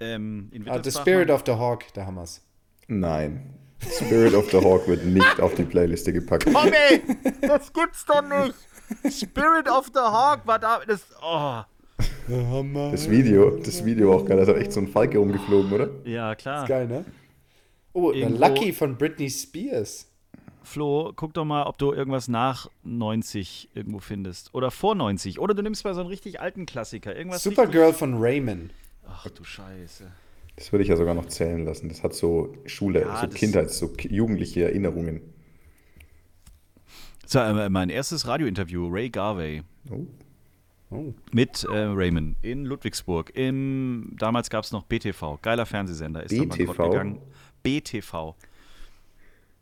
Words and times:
Ähm, 0.00 0.48
in 0.52 0.68
Ah, 0.68 0.80
the 0.82 0.90
Spirit 0.90 1.30
of 1.30 1.42
the 1.46 1.52
Hawk, 1.52 1.84
da 1.94 2.06
haben 2.06 2.16
wir's. 2.16 2.40
Nein. 2.86 3.54
Spirit 3.90 4.34
of 4.34 4.50
the 4.50 4.58
Hawk 4.58 4.86
wird 4.88 5.04
nicht 5.04 5.40
auf 5.40 5.54
die 5.54 5.64
Playliste 5.64 6.12
gepackt. 6.12 6.44
Komm 6.52 6.72
ey, 6.72 7.02
das 7.40 7.72
gibt's 7.72 8.04
doch 8.06 8.22
nicht. 8.22 8.54
Spirit 9.14 9.68
of 9.68 9.86
the 9.94 10.00
Hawk 10.00 10.46
war 10.46 10.58
da, 10.58 10.80
das, 10.86 11.02
oh. 11.22 11.60
Das 12.92 13.08
Video, 13.10 13.58
das 13.58 13.84
Video 13.84 14.14
auch 14.14 14.24
geil. 14.24 14.36
Da 14.44 14.52
ist 14.52 14.60
echt 14.60 14.72
so 14.72 14.80
ein 14.80 14.88
Falke 14.88 15.18
rumgeflogen, 15.18 15.72
oder? 15.72 15.88
Ja, 16.04 16.34
klar. 16.34 16.66
Geil, 16.66 16.86
ne? 16.86 17.04
Oh, 17.92 18.12
Irgendwo- 18.12 18.38
Lucky 18.46 18.72
von 18.72 18.96
Britney 18.96 19.30
Spears. 19.30 20.06
Flo, 20.62 21.12
guck 21.16 21.34
doch 21.34 21.44
mal, 21.44 21.64
ob 21.64 21.78
du 21.78 21.92
irgendwas 21.92 22.28
nach 22.28 22.68
90 22.84 23.70
irgendwo 23.74 24.00
findest. 24.00 24.54
Oder 24.54 24.70
vor 24.70 24.94
90. 24.94 25.38
Oder 25.38 25.54
du 25.54 25.62
nimmst 25.62 25.84
mal 25.84 25.94
so 25.94 26.00
einen 26.00 26.08
richtig 26.10 26.40
alten 26.40 26.66
Klassiker. 26.66 27.16
Irgendwas 27.16 27.42
Supergirl 27.42 27.92
von 27.92 28.14
Raymond. 28.18 28.70
Ach 29.06 29.28
du 29.30 29.44
Scheiße. 29.44 30.10
Das 30.56 30.72
würde 30.72 30.82
ich 30.82 30.88
ja 30.88 30.96
sogar 30.96 31.14
noch 31.14 31.26
zählen 31.26 31.64
lassen. 31.64 31.88
Das 31.88 32.02
hat 32.02 32.14
so 32.14 32.52
Schule, 32.66 33.02
Ja, 33.02 33.20
so 33.20 33.28
Kindheits-, 33.28 33.78
so 33.78 33.92
jugendliche 33.96 34.64
Erinnerungen. 34.64 35.20
So, 37.26 37.38
äh, 37.38 37.68
mein 37.68 37.90
erstes 37.90 38.26
Radiointerview, 38.26 38.88
Ray 38.88 39.10
Garvey. 39.10 39.62
Oh. 39.90 40.06
Oh. 40.90 41.12
Mit 41.32 41.64
äh, 41.64 41.76
Raymond 41.76 42.36
in 42.42 42.64
Ludwigsburg. 42.64 43.30
Im, 43.36 44.14
damals 44.18 44.48
gab 44.48 44.64
es 44.64 44.72
noch 44.72 44.84
BTV, 44.84 45.38
geiler 45.42 45.66
Fernsehsender. 45.66 46.22
Ist 46.24 46.32
dann 46.32 46.48
BTV? 46.48 46.66
bankrott 46.66 46.90
gegangen. 46.90 47.18
BTV. 47.62 48.34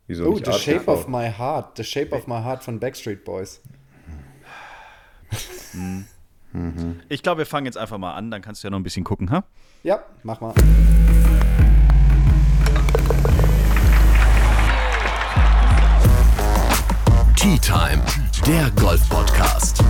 Wieso 0.07 0.25
Oh, 0.25 0.37
The 0.37 0.53
Shape 0.53 0.79
ATV? 0.79 0.87
of 0.91 1.07
My 1.07 1.29
Heart. 1.29 1.77
The 1.77 1.83
Shape 1.83 2.15
of 2.15 2.27
My 2.27 2.41
Heart 2.41 2.63
von 2.63 2.79
Backstreet 2.79 3.23
Boys. 3.25 3.61
Ich 7.09 7.21
glaube, 7.21 7.39
wir 7.39 7.45
fangen 7.45 7.65
jetzt 7.67 7.77
einfach 7.77 7.99
mal 7.99 8.15
an, 8.15 8.31
dann 8.31 8.41
kannst 8.41 8.63
du 8.63 8.67
ja 8.67 8.71
noch 8.71 8.79
ein 8.79 8.83
bisschen 8.83 9.03
gucken, 9.03 9.29
ha? 9.29 9.43
Ja, 9.83 10.03
mach 10.23 10.41
mal. 10.41 10.53
Tea 17.35 17.57
Time, 17.59 18.01
der 18.45 18.69
Golf-Podcast. 18.71 19.83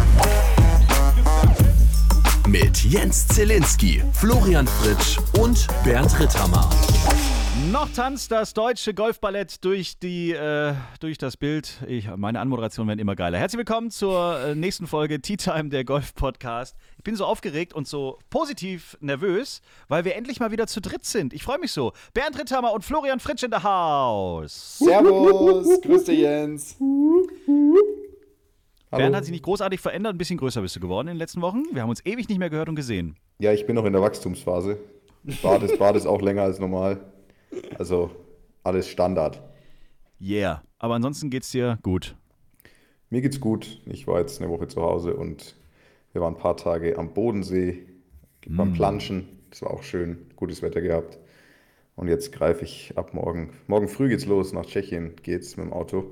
Mit 2.48 2.84
Jens 2.84 3.28
Zielinski, 3.28 4.04
Florian 4.14 4.68
Fritsch 4.68 5.18
und 5.40 5.68
Bernd 5.84 6.20
Ritthammer. 6.20 6.70
Noch 7.66 7.90
tanzt 7.90 8.32
das 8.32 8.54
deutsche 8.54 8.94
Golfballett 8.94 9.66
durch, 9.66 9.98
die, 9.98 10.32
äh, 10.32 10.74
durch 11.00 11.18
das 11.18 11.38
Bild. 11.38 11.82
Ich, 11.88 12.08
meine 12.16 12.40
Anmoderationen 12.40 12.88
werden 12.88 13.00
immer 13.00 13.16
geiler. 13.16 13.40
Herzlich 13.40 13.58
willkommen 13.58 13.90
zur 13.90 14.40
äh, 14.40 14.56
nächsten 14.56 14.86
Folge 14.86 15.20
Tea 15.22 15.38
Time, 15.38 15.70
der 15.70 15.84
Golf-Podcast. 15.84 16.78
Ich 16.98 17.04
bin 17.04 17.16
so 17.16 17.26
aufgeregt 17.26 17.74
und 17.74 17.88
so 17.88 18.20
positiv 18.30 18.96
nervös, 19.02 19.62
weil 19.88 20.06
wir 20.06 20.16
endlich 20.16 20.40
mal 20.40 20.52
wieder 20.52 20.68
zu 20.68 20.82
dritt 20.82 21.04
sind. 21.04 21.34
Ich 21.34 21.44
freue 21.44 21.58
mich 21.58 21.72
so. 21.72 21.94
Bernd 22.14 22.40
Ritthammer 22.40 22.72
und 22.74 22.86
Florian 22.86 23.20
Fritsch 23.20 23.44
in 23.44 23.52
the 23.52 23.64
house. 23.64 24.78
Servus, 24.78 25.82
grüß 25.82 26.04
dich 26.04 26.20
Jens. 26.20 26.78
Bernd 28.92 29.16
hat 29.16 29.26
sich 29.26 29.32
nicht 29.32 29.44
großartig 29.44 29.82
verändert, 29.82 30.14
ein 30.14 30.20
bisschen 30.20 30.38
größer 30.38 30.62
bist 30.62 30.76
du 30.76 30.80
geworden 30.80 31.08
in 31.08 31.16
den 31.16 31.20
letzten 31.20 31.42
Wochen. 31.42 31.64
Wir 31.74 31.82
haben 31.82 31.90
uns 31.90 32.06
ewig 32.06 32.30
nicht 32.30 32.38
mehr 32.38 32.52
gehört 32.52 32.70
und 32.70 32.76
gesehen. 32.76 33.18
Ja, 33.40 33.52
ich 33.52 33.66
bin 33.66 33.76
noch 33.76 33.86
in 33.86 33.94
der 33.94 34.02
Wachstumsphase. 34.04 34.78
Bart 35.42 35.64
ist, 35.64 35.78
Bart 35.78 35.96
ist 35.98 36.06
auch 36.06 36.22
länger 36.22 36.44
als 36.44 36.60
normal. 36.60 37.02
Also 37.78 38.12
alles 38.64 38.88
Standard. 38.88 39.42
Yeah. 40.22 40.64
Aber 40.80 40.96
ansonsten 40.96 41.30
geht's 41.30 41.52
dir 41.52 41.80
gut. 41.84 42.16
Mir 43.10 43.22
geht's 43.22 43.40
gut. 43.40 43.82
Ich 43.86 44.08
war 44.08 44.20
jetzt 44.20 44.42
eine 44.42 44.52
Woche 44.52 44.68
zu 44.68 44.82
Hause 44.82 45.16
und 45.16 45.56
wir 46.14 46.22
waren 46.22 46.34
ein 46.36 46.40
paar 46.40 46.58
Tage 46.58 46.98
am 46.98 47.14
Bodensee 47.14 47.86
beim 48.48 48.74
Planschen. 48.74 49.28
Das 49.50 49.62
war 49.62 49.72
auch 49.72 49.84
schön. 49.84 50.28
Gutes 50.36 50.62
Wetter 50.62 50.82
gehabt. 50.82 51.18
Und 51.96 52.08
jetzt 52.08 52.32
greife 52.32 52.64
ich 52.64 52.94
ab 52.98 53.14
morgen. 53.14 53.54
Morgen 53.68 53.88
früh 53.88 54.10
geht's 54.10 54.26
los. 54.26 54.54
Nach 54.54 54.66
Tschechien 54.66 55.16
geht's 55.24 55.58
mit 55.58 55.66
dem 55.66 55.74
Auto. 55.74 56.12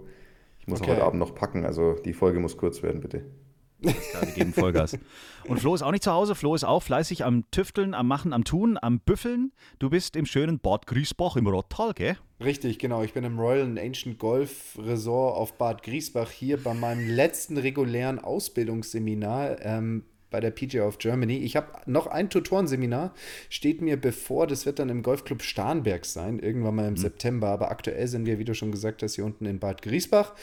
Ich 0.59 0.67
muss 0.67 0.81
Okay. 0.81 0.91
heute 0.91 1.03
Abend 1.03 1.19
noch 1.19 1.35
packen. 1.35 1.65
Also 1.65 1.93
die 1.93 2.13
Folge 2.13 2.39
muss 2.39 2.57
kurz 2.57 2.81
werden, 2.81 3.01
bitte. 3.01 3.23
Ja, 3.81 3.93
wir 4.21 4.33
geben 4.33 4.53
Vollgas. 4.53 4.97
Und 5.47 5.59
Flo 5.59 5.75
ist 5.75 5.81
auch 5.81 5.91
nicht 5.91 6.03
zu 6.03 6.11
Hause. 6.11 6.35
Flo 6.35 6.55
ist 6.55 6.63
auch 6.63 6.81
fleißig 6.81 7.23
am 7.23 7.49
Tüfteln, 7.51 7.93
am 7.93 8.07
Machen, 8.07 8.33
am 8.33 8.43
Tun, 8.43 8.77
am 8.81 8.99
Büffeln. 8.99 9.51
Du 9.79 9.89
bist 9.89 10.15
im 10.15 10.25
schönen 10.25 10.59
Bad 10.59 10.87
Griesbach 10.87 11.35
im 11.35 11.47
Rottal, 11.47 11.93
gell? 11.93 12.17
Richtig, 12.43 12.79
genau. 12.79 13.03
Ich 13.03 13.13
bin 13.13 13.23
im 13.23 13.39
Royal 13.39 13.63
and 13.63 13.79
Ancient 13.79 14.17
Golf 14.17 14.77
Resort 14.77 15.37
auf 15.37 15.57
Bad 15.57 15.83
Griesbach 15.83 16.31
hier 16.31 16.61
bei 16.61 16.73
meinem 16.73 17.07
letzten 17.09 17.57
regulären 17.57 18.19
Ausbildungsseminar 18.19 19.61
ähm, 19.61 20.05
bei 20.31 20.41
der 20.41 20.51
PGA 20.51 20.85
of 20.85 20.97
Germany. 20.97 21.37
Ich 21.37 21.55
habe 21.55 21.67
noch 21.85 22.07
ein 22.07 22.29
Tutorenseminar, 22.29 23.13
steht 23.49 23.81
mir 23.81 23.95
bevor. 23.95 24.47
Das 24.47 24.65
wird 24.65 24.79
dann 24.79 24.89
im 24.89 25.01
Golfclub 25.01 25.41
Starnberg 25.41 26.05
sein, 26.05 26.39
irgendwann 26.39 26.75
mal 26.75 26.87
im 26.87 26.97
September. 26.97 27.47
Aber 27.47 27.71
aktuell 27.71 28.07
sind 28.07 28.25
wir, 28.25 28.37
wie 28.37 28.43
du 28.43 28.53
schon 28.53 28.71
gesagt 28.71 29.01
hast, 29.01 29.15
hier 29.15 29.23
unten 29.23 29.45
in 29.45 29.59
Bad 29.59 29.81
Griesbach. 29.81 30.33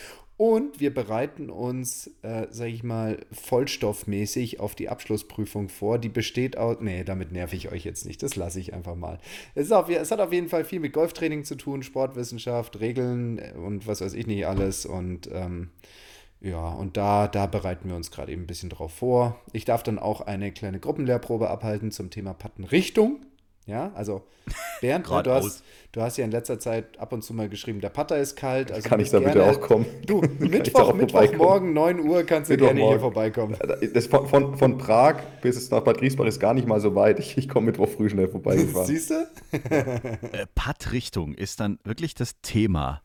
Und 0.43 0.81
wir 0.81 0.93
bereiten 0.93 1.51
uns, 1.51 2.11
äh, 2.23 2.49
sage 2.51 2.73
ich 2.73 2.83
mal, 2.83 3.19
vollstoffmäßig 3.31 4.59
auf 4.59 4.75
die 4.75 4.89
Abschlussprüfung 4.89 5.69
vor. 5.69 6.01
Die 6.01 6.09
besteht 6.09 6.59
aus. 6.59 6.79
Nee, 6.81 7.05
damit 7.05 7.31
nerv 7.31 7.53
ich 7.53 7.71
euch 7.71 7.85
jetzt 7.85 8.07
nicht. 8.07 8.25
Das 8.25 8.35
lasse 8.35 8.59
ich 8.59 8.75
einfach 8.75 8.97
mal. 8.97 9.21
Es, 9.55 9.71
auf, 9.71 9.89
es 9.89 10.11
hat 10.11 10.19
auf 10.19 10.33
jeden 10.33 10.49
Fall 10.49 10.65
viel 10.65 10.81
mit 10.81 10.95
Golftraining 10.95 11.45
zu 11.45 11.55
tun, 11.55 11.85
Sportwissenschaft, 11.85 12.81
Regeln 12.81 13.39
und 13.55 13.87
was 13.87 14.01
weiß 14.01 14.15
ich 14.15 14.27
nicht 14.27 14.45
alles. 14.45 14.85
Und 14.85 15.31
ähm, 15.33 15.71
ja, 16.41 16.71
und 16.71 16.97
da, 16.97 17.29
da 17.29 17.47
bereiten 17.47 17.89
wir 17.89 17.95
uns 17.95 18.11
gerade 18.11 18.33
eben 18.33 18.43
ein 18.43 18.49
bisschen 18.49 18.71
drauf 18.71 18.93
vor. 18.93 19.41
Ich 19.53 19.65
darf 19.65 19.85
dann 19.85 20.01
auch 20.01 20.23
eine 20.23 20.51
kleine 20.51 20.81
Gruppenlehrprobe 20.81 21.51
abhalten 21.51 21.93
zum 21.93 22.11
Thema 22.11 22.35
Pattenrichtung. 22.35 23.21
Ja, 23.67 23.93
also 23.95 24.23
Bernd, 24.81 25.09
ne, 25.11 25.23
du, 25.23 25.31
hast, 25.31 25.63
du 25.93 26.01
hast 26.03 26.17
ja 26.17 26.25
in 26.25 26.31
letzter 26.33 26.59
Zeit 26.59 26.99
ab 26.99 27.13
und 27.13 27.23
zu 27.23 27.33
mal 27.33 27.49
geschrieben, 27.49 27.81
der 27.81 27.91
Putter 27.91 28.19
ist 28.19 28.35
kalt. 28.37 28.73
Also 28.73 28.89
Kann 28.89 28.99
ich 29.01 29.11
da 29.11 29.19
bist 29.19 29.33
bitte 29.33 29.45
gerne- 29.45 29.57
auch 29.57 29.61
kommen? 29.61 29.87
Du, 30.07 30.21
Mittwoch? 30.39 30.93
Mittwochmorgen, 30.95 31.73
9 31.73 32.01
Uhr 32.01 32.25
kannst 32.25 32.51
du 32.51 32.57
gerne 32.57 32.81
hier 32.81 32.99
vorbeikommen. 32.99 33.57
Das 33.95 34.07
von, 34.07 34.27
von, 34.27 34.57
von 34.57 34.79
Prag 34.79 35.17
bis 35.43 35.57
es 35.57 35.71
nach 35.71 35.81
Bad 35.83 35.99
Griesbach 35.99 36.25
ist 36.27 36.41
gar 36.41 36.55
nicht 36.55 36.67
mal 36.67 36.81
so 36.81 36.95
weit. 36.95 37.19
Ich, 37.21 37.39
ich 37.39 37.49
komme 37.49 37.67
Mittwoch 37.67 37.89
früh 37.89 38.11
schnell 38.11 38.29
vorbeigefahren. 38.29 38.87
Siehst 38.89 39.11
du? 39.11 39.27
Äh, 39.53 40.47
Pattrichtung 40.55 41.35
ist 41.35 41.61
dann 41.61 41.79
wirklich 41.85 42.15
das 42.15 42.41
Thema. 42.43 43.03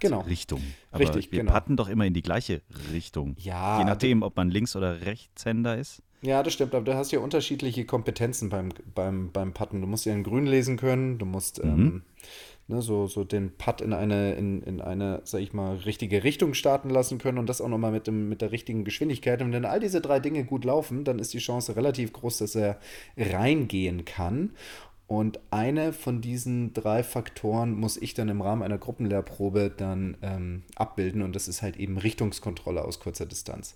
Genau. 0.00 0.18
Pattrichtung. 0.18 0.60
Aber 0.90 1.00
Richtig, 1.00 1.30
wir 1.32 1.38
genau. 1.40 1.52
patten 1.52 1.76
doch 1.76 1.88
immer 1.88 2.04
in 2.04 2.12
die 2.12 2.20
gleiche 2.20 2.62
Richtung. 2.92 3.36
Ja, 3.38 3.78
Je 3.78 3.84
nachdem, 3.84 4.22
ob 4.22 4.36
man 4.36 4.50
Links- 4.50 4.74
oder 4.76 5.02
Rechtshänder 5.02 5.78
ist. 5.78 6.02
Ja, 6.20 6.42
das 6.42 6.52
stimmt, 6.52 6.74
aber 6.74 6.84
du 6.84 6.94
hast 6.94 7.12
ja 7.12 7.20
unterschiedliche 7.20 7.84
Kompetenzen 7.84 8.48
beim, 8.48 8.70
beim, 8.94 9.30
beim 9.30 9.52
Putten. 9.52 9.80
Du 9.80 9.86
musst 9.86 10.04
ja 10.04 10.12
in 10.12 10.24
Grün 10.24 10.46
lesen 10.46 10.76
können, 10.76 11.18
du 11.18 11.26
musst 11.26 11.62
ähm, 11.62 12.02
ne, 12.66 12.82
so, 12.82 13.06
so 13.06 13.22
den 13.22 13.56
Putt 13.56 13.80
in 13.80 13.92
eine, 13.92 14.34
in, 14.34 14.62
in 14.62 14.80
eine, 14.80 15.22
sag 15.24 15.40
ich 15.40 15.52
mal, 15.52 15.76
richtige 15.76 16.24
Richtung 16.24 16.54
starten 16.54 16.90
lassen 16.90 17.18
können 17.18 17.38
und 17.38 17.48
das 17.48 17.60
auch 17.60 17.68
nochmal 17.68 17.92
mit, 17.92 18.06
dem, 18.06 18.28
mit 18.28 18.42
der 18.42 18.50
richtigen 18.50 18.84
Geschwindigkeit. 18.84 19.42
Und 19.42 19.52
wenn 19.52 19.64
all 19.64 19.78
diese 19.78 20.00
drei 20.00 20.18
Dinge 20.18 20.44
gut 20.44 20.64
laufen, 20.64 21.04
dann 21.04 21.18
ist 21.18 21.32
die 21.34 21.38
Chance 21.38 21.76
relativ 21.76 22.12
groß, 22.12 22.38
dass 22.38 22.54
er 22.56 22.78
reingehen 23.16 24.04
kann. 24.04 24.50
Und 25.08 25.40
eine 25.50 25.94
von 25.94 26.20
diesen 26.20 26.74
drei 26.74 27.02
Faktoren 27.02 27.72
muss 27.72 27.96
ich 27.96 28.12
dann 28.12 28.28
im 28.28 28.42
Rahmen 28.42 28.62
einer 28.62 28.76
Gruppenlehrprobe 28.76 29.72
dann 29.74 30.18
ähm, 30.20 30.62
abbilden 30.76 31.22
und 31.22 31.34
das 31.34 31.48
ist 31.48 31.62
halt 31.62 31.78
eben 31.78 31.96
Richtungskontrolle 31.96 32.84
aus 32.84 33.00
kurzer 33.00 33.24
Distanz. 33.24 33.74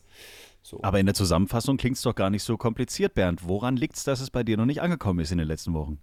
So. 0.62 0.78
Aber 0.82 1.00
in 1.00 1.06
der 1.06 1.14
Zusammenfassung 1.14 1.78
klingt 1.78 1.96
es 1.96 2.02
doch 2.02 2.14
gar 2.14 2.28
nicht 2.28 2.42
so 2.42 2.58
kompliziert, 2.58 3.14
Bernd. 3.14 3.48
Woran 3.48 3.76
liegt 3.76 3.96
es, 3.96 4.04
dass 4.04 4.20
es 4.20 4.28
bei 4.30 4.44
dir 4.44 4.58
noch 4.58 4.66
nicht 4.66 4.82
angekommen 4.82 5.20
ist 5.20 5.32
in 5.32 5.38
den 5.38 5.48
letzten 5.48 5.72
Wochen? 5.72 5.98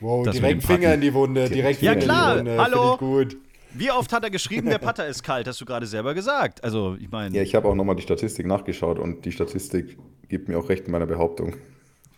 Wow, 0.00 0.24
Das 0.24 0.34
mit 0.34 0.44
direkt 0.44 0.62
dem 0.62 0.66
Finger 0.66 0.94
in 0.94 1.00
die 1.00 1.14
Wunde, 1.14 1.48
direkt 1.48 1.80
Ja, 1.80 1.92
Finger 1.92 2.04
klar, 2.04 2.38
in 2.38 2.44
die 2.44 2.50
Wunde. 2.50 2.62
hallo. 2.62 2.96
Gut. 2.98 3.36
Wie 3.72 3.90
oft 3.90 4.12
hat 4.12 4.22
er 4.22 4.30
geschrieben, 4.30 4.68
der 4.68 4.78
Putter 4.78 5.06
ist 5.08 5.22
kalt? 5.22 5.48
Hast 5.48 5.60
du 5.60 5.64
gerade 5.64 5.86
selber 5.86 6.14
gesagt. 6.14 6.62
Also, 6.62 6.94
ich 7.00 7.10
meine. 7.10 7.34
Ja, 7.34 7.42
ich 7.42 7.54
habe 7.54 7.66
auch 7.66 7.74
nochmal 7.74 7.96
die 7.96 8.02
Statistik 8.02 8.46
nachgeschaut 8.46 8.98
und 8.98 9.24
die 9.24 9.32
Statistik 9.32 9.98
gibt 10.28 10.48
mir 10.48 10.58
auch 10.58 10.68
recht 10.68 10.84
in 10.86 10.92
meiner 10.92 11.06
Behauptung. 11.06 11.56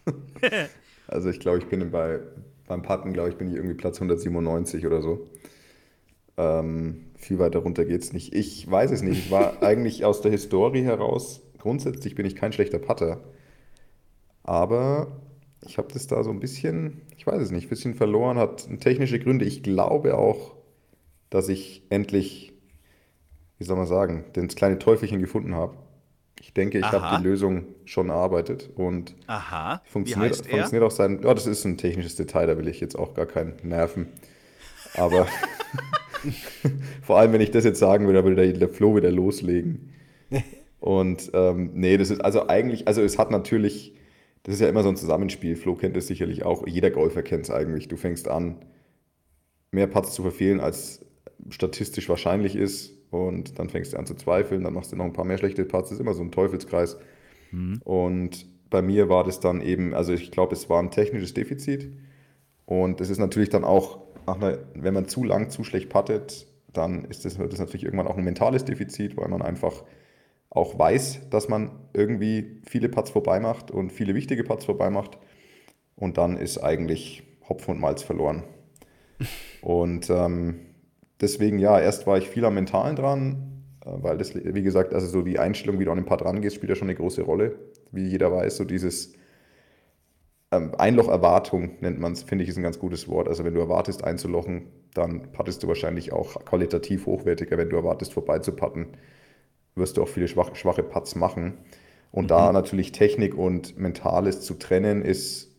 also 1.06 1.30
ich 1.30 1.40
glaube, 1.40 1.58
ich 1.58 1.66
bin 1.66 1.90
bei, 1.90 2.18
beim 2.66 2.82
Patten, 2.82 3.12
glaube 3.12 3.30
ich, 3.30 3.36
bin 3.36 3.48
ich 3.48 3.54
irgendwie 3.54 3.74
Platz 3.74 3.96
197 3.96 4.86
oder 4.86 5.02
so. 5.02 5.26
Ähm, 6.36 7.06
viel 7.16 7.38
weiter 7.38 7.60
runter 7.60 7.84
geht 7.84 8.02
es 8.02 8.12
nicht. 8.12 8.34
Ich 8.34 8.70
weiß 8.70 8.90
es 8.90 9.02
nicht. 9.02 9.18
Ich 9.26 9.30
war 9.30 9.54
eigentlich 9.62 10.04
aus 10.04 10.20
der 10.20 10.30
Historie 10.30 10.82
heraus, 10.82 11.42
grundsätzlich 11.58 12.14
bin 12.14 12.26
ich 12.26 12.36
kein 12.36 12.52
schlechter 12.52 12.78
Putter. 12.78 13.20
Aber 14.42 15.20
ich 15.66 15.78
habe 15.78 15.88
das 15.92 16.06
da 16.06 16.22
so 16.22 16.30
ein 16.30 16.40
bisschen, 16.40 17.02
ich 17.16 17.26
weiß 17.26 17.42
es 17.42 17.50
nicht, 17.50 17.66
ein 17.66 17.70
bisschen 17.70 17.94
verloren, 17.94 18.38
hat 18.38 18.68
technische 18.80 19.18
Gründe. 19.18 19.44
Ich 19.44 19.62
glaube 19.62 20.16
auch, 20.16 20.54
dass 21.30 21.48
ich 21.48 21.82
endlich, 21.90 22.52
wie 23.58 23.64
soll 23.64 23.76
man 23.76 23.86
sagen, 23.86 24.24
das 24.34 24.54
kleine 24.54 24.78
Teufelchen 24.78 25.20
gefunden 25.20 25.54
habe. 25.54 25.76
Ich 26.40 26.52
denke, 26.52 26.78
ich 26.78 26.84
habe 26.84 27.16
die 27.16 27.28
Lösung 27.28 27.64
schon 27.84 28.10
erarbeitet 28.10 28.70
und 28.76 29.14
Aha. 29.26 29.82
Funktioniert, 29.84 30.40
er? 30.46 30.50
funktioniert 30.50 30.84
auch 30.84 30.90
sein. 30.90 31.20
Ja, 31.22 31.32
das 31.32 31.46
ist 31.46 31.64
ein 31.64 31.78
technisches 31.78 32.16
Detail, 32.16 32.46
da 32.46 32.58
will 32.58 32.68
ich 32.68 32.80
jetzt 32.80 32.96
auch 32.96 33.14
gar 33.14 33.26
keinen 33.26 33.54
nerven. 33.62 34.08
Aber 34.94 35.26
vor 37.02 37.18
allem, 37.18 37.32
wenn 37.32 37.40
ich 37.40 37.50
das 37.50 37.64
jetzt 37.64 37.78
sagen 37.78 38.06
würde, 38.06 38.24
würde 38.24 38.36
der, 38.36 38.52
der 38.52 38.68
Flo 38.68 38.96
wieder 38.96 39.10
loslegen. 39.10 39.92
Und 40.80 41.30
ähm, 41.34 41.70
nee, 41.74 41.96
das 41.96 42.10
ist 42.10 42.20
also 42.20 42.48
eigentlich, 42.48 42.86
also 42.86 43.02
es 43.02 43.18
hat 43.18 43.30
natürlich, 43.30 43.94
das 44.42 44.56
ist 44.56 44.60
ja 44.60 44.68
immer 44.68 44.82
so 44.82 44.88
ein 44.88 44.96
Zusammenspiel. 44.96 45.56
Flo 45.56 45.74
kennt 45.74 45.96
es 45.96 46.06
sicherlich 46.06 46.44
auch, 46.44 46.66
jeder 46.66 46.90
Golfer 46.90 47.22
kennt 47.22 47.44
es 47.44 47.50
eigentlich. 47.50 47.88
Du 47.88 47.96
fängst 47.96 48.28
an, 48.28 48.64
mehr 49.72 49.86
Putts 49.86 50.14
zu 50.14 50.22
verfehlen, 50.22 50.60
als 50.60 51.04
statistisch 51.50 52.08
wahrscheinlich 52.08 52.56
ist. 52.56 52.92
Und 53.10 53.58
dann 53.58 53.68
fängst 53.68 53.92
du 53.92 53.98
an 53.98 54.06
zu 54.06 54.14
zweifeln, 54.14 54.64
dann 54.64 54.74
machst 54.74 54.92
du 54.92 54.96
noch 54.96 55.04
ein 55.04 55.12
paar 55.12 55.24
mehr 55.24 55.38
schlechte 55.38 55.64
Putts. 55.64 55.90
Das 55.90 55.98
ist 55.98 56.00
immer 56.00 56.14
so 56.14 56.22
ein 56.22 56.32
Teufelskreis. 56.32 56.98
Mhm. 57.52 57.80
Und 57.84 58.46
bei 58.70 58.82
mir 58.82 59.08
war 59.08 59.24
das 59.24 59.40
dann 59.40 59.60
eben, 59.60 59.94
also 59.94 60.12
ich 60.12 60.30
glaube, 60.30 60.54
es 60.54 60.68
war 60.68 60.82
ein 60.82 60.90
technisches 60.90 61.34
Defizit. 61.34 61.92
Und 62.64 63.00
es 63.00 63.10
ist 63.10 63.18
natürlich 63.18 63.48
dann 63.48 63.64
auch, 63.64 64.00
einer, 64.26 64.58
wenn 64.74 64.94
man 64.94 65.06
zu 65.06 65.22
lang, 65.22 65.50
zu 65.50 65.62
schlecht 65.62 65.88
puttet, 65.88 66.46
dann 66.72 67.04
ist 67.04 67.24
das, 67.24 67.38
das 67.38 67.60
natürlich 67.60 67.84
irgendwann 67.84 68.08
auch 68.08 68.16
ein 68.16 68.24
mentales 68.24 68.64
Defizit, 68.64 69.16
weil 69.16 69.28
man 69.28 69.40
einfach 69.40 69.84
auch 70.50 70.78
weiß, 70.78 71.28
dass 71.30 71.48
man 71.48 71.70
irgendwie 71.92 72.60
viele 72.66 72.88
Putts 72.88 73.10
vorbei 73.10 73.40
macht 73.40 73.70
und 73.70 73.92
viele 73.92 74.14
wichtige 74.14 74.42
Putts 74.42 74.64
vorbei 74.64 74.90
macht. 74.90 75.18
Und 75.94 76.18
dann 76.18 76.36
ist 76.36 76.58
eigentlich 76.58 77.22
Hopfen 77.48 77.74
und 77.74 77.80
Malz 77.80 78.02
verloren. 78.02 78.42
und 79.62 80.10
ähm, 80.10 80.65
deswegen, 81.20 81.58
ja, 81.58 81.78
erst 81.80 82.06
war 82.06 82.18
ich 82.18 82.28
viel 82.28 82.44
am 82.44 82.54
Mentalen 82.54 82.96
dran, 82.96 83.64
äh, 83.84 83.90
weil 83.90 84.18
das, 84.18 84.34
wie 84.34 84.62
gesagt, 84.62 84.94
also 84.94 85.06
so 85.06 85.22
die 85.22 85.38
Einstellung, 85.38 85.78
wie 85.78 85.84
du 85.84 85.90
an 85.90 85.98
den 85.98 86.06
Putt 86.06 86.24
rangehst, 86.24 86.56
spielt 86.56 86.70
ja 86.70 86.76
schon 86.76 86.88
eine 86.88 86.96
große 86.96 87.22
Rolle. 87.22 87.56
Wie 87.92 88.06
jeder 88.06 88.32
weiß, 88.32 88.56
so 88.56 88.64
dieses 88.64 89.12
ähm, 90.52 90.72
Einlocherwartung 90.76 91.76
nennt 91.80 91.98
man 91.98 92.12
es, 92.12 92.22
finde 92.22 92.44
ich, 92.44 92.50
ist 92.50 92.56
ein 92.56 92.62
ganz 92.62 92.78
gutes 92.78 93.08
Wort. 93.08 93.28
Also 93.28 93.44
wenn 93.44 93.54
du 93.54 93.60
erwartest 93.60 94.04
einzulochen, 94.04 94.66
dann 94.94 95.32
puttest 95.32 95.62
du 95.62 95.68
wahrscheinlich 95.68 96.12
auch 96.12 96.44
qualitativ 96.44 97.06
hochwertiger. 97.06 97.58
Wenn 97.58 97.68
du 97.68 97.76
erwartest 97.76 98.12
vorbeizupatten, 98.12 98.88
wirst 99.74 99.96
du 99.96 100.02
auch 100.02 100.08
viele 100.08 100.28
schwache, 100.28 100.54
schwache 100.54 100.82
Putts 100.82 101.14
machen. 101.16 101.54
Und 102.12 102.24
mhm. 102.24 102.28
da 102.28 102.52
natürlich 102.52 102.92
Technik 102.92 103.36
und 103.36 103.76
Mentales 103.78 104.40
zu 104.40 104.54
trennen, 104.54 105.02
ist 105.02 105.52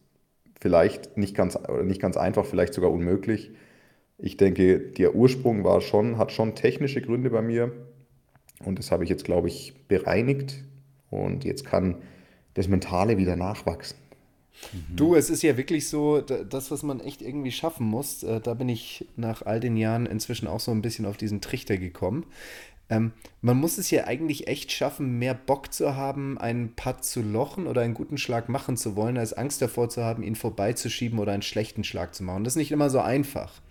vielleicht 0.60 1.18
nicht 1.18 1.36
ganz, 1.36 1.58
nicht 1.84 2.02
ganz 2.02 2.18
einfach, 2.18 2.46
vielleicht 2.46 2.74
sogar 2.74 2.92
unmöglich. 2.92 3.52
Ich 4.18 4.38
denke, 4.38 4.80
der 4.80 5.16
Ursprung 5.16 5.64
war 5.64 5.82
schon, 5.82 6.18
hat 6.18 6.32
schon 6.32 6.56
technische 6.56 7.02
Gründe 7.02 7.30
bei 7.30 7.42
mir. 7.42 7.72
Und 8.64 8.80
das 8.80 8.92
habe 8.92 9.04
ich 9.04 9.10
jetzt, 9.10 9.26
glaube 9.26 9.48
ich, 9.48 9.74
bereinigt. 9.88 10.64
Und 11.10 11.44
jetzt 11.44 11.66
kann 11.66 11.96
das 12.56 12.68
Mentale 12.68 13.18
wieder 13.18 13.36
nachwachsen. 13.36 13.98
Du, 14.96 15.14
es 15.14 15.30
ist 15.30 15.44
ja 15.44 15.56
wirklich 15.56 15.88
so, 15.88 16.20
das, 16.22 16.72
was 16.72 16.82
man 16.82 17.00
echt 17.00 17.22
irgendwie 17.22 17.52
schaffen 17.52 17.86
muss, 17.86 18.24
äh, 18.24 18.42
da 18.42 18.56
bin 18.56 18.70
ich 18.70 19.08
nach 19.16 19.44
all 19.44 19.60
den 19.60 19.78
Jahren 19.78 20.08
inzwischen 20.08 20.48
auch 20.48 20.60
so 20.60 20.72
ein 20.72 20.82
bisschen 20.82 21.06
auf 21.06 21.16
diesen 21.16 21.42
Trichter 21.42 21.78
gekommen. 21.78 22.26
Ähm, 22.90 23.12
man 23.42 23.58
muss 23.58 23.78
es 23.78 23.92
ja 23.92 24.06
eigentlich 24.06 24.48
echt 24.48 24.72
schaffen, 24.72 25.20
mehr 25.20 25.34
Bock 25.34 25.74
zu 25.74 25.96
haben, 25.96 26.38
einen 26.38 26.76
Putt 26.76 27.04
zu 27.04 27.22
lochen 27.22 27.68
oder 27.68 27.82
einen 27.82 27.94
guten 27.94 28.18
Schlag 28.18 28.50
machen 28.50 28.78
zu 28.78 28.96
wollen, 28.96 29.18
als 29.18 29.34
Angst 29.34 29.62
davor 29.62 29.90
zu 29.90 30.04
haben, 30.04 30.24
ihn 30.24 30.36
vorbeizuschieben 30.36 31.20
oder 31.20 31.34
einen 31.34 31.42
schlechten 31.42 31.84
Schlag 31.84 32.16
zu 32.16 32.24
machen. 32.24 32.44
Das 32.44 32.54
ist 32.54 32.58
nicht 32.58 32.72
immer 32.72 32.90
so 32.90 33.00
einfach. 33.00 33.62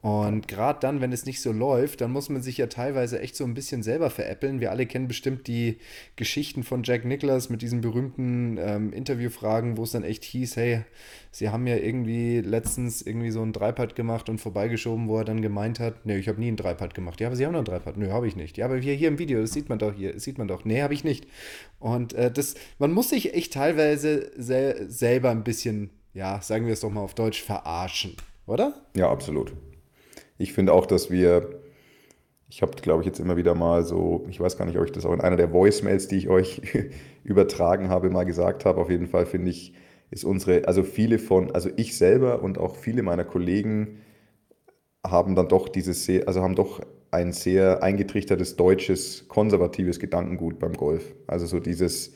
Und 0.00 0.46
gerade 0.46 0.78
dann, 0.78 1.00
wenn 1.00 1.12
es 1.12 1.26
nicht 1.26 1.40
so 1.40 1.50
läuft, 1.50 2.00
dann 2.00 2.12
muss 2.12 2.28
man 2.28 2.40
sich 2.40 2.56
ja 2.56 2.68
teilweise 2.68 3.20
echt 3.20 3.34
so 3.34 3.42
ein 3.42 3.54
bisschen 3.54 3.82
selber 3.82 4.10
veräppeln. 4.10 4.60
Wir 4.60 4.70
alle 4.70 4.86
kennen 4.86 5.08
bestimmt 5.08 5.48
die 5.48 5.78
Geschichten 6.14 6.62
von 6.62 6.84
Jack 6.84 7.04
Nicklaus 7.04 7.50
mit 7.50 7.62
diesen 7.62 7.80
berühmten 7.80 8.58
ähm, 8.60 8.92
Interviewfragen, 8.92 9.76
wo 9.76 9.82
es 9.82 9.90
dann 9.90 10.04
echt 10.04 10.22
hieß, 10.22 10.56
hey, 10.56 10.84
sie 11.32 11.48
haben 11.48 11.66
ja 11.66 11.74
irgendwie 11.76 12.38
letztens 12.38 13.02
irgendwie 13.02 13.32
so 13.32 13.42
einen 13.42 13.52
Dreipad 13.52 13.96
gemacht 13.96 14.28
und 14.28 14.38
vorbeigeschoben, 14.40 15.08
wo 15.08 15.18
er 15.18 15.24
dann 15.24 15.42
gemeint 15.42 15.80
hat, 15.80 16.06
nee, 16.06 16.16
ich 16.16 16.28
habe 16.28 16.38
nie 16.38 16.46
einen 16.46 16.56
Dreipad 16.56 16.94
gemacht. 16.94 17.20
Ja, 17.20 17.26
aber 17.26 17.34
sie 17.34 17.44
haben 17.44 17.52
noch 17.52 17.58
einen 17.58 17.66
Dreipad. 17.66 17.96
Nö, 17.96 18.10
habe 18.10 18.28
ich 18.28 18.36
nicht. 18.36 18.56
Ja, 18.56 18.66
aber 18.66 18.76
hier, 18.76 18.94
hier 18.94 19.08
im 19.08 19.18
Video, 19.18 19.40
das 19.40 19.52
sieht 19.52 19.68
man 19.68 19.80
doch 19.80 19.94
hier, 19.94 20.12
das 20.12 20.22
sieht 20.22 20.38
man 20.38 20.46
doch. 20.46 20.64
Nee, 20.64 20.80
habe 20.82 20.94
ich 20.94 21.02
nicht. 21.02 21.26
Und 21.80 22.12
äh, 22.12 22.30
das, 22.30 22.54
man 22.78 22.92
muss 22.92 23.10
sich 23.10 23.34
echt 23.34 23.52
teilweise 23.52 24.30
sel 24.36 24.88
selber 24.88 25.30
ein 25.30 25.42
bisschen, 25.42 25.90
ja, 26.14 26.40
sagen 26.40 26.66
wir 26.66 26.72
es 26.72 26.80
doch 26.80 26.90
mal 26.90 27.00
auf 27.00 27.14
Deutsch, 27.14 27.42
verarschen, 27.42 28.14
oder? 28.46 28.74
Ja, 28.94 29.10
absolut. 29.10 29.52
Ich 30.38 30.52
finde 30.52 30.72
auch, 30.72 30.86
dass 30.86 31.10
wir, 31.10 31.60
ich 32.48 32.62
habe, 32.62 32.72
glaube 32.80 33.02
ich, 33.02 33.06
jetzt 33.06 33.20
immer 33.20 33.36
wieder 33.36 33.54
mal 33.54 33.84
so, 33.84 34.24
ich 34.30 34.40
weiß 34.40 34.56
gar 34.56 34.64
nicht, 34.64 34.78
ob 34.78 34.84
ich 34.84 34.92
das 34.92 35.04
auch 35.04 35.12
in 35.12 35.20
einer 35.20 35.36
der 35.36 35.52
Voicemails, 35.52 36.08
die 36.08 36.16
ich 36.16 36.28
euch 36.28 36.62
übertragen 37.24 37.88
habe, 37.88 38.08
mal 38.10 38.24
gesagt 38.24 38.64
habe. 38.64 38.80
Auf 38.80 38.90
jeden 38.90 39.08
Fall 39.08 39.26
finde 39.26 39.50
ich, 39.50 39.74
ist 40.10 40.24
unsere, 40.24 40.66
also 40.66 40.84
viele 40.84 41.18
von, 41.18 41.50
also 41.54 41.68
ich 41.76 41.98
selber 41.98 42.42
und 42.42 42.58
auch 42.58 42.76
viele 42.76 43.02
meiner 43.02 43.24
Kollegen 43.24 43.98
haben 45.06 45.34
dann 45.34 45.48
doch 45.48 45.68
dieses 45.68 46.08
also 46.26 46.42
haben 46.42 46.54
doch 46.54 46.80
ein 47.10 47.32
sehr 47.32 47.82
eingetrichtertes 47.82 48.56
deutsches, 48.56 49.28
konservatives 49.28 49.98
Gedankengut 49.98 50.58
beim 50.58 50.74
Golf. 50.74 51.14
Also 51.26 51.46
so 51.46 51.60
dieses, 51.60 52.14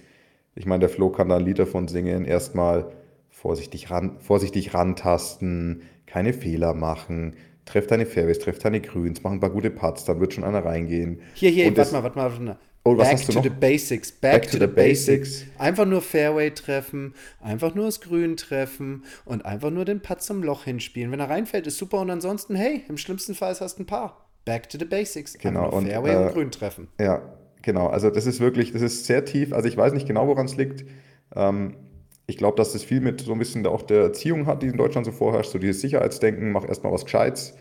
ich 0.54 0.66
meine, 0.66 0.80
der 0.80 0.88
Flo 0.88 1.10
kann 1.10 1.28
da 1.28 1.36
ein 1.36 1.44
Lied 1.44 1.58
davon 1.58 1.88
singen, 1.88 2.24
erstmal 2.24 2.92
vorsichtig, 3.30 3.90
ran, 3.90 4.18
vorsichtig 4.20 4.74
rantasten, 4.74 5.82
keine 6.06 6.32
Fehler 6.32 6.74
machen, 6.74 7.36
treff 7.64 7.86
deine 7.86 8.06
Fairways, 8.06 8.38
treff 8.38 8.58
deine 8.58 8.80
Grüns, 8.80 9.22
mach 9.22 9.32
ein 9.32 9.40
paar 9.40 9.50
gute 9.50 9.70
Putts, 9.70 10.04
dann 10.04 10.20
wird 10.20 10.34
schon 10.34 10.44
einer 10.44 10.64
reingehen. 10.64 11.20
Hier, 11.34 11.50
hier, 11.50 11.76
warte 11.76 11.92
mal, 11.92 12.02
warte 12.02 12.18
mal, 12.18 12.30
warte 12.30 12.42
mal. 12.42 12.58
Oh, 12.84 12.96
back 12.96 13.24
to 13.26 13.40
the 13.40 13.48
basics, 13.48 14.10
back, 14.10 14.32
back 14.32 14.50
to, 14.50 14.58
to, 14.58 14.66
the, 14.66 14.66
basics. 14.66 15.40
basics. 15.40 15.60
Einfach 15.60 15.86
nur 15.86 16.02
Fairway 16.02 16.50
treffen, 16.50 17.14
einfach 17.40 17.76
nur 17.76 17.84
das 17.84 18.00
Grün 18.00 18.36
treffen 18.36 19.04
und 19.24 19.46
einfach 19.46 19.70
nur 19.70 19.84
den 19.84 20.00
Putt 20.00 20.20
zum 20.20 20.42
Loch 20.42 20.64
hinspielen. 20.64 21.12
Wenn 21.12 21.20
er 21.20 21.30
reinfällt, 21.30 21.68
ist 21.68 21.78
super 21.78 22.00
und 22.00 22.10
ansonsten, 22.10 22.56
hey, 22.56 22.82
im 22.88 22.98
schlimmsten 22.98 23.36
Fall 23.36 23.54
hast 23.58 23.78
du 23.78 23.84
ein 23.84 23.86
Paar. 23.86 24.26
Back 24.44 24.68
to 24.68 24.78
the 24.78 24.84
basics. 24.84 25.38
Genau. 25.38 25.70
und, 25.70 25.86
Fairway 25.86 26.12
äh, 26.12 26.16
und 26.16 26.32
Grün 26.32 26.50
treffen. 26.50 26.88
Ja, 27.00 27.22
genau. 27.62 27.86
Also 27.86 28.10
das 28.10 28.26
ist 28.26 28.40
wirklich, 28.40 28.72
das 28.72 28.82
ist 28.82 29.06
sehr 29.06 29.24
tief. 29.24 29.52
Also 29.52 29.68
ich 29.68 29.76
weiß 29.76 29.92
nicht 29.92 30.08
genau, 30.08 30.26
woran 30.26 30.46
es 30.46 30.56
liegt. 30.56 30.84
Ähm, 31.36 31.76
ich 32.26 32.36
glaube, 32.36 32.56
dass 32.56 32.72
das 32.72 32.84
viel 32.84 33.00
mit 33.00 33.20
so 33.20 33.32
ein 33.32 33.38
bisschen 33.38 33.66
auch 33.66 33.82
der 33.82 34.02
Erziehung 34.02 34.46
hat, 34.46 34.62
die 34.62 34.68
in 34.68 34.76
Deutschland 34.76 35.06
so 35.06 35.12
vorherrscht. 35.12 35.50
So 35.50 35.58
dieses 35.58 35.80
Sicherheitsdenken, 35.80 36.52
mach 36.52 36.66
erstmal 36.66 36.92
was 36.92 37.04
Gescheites 37.04 37.54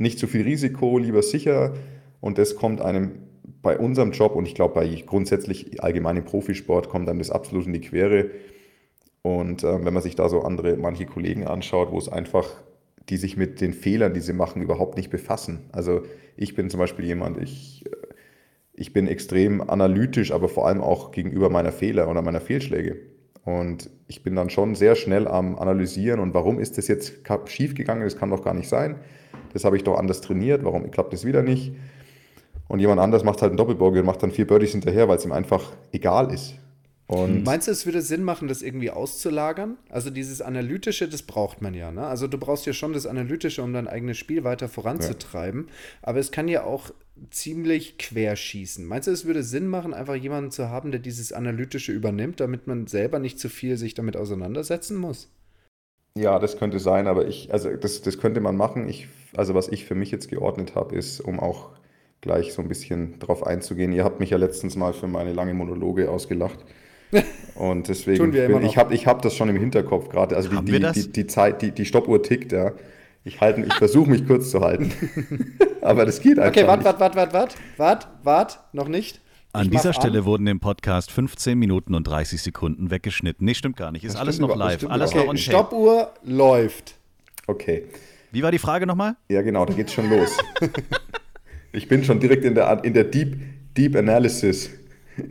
nicht 0.00 0.18
zu 0.18 0.26
viel 0.26 0.42
Risiko, 0.42 0.98
lieber 0.98 1.22
sicher. 1.22 1.74
Und 2.20 2.38
das 2.38 2.56
kommt 2.56 2.80
einem 2.80 3.12
bei 3.62 3.78
unserem 3.78 4.12
Job 4.12 4.34
und 4.34 4.46
ich 4.46 4.54
glaube 4.54 4.74
bei 4.74 5.02
grundsätzlich 5.06 5.82
allgemein 5.82 6.16
im 6.16 6.24
Profisport 6.24 6.88
kommt 6.88 7.08
einem 7.08 7.18
das 7.18 7.30
absolut 7.30 7.66
in 7.66 7.74
die 7.74 7.82
Quere. 7.82 8.30
Und 9.22 9.62
äh, 9.62 9.84
wenn 9.84 9.92
man 9.92 10.02
sich 10.02 10.16
da 10.16 10.30
so 10.30 10.40
andere, 10.40 10.78
manche 10.78 11.04
Kollegen 11.04 11.46
anschaut, 11.46 11.92
wo 11.92 11.98
es 11.98 12.08
einfach, 12.08 12.48
die 13.10 13.18
sich 13.18 13.36
mit 13.36 13.60
den 13.60 13.74
Fehlern, 13.74 14.14
die 14.14 14.20
sie 14.20 14.32
machen, 14.32 14.62
überhaupt 14.62 14.96
nicht 14.96 15.10
befassen. 15.10 15.68
Also 15.72 16.02
ich 16.36 16.54
bin 16.54 16.70
zum 16.70 16.80
Beispiel 16.80 17.04
jemand, 17.04 17.36
ich, 17.36 17.84
äh, 17.84 17.90
ich 18.72 18.94
bin 18.94 19.06
extrem 19.06 19.60
analytisch, 19.60 20.32
aber 20.32 20.48
vor 20.48 20.66
allem 20.66 20.80
auch 20.80 21.10
gegenüber 21.12 21.50
meiner 21.50 21.72
Fehler 21.72 22.10
oder 22.10 22.22
meiner 22.22 22.40
Fehlschläge. 22.40 22.96
Und 23.58 23.90
ich 24.08 24.22
bin 24.22 24.36
dann 24.36 24.50
schon 24.50 24.74
sehr 24.74 24.94
schnell 24.94 25.26
am 25.26 25.58
Analysieren 25.58 26.20
und 26.20 26.34
warum 26.34 26.58
ist 26.58 26.78
das 26.78 26.88
jetzt 26.88 27.20
schief 27.46 27.74
gegangen, 27.74 28.02
das 28.02 28.16
kann 28.16 28.30
doch 28.30 28.44
gar 28.44 28.54
nicht 28.54 28.68
sein 28.68 28.96
das 29.52 29.64
habe 29.64 29.76
ich 29.76 29.84
doch 29.84 29.98
anders 29.98 30.20
trainiert, 30.20 30.64
warum 30.64 30.90
klappt 30.90 31.12
das 31.12 31.24
wieder 31.24 31.42
nicht? 31.42 31.72
Und 32.68 32.78
jemand 32.78 33.00
anders 33.00 33.24
macht 33.24 33.42
halt 33.42 33.50
einen 33.50 33.56
Doppelbogey 33.56 34.00
und 34.00 34.06
macht 34.06 34.22
dann 34.22 34.30
vier 34.30 34.46
Birdies 34.46 34.72
hinterher, 34.72 35.08
weil 35.08 35.16
es 35.16 35.24
ihm 35.24 35.32
einfach 35.32 35.72
egal 35.92 36.32
ist. 36.32 36.54
Und 37.10 37.42
Meinst 37.42 37.66
du, 37.66 37.72
es 37.72 37.86
würde 37.86 38.02
Sinn 38.02 38.22
machen, 38.22 38.46
das 38.46 38.62
irgendwie 38.62 38.90
auszulagern? 38.90 39.76
Also 39.88 40.10
dieses 40.10 40.40
Analytische, 40.40 41.08
das 41.08 41.22
braucht 41.22 41.60
man 41.60 41.74
ja. 41.74 41.90
Ne? 41.90 42.06
Also 42.06 42.28
du 42.28 42.38
brauchst 42.38 42.66
ja 42.66 42.72
schon 42.72 42.92
das 42.92 43.04
Analytische, 43.04 43.64
um 43.64 43.72
dein 43.72 43.88
eigenes 43.88 44.16
Spiel 44.16 44.44
weiter 44.44 44.68
voranzutreiben. 44.68 45.66
Ja. 45.66 45.72
Aber 46.02 46.20
es 46.20 46.30
kann 46.30 46.46
ja 46.46 46.62
auch 46.62 46.92
ziemlich 47.32 47.98
querschießen. 47.98 48.86
Meinst 48.86 49.08
du, 49.08 49.10
es 49.10 49.24
würde 49.24 49.42
Sinn 49.42 49.66
machen, 49.66 49.92
einfach 49.92 50.14
jemanden 50.14 50.52
zu 50.52 50.68
haben, 50.68 50.92
der 50.92 51.00
dieses 51.00 51.32
Analytische 51.32 51.90
übernimmt, 51.90 52.38
damit 52.38 52.68
man 52.68 52.86
selber 52.86 53.18
nicht 53.18 53.40
zu 53.40 53.48
viel 53.48 53.76
sich 53.76 53.94
damit 53.94 54.16
auseinandersetzen 54.16 54.96
muss? 54.96 55.32
Ja, 56.16 56.38
das 56.38 56.58
könnte 56.58 56.78
sein, 56.78 57.08
aber 57.08 57.26
ich, 57.26 57.52
also 57.52 57.74
das, 57.74 58.02
das 58.02 58.18
könnte 58.18 58.40
man 58.40 58.56
machen. 58.56 58.88
Ich, 58.88 59.08
also 59.34 59.56
was 59.56 59.66
ich 59.66 59.84
für 59.84 59.96
mich 59.96 60.12
jetzt 60.12 60.28
geordnet 60.28 60.76
habe, 60.76 60.94
ist, 60.94 61.18
um 61.18 61.40
auch 61.40 61.70
gleich 62.20 62.52
so 62.52 62.62
ein 62.62 62.68
bisschen 62.68 63.18
drauf 63.18 63.44
einzugehen. 63.44 63.92
Ihr 63.92 64.04
habt 64.04 64.20
mich 64.20 64.30
ja 64.30 64.36
letztens 64.36 64.76
mal 64.76 64.92
für 64.92 65.08
meine 65.08 65.32
lange 65.32 65.54
Monologe 65.54 66.08
ausgelacht. 66.08 66.64
Und 67.54 67.88
deswegen, 67.88 68.30
bin, 68.30 68.62
ich 68.62 68.76
habe 68.78 68.94
ich 68.94 69.06
hab 69.06 69.22
das 69.22 69.36
schon 69.36 69.48
im 69.48 69.56
Hinterkopf 69.56 70.08
gerade. 70.08 70.36
Also 70.36 70.48
die, 70.48 70.80
die, 70.80 70.92
die, 70.92 71.12
die, 71.12 71.26
Zeit, 71.26 71.62
die, 71.62 71.72
die 71.72 71.84
Stoppuhr 71.84 72.22
tickt, 72.22 72.52
ja. 72.52 72.72
Ich, 73.22 73.40
halt, 73.40 73.58
ich 73.58 73.74
versuche 73.74 74.08
mich 74.08 74.26
kurz 74.26 74.50
zu 74.50 74.60
halten. 74.60 74.90
Aber 75.82 76.06
das 76.06 76.20
geht 76.20 76.38
einfach. 76.38 76.56
Okay, 76.56 76.66
warte, 76.66 76.84
warte, 76.84 77.00
warte, 77.00 77.16
warte, 77.16 77.32
warte, 77.34 77.56
warte, 77.76 78.06
warte, 78.22 78.56
noch 78.72 78.88
nicht. 78.88 79.20
An 79.52 79.66
ich 79.66 79.70
dieser 79.70 79.92
Stelle 79.92 80.20
an. 80.20 80.24
wurden 80.24 80.46
im 80.46 80.60
Podcast 80.60 81.10
15 81.10 81.58
Minuten 81.58 81.94
und 81.94 82.04
30 82.04 82.40
Sekunden 82.40 82.90
weggeschnitten. 82.90 83.44
Nee, 83.44 83.54
stimmt 83.54 83.76
gar 83.76 83.90
nicht. 83.92 84.04
Ist 84.04 84.14
das 84.14 84.20
alles 84.20 84.38
noch 84.38 84.56
live. 84.56 84.86
Alles 84.88 85.10
okay, 85.10 85.18
noch 85.20 85.28
on 85.28 85.36
Stoppuhr 85.36 86.14
läuft. 86.24 86.94
Okay. 87.46 87.84
Wie 88.32 88.42
war 88.42 88.52
die 88.52 88.58
Frage 88.58 88.86
nochmal? 88.86 89.16
Ja, 89.28 89.42
genau, 89.42 89.64
da 89.66 89.74
geht's 89.74 89.92
schon 89.92 90.08
los. 90.08 90.38
ich 91.72 91.88
bin 91.88 92.04
schon 92.04 92.20
direkt 92.20 92.44
in 92.44 92.54
der, 92.54 92.84
in 92.84 92.94
der 92.94 93.04
Deep, 93.04 93.36
Deep 93.76 93.96
Analysis. 93.96 94.70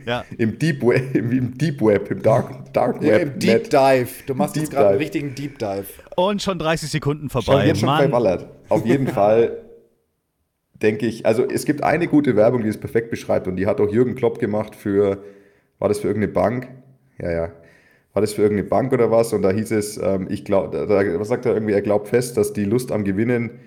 Ja. 0.06 0.24
Im 0.38 0.58
Deep 0.58 0.82
Web, 0.82 1.14
im, 1.14 1.56
Deep 1.56 1.80
Web, 1.80 2.10
im 2.10 2.22
Dark, 2.22 2.72
Dark 2.72 3.00
Web. 3.00 3.10
Ja, 3.10 3.16
Im 3.18 3.38
Deep 3.38 3.62
Net. 3.62 3.72
Dive. 3.72 4.08
Du 4.26 4.34
machst 4.34 4.56
Deep 4.56 4.62
jetzt 4.62 4.72
gerade 4.72 4.88
einen 4.88 4.98
richtigen 4.98 5.34
Deep 5.34 5.58
Dive. 5.58 5.86
Und 6.16 6.42
schon 6.42 6.58
30 6.58 6.90
Sekunden 6.90 7.28
vorbei. 7.30 7.52
Schon 7.52 7.66
jetzt 7.66 7.80
schon 7.80 7.88
Mann. 7.88 8.44
Auf 8.68 8.86
jeden 8.86 9.06
Fall 9.08 9.58
denke 10.82 11.06
ich, 11.06 11.26
also 11.26 11.44
es 11.46 11.64
gibt 11.66 11.82
eine 11.82 12.06
gute 12.06 12.36
Werbung, 12.36 12.62
die 12.62 12.68
es 12.68 12.78
perfekt 12.78 13.10
beschreibt 13.10 13.46
und 13.46 13.56
die 13.56 13.66
hat 13.66 13.80
auch 13.80 13.90
Jürgen 13.90 14.14
Klopp 14.14 14.38
gemacht 14.38 14.74
für, 14.74 15.22
war 15.78 15.88
das 15.88 16.00
für 16.00 16.08
irgendeine 16.08 16.32
Bank? 16.32 16.68
Ja, 17.18 17.30
ja. 17.30 17.52
War 18.12 18.22
das 18.22 18.32
für 18.32 18.42
irgendeine 18.42 18.68
Bank 18.68 18.92
oder 18.92 19.10
was? 19.10 19.32
Und 19.32 19.42
da 19.42 19.50
hieß 19.50 19.70
es, 19.70 19.96
ähm, 19.96 20.26
ich 20.30 20.44
glaube, 20.44 20.88
was 21.18 21.28
sagt 21.28 21.46
er 21.46 21.54
irgendwie, 21.54 21.74
er 21.74 21.82
glaubt 21.82 22.08
fest, 22.08 22.36
dass 22.36 22.52
die 22.52 22.64
Lust 22.64 22.90
am 22.90 23.04
Gewinnen 23.04 23.60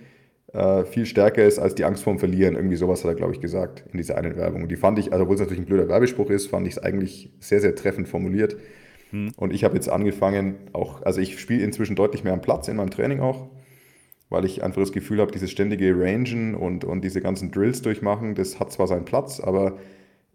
äh, 0.54 0.86
viel 0.86 1.06
stärker 1.06 1.44
ist 1.44 1.60
als 1.60 1.76
die 1.76 1.84
Angst 1.84 2.04
vorm 2.04 2.20
Verlieren. 2.20 2.56
Irgendwie 2.56 2.76
sowas 2.76 3.04
hat 3.04 3.12
er, 3.12 3.16
glaube 3.16 3.34
ich, 3.34 3.42
gesagt 3.42 3.84
in 3.92 3.98
dieser 3.98 4.18
einen 4.18 4.36
Werbung. 4.36 4.64
Und 4.64 4.70
die 4.70 4.76
fand 4.76 5.00
ich, 5.00 5.12
also 5.12 5.24
obwohl 5.24 5.36
es 5.36 5.42
natürlich 5.42 5.64
ein 5.64 5.66
blöder 5.66 5.88
Werbespruch 5.88 6.30
ist, 6.30 6.48
fand 6.48 6.68
ich 6.68 6.74
es 6.74 6.80
eigentlich 6.84 7.32
sehr, 7.40 7.60
sehr 7.60 7.76
treffend 7.76 8.08
formuliert. 8.08 8.56
Hm. 9.12 9.32
Und 9.36 9.54
ich 9.54 9.64
habe 9.64 9.76
jetzt 9.76 9.90
angefangen, 9.90 10.56
auch, 10.74 11.02
also 11.02 11.20
ich 11.22 11.40
spiele 11.40 11.64
inzwischen 11.64 11.96
deutlich 11.96 12.24
mehr 12.24 12.34
am 12.34 12.42
Platz 12.42 12.68
in 12.68 12.78
meinem 12.78 12.92
Training 12.92 13.20
auch 13.20 13.50
weil 14.34 14.46
ich 14.46 14.64
einfach 14.64 14.82
das 14.82 14.92
Gefühl 14.92 15.22
habe, 15.22 15.32
dieses 15.32 15.52
ständige 15.52 15.96
Rangen 15.96 16.56
und, 16.56 16.84
und 16.86 17.04
diese 17.04 17.22
ganzen 17.22 17.52
Drills 17.52 17.84
durchmachen, 17.84 18.34
das 18.34 18.60
hat 18.60 18.72
zwar 18.72 18.88
seinen 18.88 19.06
Platz, 19.06 19.40
aber 19.40 19.78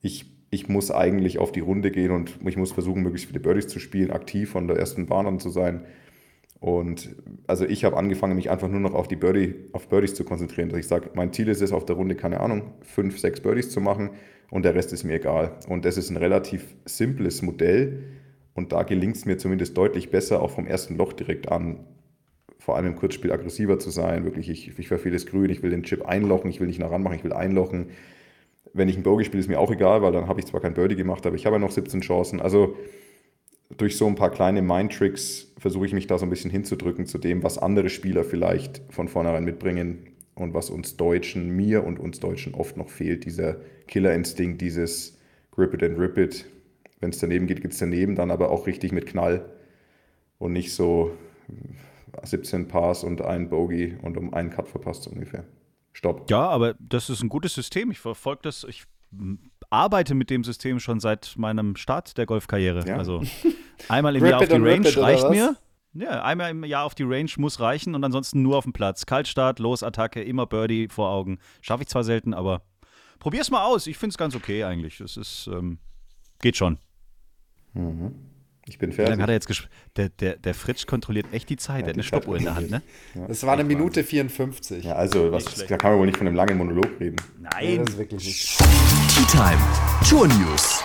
ich, 0.00 0.26
ich 0.50 0.68
muss 0.68 0.92
eigentlich 0.92 1.40
auf 1.40 1.50
die 1.50 1.60
Runde 1.60 1.90
gehen 1.90 2.12
und 2.12 2.38
ich 2.46 2.56
muss 2.56 2.70
versuchen, 2.70 3.02
möglichst 3.02 3.26
viele 3.26 3.40
Birdies 3.40 3.66
zu 3.66 3.80
spielen, 3.80 4.12
aktiv 4.12 4.50
von 4.50 4.68
der 4.68 4.76
ersten 4.76 5.06
Bahn 5.06 5.26
an 5.26 5.40
zu 5.40 5.50
sein. 5.50 5.84
Und 6.60 7.14
also 7.46 7.64
ich 7.64 7.84
habe 7.84 7.96
angefangen, 7.96 8.34
mich 8.34 8.50
einfach 8.50 8.68
nur 8.68 8.80
noch 8.80 8.94
auf 8.94 9.06
die 9.06 9.16
Birdie, 9.16 9.54
auf 9.72 9.88
Birdies 9.88 10.14
zu 10.14 10.24
konzentrieren. 10.24 10.68
Dass 10.68 10.80
ich 10.80 10.88
sage, 10.88 11.10
mein 11.14 11.32
Ziel 11.32 11.48
ist 11.48 11.62
es 11.62 11.72
auf 11.72 11.84
der 11.84 11.96
Runde, 11.96 12.16
keine 12.16 12.40
Ahnung, 12.40 12.72
fünf, 12.82 13.18
sechs 13.18 13.40
Birdies 13.40 13.70
zu 13.70 13.80
machen 13.80 14.10
und 14.50 14.64
der 14.64 14.74
Rest 14.74 14.92
ist 14.92 15.04
mir 15.04 15.14
egal. 15.14 15.58
Und 15.68 15.84
das 15.84 15.96
ist 15.96 16.10
ein 16.10 16.16
relativ 16.16 16.74
simples 16.84 17.42
Modell 17.42 18.04
und 18.54 18.72
da 18.72 18.82
gelingt 18.82 19.16
es 19.16 19.24
mir 19.24 19.38
zumindest 19.38 19.76
deutlich 19.76 20.10
besser, 20.10 20.42
auch 20.42 20.50
vom 20.50 20.66
ersten 20.66 20.96
Loch 20.96 21.12
direkt 21.12 21.50
an 21.50 21.84
vor 22.68 22.76
allem 22.76 22.86
im 22.86 22.96
Kurzspiel 22.96 23.32
aggressiver 23.32 23.78
zu 23.78 23.88
sein. 23.88 24.24
Wirklich, 24.24 24.50
ich, 24.50 24.78
ich 24.78 24.88
verfehle 24.88 25.14
das 25.14 25.24
Grün, 25.24 25.48
ich 25.48 25.62
will 25.62 25.70
den 25.70 25.84
Chip 25.84 26.04
einlochen, 26.04 26.50
ich 26.50 26.60
will 26.60 26.66
nicht 26.66 26.78
nah 26.78 26.88
ranmachen, 26.88 27.16
ich 27.16 27.24
will 27.24 27.32
einlochen. 27.32 27.86
Wenn 28.74 28.90
ich 28.90 28.96
ein 28.98 29.02
Bogey 29.02 29.24
spiele, 29.24 29.40
ist 29.40 29.48
mir 29.48 29.58
auch 29.58 29.70
egal, 29.70 30.02
weil 30.02 30.12
dann 30.12 30.28
habe 30.28 30.40
ich 30.40 30.46
zwar 30.46 30.60
kein 30.60 30.74
Birdie 30.74 30.94
gemacht, 30.94 31.24
aber 31.24 31.34
ich 31.34 31.46
habe 31.46 31.56
ja 31.56 31.60
noch 31.60 31.70
17 31.70 32.02
Chancen. 32.02 32.40
Also 32.40 32.76
durch 33.76 33.96
so 33.96 34.06
ein 34.06 34.14
paar 34.14 34.30
kleine 34.30 34.62
Mind-Tricks 34.62 35.52
versuche 35.58 35.86
ich 35.86 35.92
mich 35.92 36.06
da 36.06 36.18
so 36.18 36.24
ein 36.24 36.30
bisschen 36.30 36.50
hinzudrücken 36.50 37.06
zu 37.06 37.18
dem, 37.18 37.42
was 37.42 37.58
andere 37.58 37.90
Spieler 37.90 38.24
vielleicht 38.24 38.82
von 38.90 39.08
vornherein 39.08 39.44
mitbringen 39.44 40.14
und 40.34 40.54
was 40.54 40.70
uns 40.70 40.96
Deutschen, 40.96 41.50
mir 41.50 41.84
und 41.84 41.98
uns 41.98 42.20
Deutschen 42.20 42.54
oft 42.54 42.76
noch 42.76 42.88
fehlt, 42.88 43.24
dieser 43.24 43.56
Killerinstinkt, 43.86 44.60
dieses 44.60 45.18
Grip 45.50 45.74
it 45.74 45.82
and 45.82 45.98
rip 45.98 46.16
it. 46.16 46.46
Wenn 47.00 47.10
es 47.10 47.18
daneben 47.18 47.46
geht, 47.46 47.60
geht 47.60 47.72
es 47.72 47.78
daneben, 47.78 48.14
dann 48.14 48.30
aber 48.30 48.50
auch 48.50 48.66
richtig 48.66 48.92
mit 48.92 49.06
Knall 49.06 49.50
und 50.38 50.52
nicht 50.52 50.72
so 50.72 51.12
17 52.22 52.68
Pars 52.68 53.04
und 53.04 53.20
ein 53.20 53.48
Bogey 53.48 53.96
und 54.02 54.16
um 54.16 54.32
einen 54.32 54.50
Cut 54.50 54.68
verpasst 54.68 55.06
ungefähr. 55.08 55.44
Stopp. 55.92 56.30
Ja, 56.30 56.48
aber 56.48 56.74
das 56.78 57.10
ist 57.10 57.22
ein 57.22 57.28
gutes 57.28 57.54
System. 57.54 57.90
Ich 57.90 57.98
verfolge 57.98 58.42
das, 58.42 58.64
ich 58.68 58.84
arbeite 59.70 60.14
mit 60.14 60.30
dem 60.30 60.44
System 60.44 60.80
schon 60.80 61.00
seit 61.00 61.34
meinem 61.36 61.76
Start 61.76 62.16
der 62.16 62.26
Golfkarriere. 62.26 62.86
Ja. 62.86 62.96
Also 62.96 63.22
einmal 63.88 64.16
im 64.16 64.24
Jahr 64.26 64.40
auf 64.40 64.48
die 64.48 64.54
Range 64.54 64.96
reicht 64.96 65.30
mir. 65.30 65.56
Ja, 65.94 66.22
einmal 66.22 66.50
im 66.50 66.64
Jahr 66.64 66.84
auf 66.84 66.94
die 66.94 67.02
Range 67.02 67.30
muss 67.38 67.60
reichen 67.60 67.94
und 67.94 68.04
ansonsten 68.04 68.42
nur 68.42 68.56
auf 68.56 68.64
dem 68.64 68.72
Platz. 68.72 69.06
Kaltstart, 69.06 69.58
Losattacke, 69.58 70.22
immer 70.22 70.46
Birdie 70.46 70.88
vor 70.88 71.10
Augen. 71.10 71.38
Schaffe 71.60 71.82
ich 71.82 71.88
zwar 71.88 72.04
selten, 72.04 72.34
aber 72.34 72.62
probier's 73.18 73.50
mal 73.50 73.64
aus. 73.64 73.86
Ich 73.86 73.98
finde 73.98 74.12
es 74.12 74.18
ganz 74.18 74.36
okay 74.36 74.64
eigentlich. 74.64 75.00
Es 75.00 75.16
ist, 75.16 75.48
ähm, 75.52 75.78
geht 76.40 76.56
schon. 76.56 76.78
Mhm. 77.72 78.14
Ich 78.68 78.78
bin 78.78 78.92
fertig. 78.92 79.18
Wie 79.18 79.22
hat 79.22 79.28
er 79.28 79.34
jetzt 79.34 79.68
der, 79.96 80.08
der, 80.10 80.36
der 80.36 80.54
Fritsch 80.54 80.86
kontrolliert 80.86 81.26
echt 81.32 81.48
die 81.48 81.56
Zeit. 81.56 81.80
Ja, 81.80 81.82
der 81.82 81.88
hat 81.88 81.96
eine 81.96 82.02
Stoppuhr 82.02 82.36
in 82.36 82.44
der 82.44 82.54
Hand, 82.54 82.70
ne? 82.70 82.82
Ja. 83.14 83.26
Das 83.26 83.44
war 83.44 83.54
eine 83.54 83.64
Minute 83.64 84.04
54. 84.04 84.84
Ja, 84.84 84.94
also, 84.94 85.32
was, 85.32 85.44
da 85.66 85.76
kann 85.76 85.92
man 85.92 86.00
wohl 86.00 86.06
nicht 86.06 86.18
von 86.18 86.26
einem 86.26 86.36
langen 86.36 86.58
Monolog 86.58 87.00
reden. 87.00 87.16
Nein. 87.40 87.76
Ja, 87.76 87.78
das 87.78 87.94
ist 87.94 87.98
wirklich 87.98 88.24
nicht. 88.24 88.58
Tea 88.58 89.24
Time. 89.30 89.58
Tour 90.08 90.28
News. 90.28 90.82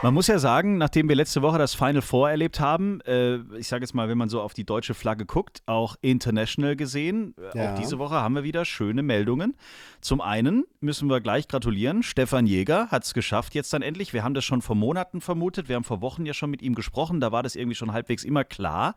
Man 0.00 0.14
muss 0.14 0.28
ja 0.28 0.38
sagen, 0.38 0.78
nachdem 0.78 1.08
wir 1.08 1.16
letzte 1.16 1.42
Woche 1.42 1.58
das 1.58 1.74
Final 1.74 2.02
Four 2.02 2.30
erlebt 2.30 2.60
haben, 2.60 3.00
äh, 3.00 3.38
ich 3.58 3.66
sage 3.66 3.82
jetzt 3.82 3.94
mal, 3.94 4.08
wenn 4.08 4.16
man 4.16 4.28
so 4.28 4.40
auf 4.40 4.54
die 4.54 4.64
deutsche 4.64 4.94
Flagge 4.94 5.26
guckt, 5.26 5.60
auch 5.66 5.96
international 6.02 6.76
gesehen, 6.76 7.34
äh, 7.36 7.58
ja. 7.58 7.72
auch 7.72 7.78
diese 7.80 7.98
Woche 7.98 8.14
haben 8.14 8.36
wir 8.36 8.44
wieder 8.44 8.64
schöne 8.64 9.02
Meldungen. 9.02 9.56
Zum 10.00 10.20
einen 10.20 10.64
müssen 10.78 11.10
wir 11.10 11.20
gleich 11.20 11.48
gratulieren, 11.48 12.04
Stefan 12.04 12.46
Jäger 12.46 12.86
hat 12.92 13.02
es 13.02 13.12
geschafft 13.12 13.56
jetzt 13.56 13.72
dann 13.72 13.82
endlich. 13.82 14.12
Wir 14.12 14.22
haben 14.22 14.34
das 14.34 14.44
schon 14.44 14.62
vor 14.62 14.76
Monaten 14.76 15.20
vermutet, 15.20 15.68
wir 15.68 15.74
haben 15.74 15.84
vor 15.84 16.00
Wochen 16.00 16.24
ja 16.24 16.32
schon 16.32 16.50
mit 16.50 16.62
ihm 16.62 16.76
gesprochen, 16.76 17.18
da 17.18 17.32
war 17.32 17.42
das 17.42 17.56
irgendwie 17.56 17.74
schon 17.74 17.92
halbwegs 17.92 18.22
immer 18.22 18.44
klar. 18.44 18.94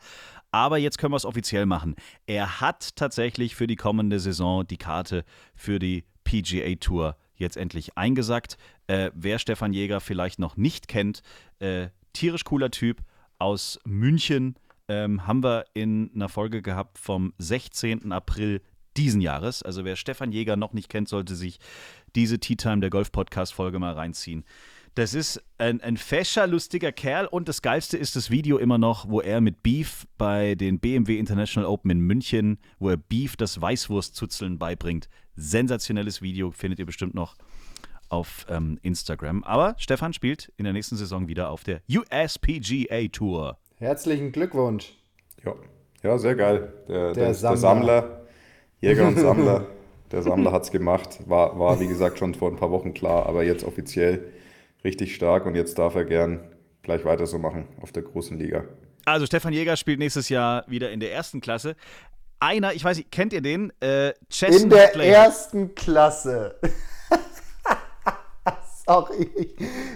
Aber 0.51 0.77
jetzt 0.77 1.00
können 1.00 1.13
wir 1.13 1.17
es 1.17 1.25
offiziell 1.25 1.65
machen. 1.65 1.96
Er 2.27 2.62
hat 2.62 2.96
tatsächlich 2.96 3.55
für 3.55 3.65
die 3.65 3.75
kommende 3.75 4.20
Saison 4.20 4.67
die 4.67 4.77
Karte 4.77 5.24
für 5.55 5.79
die 5.79 6.03
PGA 6.25 6.75
Tour 6.75 7.15
jetzt 7.41 7.57
endlich 7.57 7.98
eingesackt. 7.98 8.57
Äh, 8.88 9.12
wer 9.13 9.39
Stefan 9.39 9.74
Jäger 9.74 10.00
vielleicht 10.00 10.39
noch 10.39 10.55
nicht 10.55 10.88
kennt, 10.88 11.21
äh, 11.60 11.89
tierisch 12.13 12.45
cooler 12.45 12.71
Typ 12.71 13.01
aus 13.39 13.79
München, 13.86 14.55
ähm, 14.88 15.27
haben 15.27 15.43
wir 15.43 15.65
in 15.74 16.12
einer 16.15 16.29
Folge 16.29 16.62
gehabt 16.62 16.98
vom 16.98 17.33
16. 17.38 18.12
April 18.12 18.62
diesen 18.98 19.21
Jahres. 19.21 19.63
Also 19.63 19.86
wer 19.86 19.95
Stefan 19.95 20.31
Jäger 20.31 20.55
noch 20.55 20.74
nicht 20.74 20.89
kennt, 20.89 21.10
sollte 21.10 21.36
sich 21.36 21.60
diese 22.15 22.39
Tea 22.39 22.55
Time 22.55 22.79
der 22.79 22.89
Golf 22.89 23.12
Podcast 23.12 23.53
Folge 23.53 23.79
mal 23.79 23.93
reinziehen. 23.93 24.43
Das 24.95 25.13
ist 25.13 25.41
ein, 25.57 25.79
ein 25.79 25.95
fescher, 25.95 26.48
lustiger 26.48 26.91
Kerl 26.91 27.25
und 27.25 27.48
das 27.48 27.62
Geilste 27.62 27.98
ist 27.98 28.17
das 28.17 28.29
Video 28.29 28.57
immer 28.57 28.77
noch, 28.77 29.07
wo 29.07 29.21
er 29.21 29.39
mit 29.39 29.63
Beef 29.63 30.05
bei 30.17 30.55
den 30.55 30.79
BMW 30.79 31.17
International 31.17 31.69
Open 31.69 31.91
in 31.91 32.00
München, 32.01 32.60
wo 32.77 32.89
er 32.89 32.98
Beef 32.98 33.38
das 33.38 33.62
Weißwurstzuzeln 33.62 34.60
beibringt. 34.60 35.07
Sensationelles 35.38 36.21
Video 36.21 36.51
findet 36.51 36.79
ihr 36.79 36.86
bestimmt 36.86 37.13
noch 37.13 37.36
auf 38.10 38.45
ähm, 38.50 38.79
Instagram. 38.81 39.45
Aber 39.45 39.75
Stefan 39.77 40.12
spielt 40.12 40.51
in 40.57 40.65
der 40.65 40.74
nächsten 40.74 40.98
Saison 40.98 41.29
wieder 41.29 41.51
auf 41.51 41.63
der 41.63 41.79
USPGA 41.89 43.07
Tour. 43.13 43.57
Herzlichen 43.77 44.33
Glückwunsch. 44.33 44.98
Ja, 45.45 45.55
ja 46.03 46.17
sehr 46.17 46.36
geil. 46.36 46.74
Der, 46.89 47.13
der, 47.13 47.25
der, 47.27 47.33
Sammler. 47.33 47.51
der 47.53 47.57
Sammler, 47.57 48.21
Jäger 48.81 49.07
und 49.07 49.17
Sammler, 49.17 49.67
der 50.12 50.21
Sammler 50.21 50.51
hat 50.51 50.63
es 50.63 50.71
gemacht. 50.71 51.19
War, 51.29 51.57
war, 51.57 51.79
wie 51.79 51.88
gesagt, 51.88 52.19
schon 52.19 52.36
vor 52.36 52.51
ein 52.51 52.57
paar 52.57 52.71
Wochen 52.71 52.93
klar, 52.93 53.25
aber 53.25 53.45
jetzt 53.45 53.63
offiziell 53.63 54.33
richtig 54.83 55.15
stark 55.15 55.45
und 55.45 55.55
jetzt 55.55 55.77
darf 55.77 55.95
er 55.95 56.05
gern 56.05 56.39
gleich 56.81 57.05
weiter 57.05 57.27
so 57.27 57.38
machen 57.38 57.67
auf 57.81 57.91
der 57.91 58.03
großen 58.03 58.38
Liga. 58.38 58.65
Also 59.05 59.25
Stefan 59.25 59.53
Jäger 59.53 59.77
spielt 59.77 60.00
nächstes 60.00 60.29
Jahr 60.29 60.63
wieder 60.67 60.91
in 60.91 61.00
der 61.00 61.11
ersten 61.13 61.41
Klasse. 61.41 61.75
Einer, 62.39 62.73
ich 62.73 62.83
weiß 62.83 62.97
nicht, 62.97 63.11
kennt 63.11 63.33
ihr 63.33 63.41
den? 63.41 63.71
Äh, 63.81 64.13
in 64.47 64.69
der 64.69 64.88
Play. 64.88 65.09
ersten 65.09 65.75
Klasse. 65.75 66.55
Sorry. 68.85 69.29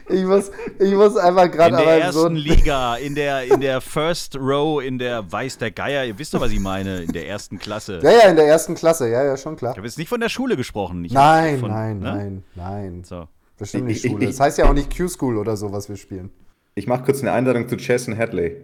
Ich 0.10 0.24
muss, 0.24 0.52
ich 0.80 0.94
muss 0.94 1.18
einfach 1.18 1.50
gerade. 1.50 1.76
In 1.76 1.84
der 1.84 2.02
ersten 2.02 2.14
so 2.14 2.28
Liga, 2.28 2.96
in 2.98 3.16
der, 3.16 3.44
in 3.44 3.60
der 3.60 3.82
First 3.82 4.38
Row, 4.38 4.82
in 4.82 5.00
der 5.00 5.30
Weiß 5.32 5.58
der 5.58 5.72
Geier. 5.72 6.06
Ihr 6.06 6.18
wisst 6.20 6.34
doch, 6.34 6.40
was 6.40 6.52
ich 6.52 6.60
meine. 6.60 7.02
In 7.02 7.12
der 7.12 7.28
ersten 7.28 7.58
Klasse. 7.58 8.00
Ja, 8.04 8.12
ja, 8.12 8.30
in 8.30 8.36
der 8.36 8.46
ersten 8.46 8.76
Klasse. 8.76 9.10
Ja, 9.10 9.24
ja, 9.24 9.38
schon 9.38 9.56
klar. 9.56 9.72
Ich 9.72 9.78
habe 9.78 9.88
jetzt 9.88 9.98
nicht 9.98 10.10
von 10.10 10.22
der 10.22 10.30
Schule 10.30 10.56
gesprochen. 10.56 11.04
Ich 11.04 11.14
nein, 11.14 11.60
von, 11.60 11.72
nein, 11.72 12.00
ne? 12.00 12.06
nein, 12.06 12.44
nein. 12.54 13.04
So. 13.04 13.28
Bestimmt 13.58 13.86
nicht 13.86 14.06
Schule. 14.06 14.26
Das 14.26 14.40
heißt 14.40 14.58
ja 14.58 14.70
auch 14.70 14.74
nicht 14.74 14.96
Q-School 14.96 15.38
oder 15.38 15.56
so, 15.56 15.72
was 15.72 15.90
wir 15.90 15.96
spielen. 15.96 16.32
Ich 16.76 16.88
mache 16.88 17.04
kurz 17.04 17.22
eine 17.22 17.32
Einladung 17.32 17.70
zu 17.70 17.78
Jason 17.78 18.18
Hadley. 18.18 18.58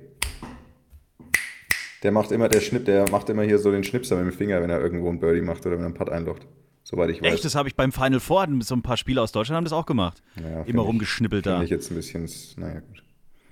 Der 2.04 2.12
macht 2.12 2.32
immer, 2.32 2.50
der 2.50 2.62
Schnipp, 2.62 2.86
der 2.86 3.10
macht 3.10 3.30
immer 3.30 3.44
hier 3.44 3.60
so 3.60 3.72
den 3.72 3.84
Schnipser 3.84 4.18
mit 4.18 4.26
dem 4.26 4.38
Finger, 4.38 4.62
wenn 4.62 4.70
er 4.70 4.82
irgendwo 4.82 5.08
einen 5.10 5.20
Birdie 5.20 5.42
macht 5.42 5.66
oder 5.66 5.76
wenn 5.76 5.84
er 5.84 5.88
einen 5.88 5.94
Putt 5.94 6.10
einlocht. 6.10 6.48
Soweit 6.84 7.12
ich 7.12 7.22
weiß. 7.22 7.34
Echt, 7.34 7.46
das 7.46 7.56
habe 7.56 7.70
ich 7.70 7.76
beim 7.76 7.92
Final 7.92 8.20
Four, 8.20 8.48
so 8.62 8.76
ein 8.76 8.82
paar 8.82 8.98
Spieler 8.98 9.22
aus 9.22 9.32
Deutschland 9.32 9.58
haben 9.58 9.64
das 9.66 9.74
auch 9.74 9.86
gemacht. 9.86 10.24
Ja, 10.36 10.64
immer 10.64 10.82
rumgeschnippelt 10.82 11.46
da. 11.46 11.62
ich 11.62 11.70
jetzt 11.70 11.92
ein 11.92 11.96
bisschen, 11.96 12.28
naja, 12.58 12.80
gut. 12.80 13.04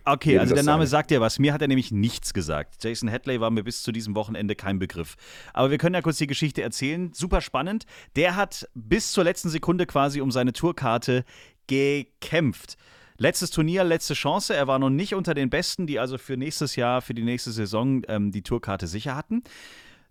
Okay, 0.06 0.38
also 0.40 0.54
der 0.54 0.64
Name 0.64 0.86
sein. 0.86 0.92
sagt 1.00 1.12
ja 1.12 1.22
was. 1.22 1.40
Mir 1.40 1.54
hat 1.54 1.62
er 1.62 1.68
nämlich 1.68 1.92
nichts 1.92 2.34
gesagt. 2.34 2.84
Jason 2.84 3.12
Hadley 3.12 3.40
war 3.40 3.50
mir 3.50 3.64
bis 3.64 3.84
zu 3.84 3.92
diesem 3.92 4.16
Wochenende 4.16 4.56
kein 4.56 4.80
Begriff. 4.80 5.16
Aber 5.54 5.72
wir 5.72 5.78
können 5.78 5.96
ja 5.96 6.02
kurz 6.02 6.18
die 6.18 6.28
Geschichte 6.28 6.62
erzählen. 6.62 7.12
Super 7.14 7.42
spannend. 7.42 7.86
Der 8.16 8.36
hat 8.36 8.68
bis 8.74 9.12
zur 9.12 9.24
letzten 9.24 9.50
Sekunde 9.50 9.86
quasi 9.86 10.22
um 10.22 10.32
seine 10.32 10.54
Tourkarte 10.54 11.26
gekämpft. 11.68 12.78
Letztes 13.18 13.52
Turnier, 13.52 13.84
letzte 13.84 14.14
Chance. 14.14 14.56
Er 14.56 14.68
war 14.68 14.80
noch 14.80 14.90
nicht 14.90 15.14
unter 15.14 15.34
den 15.34 15.50
Besten, 15.50 15.88
die 15.88 16.00
also 16.00 16.18
für 16.18 16.38
nächstes 16.38 16.78
Jahr, 16.78 17.02
für 17.02 17.14
die 17.14 17.24
nächste 17.24 17.52
Saison 17.52 18.02
ähm, 18.08 18.32
die 18.32 18.44
Tourkarte 18.44 18.88
sicher 18.88 19.16
hatten. 19.16 19.44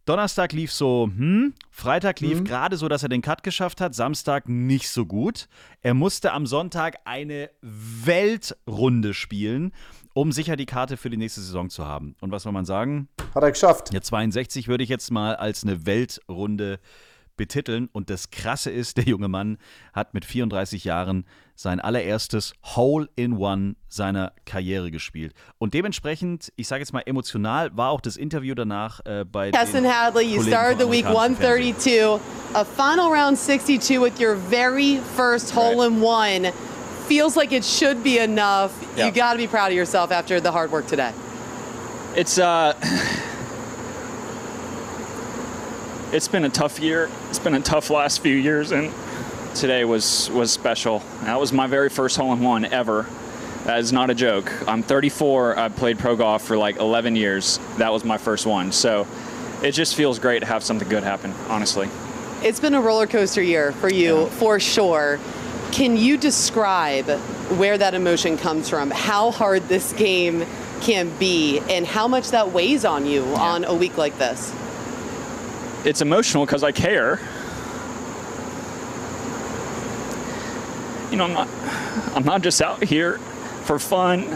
Donnerstag 0.08 0.54
lief 0.54 0.72
so, 0.72 1.10
hm, 1.14 1.52
Freitag 1.70 2.20
lief 2.20 2.40
mhm. 2.40 2.44
gerade 2.44 2.78
so, 2.78 2.88
dass 2.88 3.02
er 3.02 3.10
den 3.10 3.20
Cut 3.20 3.42
geschafft 3.42 3.78
hat, 3.82 3.94
Samstag 3.94 4.48
nicht 4.48 4.88
so 4.88 5.04
gut. 5.04 5.48
Er 5.82 5.92
musste 5.92 6.32
am 6.32 6.46
Sonntag 6.46 6.96
eine 7.04 7.50
Weltrunde 7.60 9.12
spielen, 9.12 9.74
um 10.14 10.32
sicher 10.32 10.56
die 10.56 10.64
Karte 10.64 10.96
für 10.96 11.10
die 11.10 11.18
nächste 11.18 11.42
Saison 11.42 11.68
zu 11.68 11.84
haben. 11.84 12.16
Und 12.22 12.30
was 12.30 12.44
soll 12.44 12.52
man 12.52 12.64
sagen? 12.64 13.08
Hat 13.34 13.42
er 13.42 13.50
geschafft. 13.50 13.92
Der 13.92 14.00
62 14.00 14.66
würde 14.66 14.82
ich 14.82 14.88
jetzt 14.88 15.10
mal 15.10 15.36
als 15.36 15.62
eine 15.62 15.84
Weltrunde 15.84 16.80
betiteln. 17.38 17.88
Und 17.92 18.10
das 18.10 18.30
Krasse 18.30 18.70
ist, 18.70 18.98
der 18.98 19.04
junge 19.04 19.28
Mann 19.28 19.56
hat 19.94 20.12
mit 20.12 20.26
34 20.26 20.84
Jahren 20.84 21.24
sein 21.54 21.80
allererstes 21.80 22.52
Hole-in-One 22.76 23.74
seiner 23.88 24.32
Karriere 24.44 24.90
gespielt. 24.90 25.32
Und 25.56 25.74
dementsprechend, 25.74 26.52
ich 26.56 26.68
sage 26.68 26.82
jetzt 26.82 26.92
mal 26.92 27.02
emotional, 27.06 27.76
war 27.76 27.90
auch 27.90 28.00
das 28.00 28.16
Interview 28.16 28.54
danach 28.54 29.00
äh, 29.06 29.24
bei 29.24 29.50
Kesson 29.50 29.84
Hadley, 29.84 30.24
you 30.24 30.42
started 30.42 30.78
the 30.78 30.88
week 30.88 31.06
amerikanischen 31.06 31.36
Fernsehen. 31.36 32.12
132, 32.12 32.54
a 32.54 32.64
final 32.64 33.10
round 33.10 33.38
62 33.38 33.98
with 33.98 34.20
your 34.20 34.36
very 34.36 35.00
first 35.16 35.54
hole 35.56 35.84
in 35.84 36.00
one. 36.00 36.52
Feels 37.08 37.34
like 37.34 37.52
it 37.52 37.64
should 37.64 38.04
be 38.04 38.18
enough. 38.18 38.70
Yeah. 38.96 39.06
You 39.06 39.12
got 39.12 39.32
to 39.32 39.38
be 39.38 39.48
proud 39.48 39.70
of 39.70 39.76
yourself 39.76 40.12
after 40.12 40.40
the 40.40 40.52
hard 40.52 40.70
work 40.70 40.86
today. 40.86 41.12
It's 42.14 42.38
uh 42.38 42.74
it's 46.12 46.28
been 46.28 46.44
a 46.44 46.48
tough 46.48 46.80
year. 46.80 47.10
It's 47.28 47.38
been 47.38 47.54
a 47.54 47.60
tough 47.60 47.90
last 47.90 48.20
few 48.20 48.34
years 48.34 48.72
and 48.72 48.92
today 49.54 49.84
was 49.84 50.30
was 50.30 50.50
special. 50.50 51.02
That 51.22 51.38
was 51.38 51.52
my 51.52 51.66
very 51.66 51.88
first 51.88 52.16
hole 52.16 52.32
in 52.32 52.40
one 52.40 52.64
ever. 52.64 53.06
That 53.64 53.80
is 53.80 53.92
not 53.92 54.08
a 54.08 54.14
joke. 54.14 54.50
I'm 54.66 54.82
34. 54.82 55.58
I've 55.58 55.76
played 55.76 55.98
pro 55.98 56.16
golf 56.16 56.42
for 56.42 56.56
like 56.56 56.76
11 56.76 57.16
years. 57.16 57.58
That 57.76 57.92
was 57.92 58.04
my 58.04 58.16
first 58.16 58.46
one. 58.46 58.72
So 58.72 59.06
it 59.62 59.72
just 59.72 59.94
feels 59.94 60.18
great 60.18 60.40
to 60.40 60.46
have 60.46 60.62
something 60.62 60.88
good 60.88 61.02
happen, 61.02 61.34
honestly. 61.48 61.90
It's 62.42 62.60
been 62.60 62.74
a 62.74 62.80
roller 62.80 63.06
coaster 63.06 63.42
year 63.42 63.72
for 63.72 63.90
you, 63.90 64.26
for 64.30 64.60
sure. 64.60 65.18
Can 65.72 65.96
you 65.96 66.16
describe 66.16 67.06
where 67.58 67.76
that 67.76 67.92
emotion 67.94 68.38
comes 68.38 68.70
from? 68.70 68.90
How 68.90 69.32
hard 69.32 69.68
this 69.68 69.92
game 69.92 70.46
can 70.80 71.10
be, 71.18 71.58
and 71.68 71.84
how 71.84 72.06
much 72.08 72.30
that 72.30 72.52
weighs 72.52 72.84
on 72.84 73.04
you 73.04 73.24
on 73.34 73.64
a 73.64 73.74
week 73.74 73.98
like 73.98 74.16
this? 74.16 74.54
It's 75.84 76.00
emotional 76.00 76.44
because 76.44 76.64
I 76.64 76.72
care. 76.72 77.20
You 81.10 81.16
know, 81.16 81.24
I'm 81.24 81.32
not 81.32 81.48
I'm 82.14 82.24
not 82.24 82.42
just 82.42 82.60
out 82.60 82.82
here 82.82 83.18
for 83.64 83.78
fun. 83.78 84.28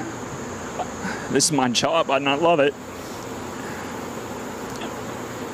This 1.31 1.47
is 1.47 1.53
my 1.53 1.69
job 1.69 2.11
I 2.11 2.19
love 2.43 2.61
it. 2.61 2.75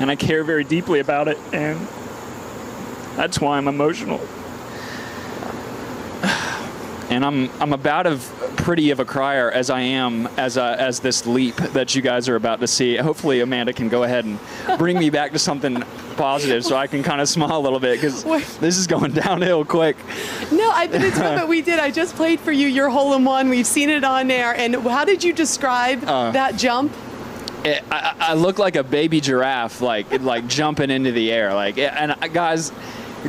And 0.01 0.11
I 0.11 0.17
care 0.17 0.45
very 0.45 0.65
deeply 0.65 1.01
about 1.01 1.29
it 1.29 1.39
and 1.53 1.89
that's 3.17 3.41
why 3.41 3.57
I'm 3.57 3.67
emotional. 3.67 4.21
And 7.11 7.25
I'm 7.25 7.51
I'm 7.61 7.73
about 7.73 8.07
as 8.07 8.33
pretty 8.57 8.91
of 8.91 9.01
a 9.01 9.05
crier 9.05 9.51
as 9.51 9.71
I 9.71 9.81
am 9.81 10.27
as 10.37 10.57
a, 10.57 10.77
as 10.79 11.01
this 11.01 11.27
leap 11.27 11.57
that 11.57 11.95
you 11.95 12.03
guys 12.03 12.29
are 12.29 12.37
about 12.37 12.61
to 12.61 12.67
see. 12.67 12.97
Hopefully 12.97 13.41
Amanda 13.41 13.73
can 13.73 13.89
go 13.89 14.03
ahead 14.03 14.27
and 14.27 14.39
bring 14.79 14.99
me 14.99 15.09
back 15.09 15.33
to 15.33 15.39
something 15.39 15.83
positive 16.17 16.65
so 16.65 16.77
I 16.77 16.87
can 16.87 17.03
kind 17.03 17.21
of 17.21 17.29
smile 17.29 17.57
a 17.57 17.61
little 17.61 17.81
bit 17.81 18.01
because 18.01 18.25
this 18.59 18.77
is 18.77 18.87
going 18.87 19.13
downhill 19.13 19.65
quick. 19.65 19.97
No, 20.53 20.71
I 20.71 20.87
didn't 20.87 21.13
tell 21.13 21.37
but 21.37 21.49
we 21.49 21.63
did. 21.63 21.79
I 21.79 21.91
just 21.91 22.15
played 22.15 22.41
for 22.41 22.53
you 22.53 22.67
your 22.67 22.91
hole 22.91 23.15
in 23.15 23.25
one. 23.25 23.49
We've 23.49 23.67
seen 23.67 23.89
it 23.89 24.05
on 24.05 24.31
air. 24.31 24.55
And 24.55 24.75
how 24.75 25.05
did 25.05 25.25
you 25.25 25.33
describe 25.33 26.05
uh. 26.05 26.33
that 26.33 26.57
jump? 26.57 26.93
it, 27.65 27.85
I, 27.91 28.15
I 28.19 28.35
look 28.35 28.59
like 28.59 28.77
a 28.77 28.85
baby 28.85 29.21
giraffe, 29.21 29.81
like 29.81 30.21
like 30.21 30.47
jumping 30.47 30.91
into 30.91 31.13
the 31.13 31.33
air, 31.33 31.55
like 31.55 31.79
and 31.79 32.13
I- 32.21 32.29
guys. 32.29 32.73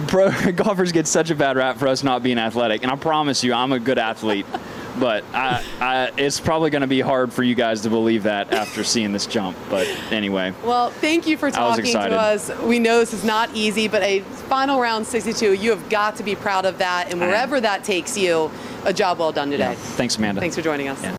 Pro 0.08 0.30
golfers 0.56 0.92
get 0.92 1.08
such 1.08 1.30
a 1.30 1.36
bad 1.36 1.58
rap 1.58 1.78
for 1.78 1.88
us 1.88 2.04
not 2.04 2.22
being 2.24 2.38
athletic, 2.38 2.84
and 2.84 2.92
I 2.92 2.96
promise 2.96 3.44
you, 3.44 3.54
I'm 3.54 3.72
a 3.72 3.80
good 3.80 3.98
athlete. 3.98 4.46
But 5.00 5.24
I, 5.34 5.64
I, 5.80 6.12
it's 6.18 6.42
probably 6.42 6.72
going 6.72 6.82
to 6.82 6.88
be 6.88 7.00
hard 7.00 7.32
for 7.32 7.42
you 7.42 7.56
guys 7.56 7.82
to 7.84 7.90
believe 7.90 8.24
that 8.24 8.52
after 8.52 8.84
seeing 8.84 9.14
this 9.14 9.26
jump. 9.28 9.56
But 9.70 9.88
anyway, 10.12 10.54
Well, 10.62 10.90
thank 10.90 11.26
you 11.26 11.38
for 11.38 11.50
talking 11.50 11.86
to 11.86 12.20
us. 12.20 12.52
We 12.64 12.80
know 12.80 13.00
this 13.00 13.14
is 13.14 13.24
not 13.24 13.50
easy, 13.54 13.88
but 13.88 14.02
a 14.02 14.22
final 14.50 14.82
round 14.82 15.08
62, 15.08 15.54
you 15.54 15.70
have 15.70 15.90
got 15.90 16.18
to 16.18 16.24
be 16.24 16.36
proud 16.36 16.66
of 16.66 16.80
that. 16.80 17.12
And 17.12 17.22
wherever 17.22 17.62
that 17.62 17.86
takes 17.86 18.18
you, 18.18 18.52
a 18.84 18.92
job 18.92 19.20
well 19.20 19.32
done 19.32 19.52
today. 19.52 19.76
thanks, 19.78 20.18
Amanda. 20.18 20.42
Thanks 20.42 20.58
for 20.58 20.64
joining 20.64 20.90
us. 20.90 21.02
Yeah. 21.02 21.16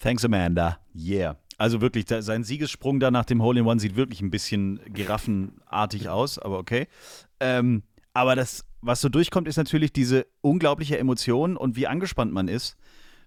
Thanks, 0.00 0.24
Amanda. 0.24 0.80
Yeah. 0.92 1.34
Also 1.58 1.80
wirklich, 1.80 2.04
da, 2.04 2.20
sein 2.22 2.44
Siegessprung 2.44 2.98
da 2.98 3.10
nach 3.10 3.24
dem 3.24 3.40
Hole-in-One 3.40 3.78
sieht 3.78 3.94
wirklich 3.96 4.20
ein 4.20 4.30
bisschen 4.30 4.80
giraffenartig 4.92 6.08
aus, 6.08 6.38
aber 6.38 6.58
okay. 6.58 6.86
Ähm, 7.40 7.82
aber 8.12 8.34
das, 8.34 8.64
was 8.80 9.00
so 9.00 9.08
durchkommt, 9.08 9.48
ist 9.48 9.56
natürlich 9.56 9.92
diese 9.92 10.26
unglaubliche 10.40 10.98
Emotion 10.98 11.56
und 11.56 11.76
wie 11.76 11.86
angespannt 11.86 12.32
man 12.32 12.48
ist, 12.48 12.76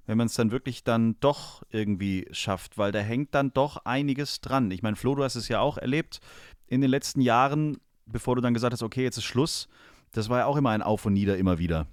wenn 0.06 0.18
man 0.18 0.28
es 0.28 0.34
dann 0.34 0.52
wirklich 0.52 0.84
dann 0.84 1.20
doch 1.20 1.64
irgendwie 1.70 2.28
schafft, 2.32 2.78
weil 2.78 2.92
da 2.92 3.00
hängt 3.00 3.36
dann 3.36 3.54
doch 3.54 3.86
einiges 3.86 4.42
dran. 4.42 4.72
Ich 4.72 4.82
meine, 4.82 4.96
Flo, 4.96 5.16
du 5.16 5.24
hast 5.24 5.36
es 5.36 5.48
ja 5.48 5.60
auch 5.60 5.78
erlebt 5.78 6.20
in 6.68 6.82
den 6.82 6.90
letzten 6.90 7.22
Jahren, 7.22 7.78
bevor 8.06 8.36
du 8.36 8.42
dann 8.42 8.54
gesagt 8.54 8.74
hast, 8.74 8.84
okay, 8.84 9.04
jetzt 9.04 9.18
ist 9.18 9.26
Schluss. 9.26 9.68
Das 10.12 10.30
war 10.30 10.40
ja 10.40 10.46
auch 10.46 10.58
immer 10.58 10.72
ein 10.72 10.82
Auf 10.82 11.06
und 11.06 11.14
Nieder 11.14 11.38
immer 11.38 11.60
wieder. 11.60 11.86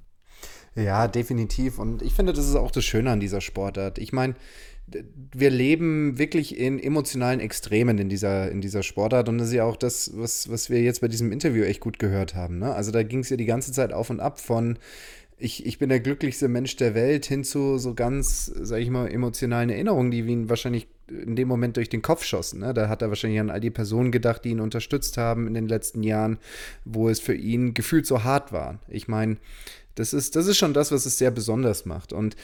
Ja, 0.74 1.08
definitiv. 1.08 1.78
Und 1.78 2.02
ich 2.02 2.14
finde, 2.14 2.32
das 2.32 2.46
ist 2.46 2.56
auch 2.56 2.70
das 2.70 2.84
Schöne 2.84 3.10
an 3.10 3.20
dieser 3.20 3.40
Sportart. 3.40 3.98
Ich 3.98 4.12
meine, 4.12 4.34
wir 5.32 5.50
leben 5.50 6.18
wirklich 6.18 6.56
in 6.58 6.78
emotionalen 6.78 7.40
Extremen 7.40 7.98
in 7.98 8.08
dieser, 8.08 8.50
in 8.50 8.60
dieser 8.60 8.82
Sportart. 8.82 9.28
Und 9.28 9.38
das 9.38 9.48
ist 9.48 9.54
ja 9.54 9.64
auch 9.64 9.76
das, 9.76 10.12
was, 10.14 10.48
was 10.50 10.70
wir 10.70 10.80
jetzt 10.80 11.00
bei 11.00 11.08
diesem 11.08 11.32
Interview 11.32 11.64
echt 11.64 11.80
gut 11.80 11.98
gehört 11.98 12.34
haben. 12.34 12.58
Ne? 12.58 12.72
Also 12.72 12.92
da 12.92 13.02
ging 13.02 13.20
es 13.20 13.30
ja 13.30 13.36
die 13.36 13.46
ganze 13.46 13.72
Zeit 13.72 13.92
auf 13.92 14.10
und 14.10 14.20
ab 14.20 14.40
von 14.40 14.78
ich, 15.38 15.66
ich 15.66 15.78
bin 15.78 15.90
der 15.90 16.00
glücklichste 16.00 16.48
Mensch 16.48 16.76
der 16.76 16.94
Welt 16.94 17.26
hin 17.26 17.44
zu 17.44 17.76
so 17.76 17.94
ganz, 17.94 18.46
sag 18.46 18.80
ich 18.80 18.88
mal, 18.88 19.06
emotionalen 19.06 19.68
Erinnerungen, 19.68 20.10
die 20.10 20.20
ihn 20.20 20.48
wahrscheinlich 20.48 20.88
in 21.08 21.36
dem 21.36 21.46
Moment 21.46 21.76
durch 21.76 21.90
den 21.90 22.00
Kopf 22.00 22.24
schossen. 22.24 22.60
Ne? 22.60 22.72
Da 22.72 22.88
hat 22.88 23.02
er 23.02 23.10
wahrscheinlich 23.10 23.40
an 23.40 23.50
all 23.50 23.60
die 23.60 23.70
Personen 23.70 24.12
gedacht, 24.12 24.44
die 24.44 24.50
ihn 24.50 24.60
unterstützt 24.60 25.18
haben 25.18 25.46
in 25.46 25.54
den 25.54 25.68
letzten 25.68 26.02
Jahren, 26.02 26.38
wo 26.84 27.10
es 27.10 27.20
für 27.20 27.34
ihn 27.34 27.74
gefühlt 27.74 28.06
so 28.06 28.24
hart 28.24 28.52
war. 28.52 28.78
Ich 28.88 29.08
meine, 29.08 29.36
das 29.94 30.12
ist, 30.12 30.36
das 30.36 30.46
ist 30.46 30.58
schon 30.58 30.74
das, 30.74 30.90
was 30.90 31.06
es 31.06 31.18
sehr 31.18 31.30
besonders 31.30 31.84
macht. 31.84 32.12
Und 32.12 32.36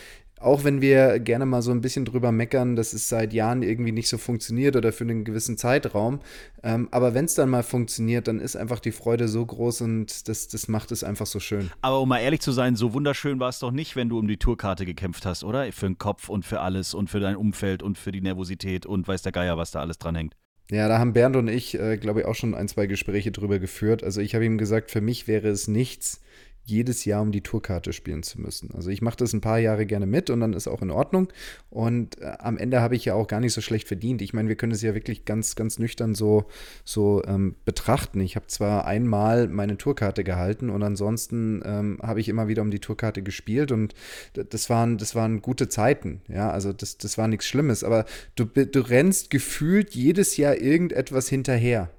auch 0.42 0.64
wenn 0.64 0.80
wir 0.80 1.18
gerne 1.18 1.46
mal 1.46 1.62
so 1.62 1.70
ein 1.70 1.80
bisschen 1.80 2.04
drüber 2.04 2.32
meckern, 2.32 2.76
dass 2.76 2.92
es 2.92 3.08
seit 3.08 3.32
Jahren 3.32 3.62
irgendwie 3.62 3.92
nicht 3.92 4.08
so 4.08 4.18
funktioniert 4.18 4.76
oder 4.76 4.92
für 4.92 5.04
einen 5.04 5.24
gewissen 5.24 5.56
Zeitraum, 5.56 6.20
ähm, 6.62 6.88
aber 6.90 7.14
wenn 7.14 7.24
es 7.24 7.34
dann 7.34 7.50
mal 7.50 7.62
funktioniert, 7.62 8.28
dann 8.28 8.40
ist 8.40 8.56
einfach 8.56 8.80
die 8.80 8.92
Freude 8.92 9.28
so 9.28 9.44
groß 9.44 9.82
und 9.82 10.28
das, 10.28 10.48
das 10.48 10.68
macht 10.68 10.92
es 10.92 11.04
einfach 11.04 11.26
so 11.26 11.40
schön. 11.40 11.70
Aber 11.80 12.00
um 12.00 12.08
mal 12.08 12.18
ehrlich 12.20 12.40
zu 12.40 12.52
sein, 12.52 12.76
so 12.76 12.92
wunderschön 12.92 13.40
war 13.40 13.48
es 13.48 13.58
doch 13.58 13.72
nicht, 13.72 13.96
wenn 13.96 14.08
du 14.08 14.18
um 14.18 14.28
die 14.28 14.36
Tourkarte 14.36 14.86
gekämpft 14.86 15.26
hast, 15.26 15.44
oder? 15.44 15.70
Für 15.72 15.86
den 15.86 15.98
Kopf 15.98 16.28
und 16.28 16.44
für 16.44 16.60
alles 16.60 16.94
und 16.94 17.08
für 17.08 17.20
dein 17.20 17.36
Umfeld 17.36 17.82
und 17.82 17.98
für 17.98 18.12
die 18.12 18.20
Nervosität 18.20 18.86
und 18.86 19.06
weiß 19.08 19.22
der 19.22 19.32
Geier, 19.32 19.56
was 19.56 19.70
da 19.70 19.80
alles 19.80 19.98
dranhängt. 19.98 20.36
Ja, 20.70 20.88
da 20.88 20.98
haben 20.98 21.12
Bernd 21.12 21.36
und 21.36 21.48
ich, 21.48 21.78
äh, 21.78 21.98
glaube 21.98 22.20
ich, 22.20 22.26
auch 22.26 22.34
schon 22.34 22.54
ein, 22.54 22.68
zwei 22.68 22.86
Gespräche 22.86 23.30
drüber 23.30 23.58
geführt. 23.58 24.02
Also 24.02 24.20
ich 24.20 24.34
habe 24.34 24.46
ihm 24.46 24.56
gesagt, 24.56 24.90
für 24.90 25.00
mich 25.00 25.28
wäre 25.28 25.48
es 25.48 25.68
nichts, 25.68 26.22
jedes 26.64 27.04
Jahr 27.04 27.22
um 27.22 27.32
die 27.32 27.40
Tourkarte 27.40 27.92
spielen 27.92 28.22
zu 28.22 28.40
müssen. 28.40 28.70
Also 28.74 28.90
ich 28.90 29.02
mache 29.02 29.16
das 29.16 29.32
ein 29.32 29.40
paar 29.40 29.58
Jahre 29.58 29.84
gerne 29.84 30.06
mit 30.06 30.30
und 30.30 30.40
dann 30.40 30.52
ist 30.52 30.68
auch 30.68 30.80
in 30.80 30.90
Ordnung. 30.90 31.28
Und 31.70 32.20
äh, 32.20 32.36
am 32.38 32.56
Ende 32.56 32.80
habe 32.80 32.94
ich 32.94 33.04
ja 33.04 33.14
auch 33.14 33.26
gar 33.26 33.40
nicht 33.40 33.52
so 33.52 33.60
schlecht 33.60 33.88
verdient. 33.88 34.22
Ich 34.22 34.32
meine, 34.32 34.48
wir 34.48 34.56
können 34.56 34.72
es 34.72 34.82
ja 34.82 34.94
wirklich 34.94 35.24
ganz, 35.24 35.56
ganz 35.56 35.78
nüchtern 35.78 36.14
so, 36.14 36.44
so 36.84 37.22
ähm, 37.26 37.56
betrachten. 37.64 38.20
Ich 38.20 38.36
habe 38.36 38.46
zwar 38.46 38.86
einmal 38.86 39.48
meine 39.48 39.76
Tourkarte 39.76 40.22
gehalten 40.22 40.70
und 40.70 40.82
ansonsten 40.82 41.62
ähm, 41.64 41.98
habe 42.02 42.20
ich 42.20 42.28
immer 42.28 42.46
wieder 42.46 42.62
um 42.62 42.70
die 42.70 42.80
Tourkarte 42.80 43.22
gespielt 43.22 43.72
und 43.72 43.94
das 44.32 44.70
waren, 44.70 44.98
das 44.98 45.14
waren 45.14 45.42
gute 45.42 45.68
Zeiten. 45.68 46.22
Ja, 46.28 46.50
also 46.50 46.72
das, 46.72 46.96
das 46.96 47.18
war 47.18 47.26
nichts 47.26 47.46
Schlimmes. 47.46 47.82
Aber 47.82 48.04
du, 48.36 48.44
du 48.44 48.80
rennst 48.80 49.30
gefühlt 49.30 49.94
jedes 49.94 50.36
Jahr 50.36 50.56
irgendetwas 50.56 51.28
hinterher. 51.28 51.90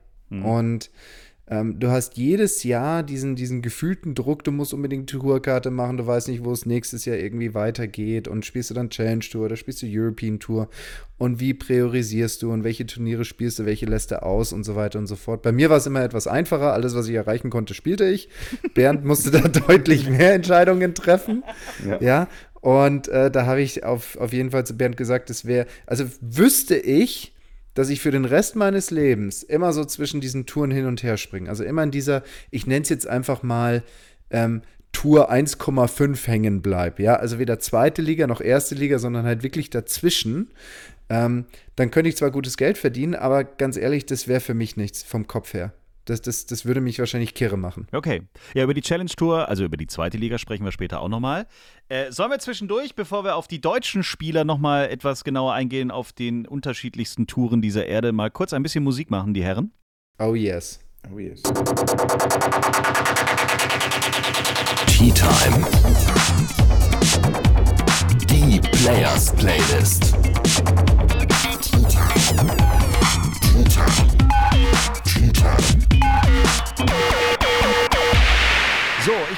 Und 0.42 0.90
ähm, 1.48 1.78
du 1.78 1.90
hast 1.90 2.18
jedes 2.18 2.64
Jahr 2.64 3.04
diesen, 3.04 3.36
diesen 3.36 3.62
gefühlten 3.62 4.16
Druck, 4.16 4.46
du 4.46 4.52
musst 4.52 4.74
unbedingt 4.74 5.12
die 5.12 5.18
Tourkarte 5.18 5.72
machen, 5.72 5.98
du 5.98 6.08
weißt 6.08 6.30
nicht, 6.30 6.46
wo 6.46 6.54
es 6.54 6.66
nächstes 6.66 7.04
Jahr 7.04 7.18
irgendwie 7.18 7.54
weitergeht 7.54 8.30
und 8.30 8.46
spielst 8.46 8.70
du 8.70 8.74
dann 8.74 8.90
Challenge 8.90 9.20
Tour 9.20 9.46
oder 9.46 9.58
spielst 9.58 9.82
du 9.82 9.88
European 9.90 10.40
Tour 10.40 10.70
und 11.18 11.42
wie 11.42 11.54
priorisierst 11.54 12.42
du 12.42 12.52
und 12.54 12.64
welche 12.64 12.86
Turniere 12.86 13.26
spielst 13.26 13.60
du, 13.60 13.66
welche 13.66 13.86
lässt 13.86 14.12
du 14.12 14.24
aus 14.24 14.54
und 14.54 14.64
so 14.64 14.78
weiter 14.78 15.00
und 15.00 15.08
so 15.08 15.18
fort. 15.18 15.42
Bei 15.42 15.52
mir 15.52 15.70
war 15.70 15.78
es 15.78 15.86
immer 15.86 16.02
etwas 16.02 16.28
einfacher, 16.28 16.72
alles, 16.72 16.96
was 16.96 17.10
ich 17.10 17.16
erreichen 17.16 17.50
konnte, 17.50 17.74
spielte 17.74 18.06
ich. 18.06 18.30
Bernd 18.74 19.04
musste 19.04 19.30
da 19.30 19.42
deutlich 19.42 20.10
mehr 20.10 20.34
Entscheidungen 20.34 20.96
treffen. 20.96 21.44
Ja. 21.86 22.02
Ja, 22.02 22.28
und 22.62 23.10
äh, 23.10 23.30
da 23.30 23.46
habe 23.46 23.62
ich 23.62 23.84
auf, 23.84 24.16
auf 24.16 24.32
jeden 24.32 24.52
Fall 24.52 24.66
zu 24.66 24.78
Bernd 24.78 24.96
gesagt, 24.96 25.30
es 25.30 25.44
wäre, 25.44 25.68
also 25.86 26.06
wüsste 26.22 26.78
ich, 26.78 27.33
dass 27.74 27.90
ich 27.90 28.02
für 28.02 28.12
den 28.12 28.26
Rest 28.26 28.56
meines 28.56 28.92
Lebens 28.92 29.44
immer 29.44 29.74
so 29.74 29.86
zwischen 29.86 30.22
diesen 30.22 30.46
Touren 30.46 30.72
hin 30.72 30.86
und 30.86 31.04
her 31.04 31.18
springe. 31.18 31.50
Also 31.50 31.64
immer 31.64 31.84
in 31.84 31.92
dieser, 31.92 32.24
ich 32.52 32.68
nenne 32.68 32.84
es 32.84 32.90
jetzt 32.90 33.08
einfach 33.08 33.44
mal 33.44 33.84
ähm, 34.30 34.62
Tour 34.92 35.32
1,5 35.32 36.28
hängen 36.28 36.62
bleib. 36.62 37.00
Ja, 37.00 37.16
also 37.16 37.40
weder 37.40 37.60
zweite 37.60 38.02
Liga 38.02 38.28
noch 38.28 38.42
erste 38.42 38.76
Liga, 38.76 39.00
sondern 39.00 39.26
halt 39.26 39.44
wirklich 39.44 39.70
dazwischen. 39.70 40.52
Ähm, 41.10 41.46
dann 41.76 41.92
könnte 41.92 42.10
ich 42.10 42.16
zwar 42.16 42.32
gutes 42.32 42.58
Geld 42.58 42.78
verdienen, 42.78 43.16
aber 43.16 43.44
ganz 43.44 43.76
ehrlich, 43.76 44.06
das 44.06 44.28
wäre 44.28 44.40
für 44.40 44.54
mich 44.54 44.78
nichts 44.78 45.04
vom 45.04 45.28
Kopf 45.28 45.54
her. 45.54 45.74
Das, 46.06 46.22
das, 46.22 46.46
das 46.46 46.66
würde 46.66 46.82
mich 46.82 47.00
wahrscheinlich 47.00 47.34
kirre 47.34 47.58
machen. 47.58 47.88
Okay. 47.94 48.24
Ja, 48.54 48.64
über 48.64 48.74
die 48.74 48.82
Challenge 48.82 49.10
Tour, 49.10 49.48
also 49.48 49.64
über 49.64 49.78
die 49.78 49.88
zweite 49.88 50.18
Liga 50.18 50.38
sprechen 50.38 50.66
wir 50.66 50.72
später 50.74 51.00
auch 51.00 51.08
nochmal. 51.08 51.48
Äh, 51.88 52.12
sollen 52.12 52.30
wir 52.32 52.40
zwischendurch, 52.40 52.96
bevor 52.96 53.24
wir 53.24 53.36
auf 53.36 53.48
die 53.48 53.62
deutschen 53.62 54.04
Spieler 54.04 54.44
nochmal 54.44 54.90
etwas 54.90 55.24
genauer 55.24 55.54
eingehen, 55.54 55.92
auf 55.92 56.12
den 56.12 56.46
unterschiedlichsten 56.46 57.26
Touren 57.28 57.62
dieser 57.62 57.86
Erde, 57.86 58.12
mal 58.12 58.32
kurz 58.32 58.52
ein 58.54 58.64
bisschen 58.64 58.84
Musik 58.84 59.12
machen, 59.12 59.34
die 59.34 59.44
Herren? 59.44 59.72
Oh 60.20 60.36
yes. 60.36 60.80
Oh 61.14 61.20
yes. 61.20 61.42
Tea 64.88 65.12
Time. 65.12 65.66
Die 68.30 68.60
Players 68.60 69.34
Playlist. 69.36 70.16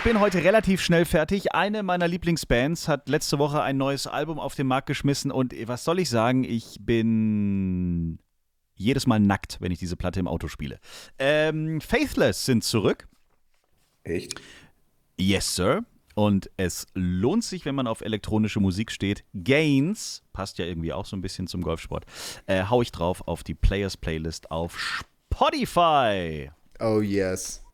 Bin 0.06 0.20
heute 0.20 0.44
relativ 0.44 0.82
schnell 0.82 1.04
fertig. 1.04 1.56
Eine 1.56 1.82
meiner 1.82 2.08
Lieblingsbands 2.08 2.88
hat 2.88 3.10
letzte 3.10 3.40
Woche 3.40 3.64
ein 3.64 3.76
neues 3.76 4.06
Album 4.06 4.40
auf 4.40 4.54
den 4.54 4.68
Markt 4.68 4.86
geschmissen 4.86 5.32
und 5.32 5.56
was 5.68 5.84
soll 5.84 5.98
ich 5.98 6.12
sagen? 6.12 6.44
Ich 6.44 6.78
bin 6.80 8.20
jedes 8.76 9.08
Mal 9.08 9.20
nackt, 9.20 9.58
wenn 9.62 9.72
ich 9.72 9.80
diese 9.80 9.98
Platte 9.98 10.20
im 10.20 10.28
Auto 10.28 10.48
spiele. 10.48 10.80
Ähm, 11.18 11.82
Faithless 11.82 12.46
sind 12.46 12.64
zurück. 12.64 13.08
Echt? 14.04 14.40
Yes, 15.18 15.56
Sir. 15.56 15.84
Und 16.14 16.52
es 16.56 16.86
lohnt 16.94 17.44
sich, 17.44 17.66
wenn 17.66 17.74
man 17.74 17.88
auf 17.88 18.02
elektronische 18.02 18.60
Musik 18.60 18.92
steht. 18.92 19.24
Gains, 19.34 20.22
passt 20.34 20.60
ja 20.60 20.66
irgendwie 20.66 20.94
auch 20.94 21.08
so 21.08 21.18
ein 21.18 21.22
bisschen 21.22 21.48
zum 21.48 21.64
Golfsport, 21.64 22.06
äh, 22.46 22.66
hau 22.70 22.84
ich 22.84 22.92
drauf 22.92 23.28
auf 23.28 23.44
die 23.44 23.56
Players 23.56 23.98
Playlist 23.98 24.52
auf 24.52 24.78
Spotify. 24.78 26.52
Oh 26.80 27.02
yes. 27.02 27.65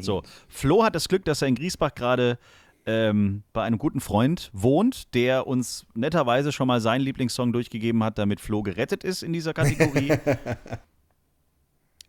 So, 0.00 0.22
Flo 0.48 0.84
hat 0.84 0.94
das 0.94 1.08
Glück, 1.08 1.24
dass 1.24 1.42
er 1.42 1.48
in 1.48 1.54
Griesbach 1.54 1.94
gerade 1.94 2.38
ähm, 2.86 3.42
bei 3.52 3.64
einem 3.64 3.78
guten 3.78 4.00
Freund 4.00 4.50
wohnt, 4.54 5.14
der 5.14 5.46
uns 5.46 5.84
netterweise 5.94 6.52
schon 6.52 6.66
mal 6.68 6.80
seinen 6.80 7.02
Lieblingssong 7.02 7.52
durchgegeben 7.52 8.02
hat, 8.02 8.16
damit 8.18 8.40
Flo 8.40 8.62
gerettet 8.62 9.04
ist 9.04 9.22
in 9.22 9.34
dieser 9.34 9.52
Kategorie. 9.52 10.12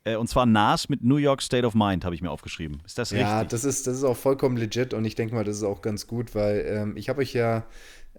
äh, 0.05 0.15
und 0.15 0.29
zwar 0.29 0.45
Nas 0.45 0.87
mit 0.87 1.03
New 1.03 1.17
York 1.17 1.41
State 1.41 1.65
of 1.65 1.75
Mind, 1.75 2.05
habe 2.05 2.15
ich 2.15 2.21
mir 2.21 2.31
aufgeschrieben. 2.31 2.81
Ist 2.85 2.97
das 2.97 3.11
Ja, 3.11 3.39
richtig? 3.39 3.51
das 3.51 3.65
ist, 3.65 3.87
das 3.87 3.97
ist 3.97 4.03
auch 4.05 4.15
vollkommen 4.15 4.55
legit 4.55 4.93
und 4.93 5.03
ich 5.03 5.15
denke 5.15 5.35
mal, 5.35 5.43
das 5.43 5.57
ist 5.57 5.63
auch 5.63 5.81
ganz 5.81 6.07
gut, 6.07 6.33
weil 6.33 6.65
ähm, 6.65 6.95
ich 6.95 7.09
habe 7.09 7.19
euch 7.19 7.33
ja 7.33 7.65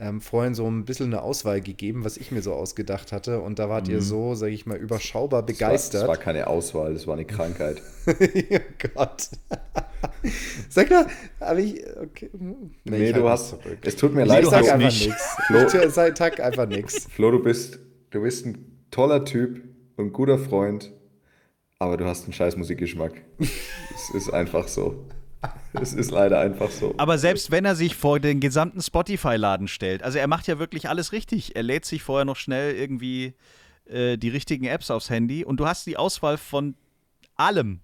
ähm, 0.00 0.20
vorhin 0.22 0.54
so 0.54 0.66
ein 0.66 0.84
bisschen 0.86 1.06
eine 1.06 1.22
Auswahl 1.22 1.60
gegeben, 1.60 2.04
was 2.04 2.16
ich 2.16 2.32
mir 2.32 2.40
so 2.42 2.54
ausgedacht 2.54 3.12
hatte 3.12 3.40
und 3.40 3.58
da 3.58 3.68
wart 3.68 3.86
ihr 3.88 4.00
so, 4.00 4.34
sage 4.34 4.52
ich 4.52 4.64
mal, 4.66 4.76
überschaubar 4.78 5.42
Das 5.42 5.60
war, 5.60 5.68
begeistert. 5.68 6.02
das 6.02 6.08
war 6.08 6.16
keine 6.16 6.46
Auswahl, 6.46 6.94
das 6.94 7.06
war 7.06 7.14
eine 7.14 7.26
Krankheit. 7.26 7.82
oh 8.06 8.88
Gott. 8.94 9.28
Sag 10.68 10.90
mal, 10.90 11.06
habe 11.40 11.62
ich. 11.62 11.84
Okay. 11.96 12.30
Nee, 12.32 12.54
Nee, 12.84 13.08
ich 13.10 13.14
du 13.14 13.28
hast. 13.28 13.50
zurück. 13.50 13.78
Es 13.82 13.96
tut 13.96 14.14
mir 14.14 14.22
Ich 14.22 14.28
leid, 14.28 14.44
sag 14.46 14.60
hast 14.62 14.68
einfach 14.70 14.86
nicht. 14.86 15.06
nichts. 15.06 15.36
Flo- 15.46 15.84
Ich 15.86 15.92
sag 15.92 16.40
einfach 16.40 16.66
nichts. 16.66 17.06
Flo, 17.10 17.30
du 17.30 17.42
bist, 17.42 17.78
du 18.10 18.22
bist 18.22 18.46
ein 18.46 18.82
toller 18.90 19.24
Typ 19.24 19.62
und 19.96 20.12
guter 20.12 20.38
Freund, 20.38 20.92
aber 21.78 21.96
du 21.98 22.06
hast 22.06 22.24
einen 22.24 22.32
scheiß 22.32 22.56
Musikgeschmack. 22.56 23.12
es 23.38 24.10
ist 24.14 24.30
einfach 24.32 24.66
so. 24.68 25.04
Es 25.72 25.92
ist 25.92 26.10
leider 26.10 26.40
einfach 26.40 26.70
so. 26.70 26.94
Aber 26.98 27.16
selbst 27.16 27.50
wenn 27.50 27.64
er 27.64 27.76
sich 27.76 27.94
vor 27.94 28.18
den 28.20 28.40
gesamten 28.40 28.82
Spotify-Laden 28.82 29.68
stellt, 29.68 30.02
also 30.02 30.18
er 30.18 30.26
macht 30.26 30.46
ja 30.48 30.58
wirklich 30.58 30.88
alles 30.88 31.12
richtig. 31.12 31.56
Er 31.56 31.62
lädt 31.62 31.84
sich 31.84 32.02
vorher 32.02 32.24
noch 32.24 32.36
schnell 32.36 32.74
irgendwie 32.74 33.34
äh, 33.86 34.16
die 34.18 34.28
richtigen 34.28 34.64
Apps 34.66 34.90
aufs 34.90 35.10
Handy 35.10 35.44
und 35.44 35.58
du 35.58 35.66
hast 35.66 35.86
die 35.86 35.96
Auswahl 35.96 36.38
von 36.38 36.74
allem. 37.36 37.80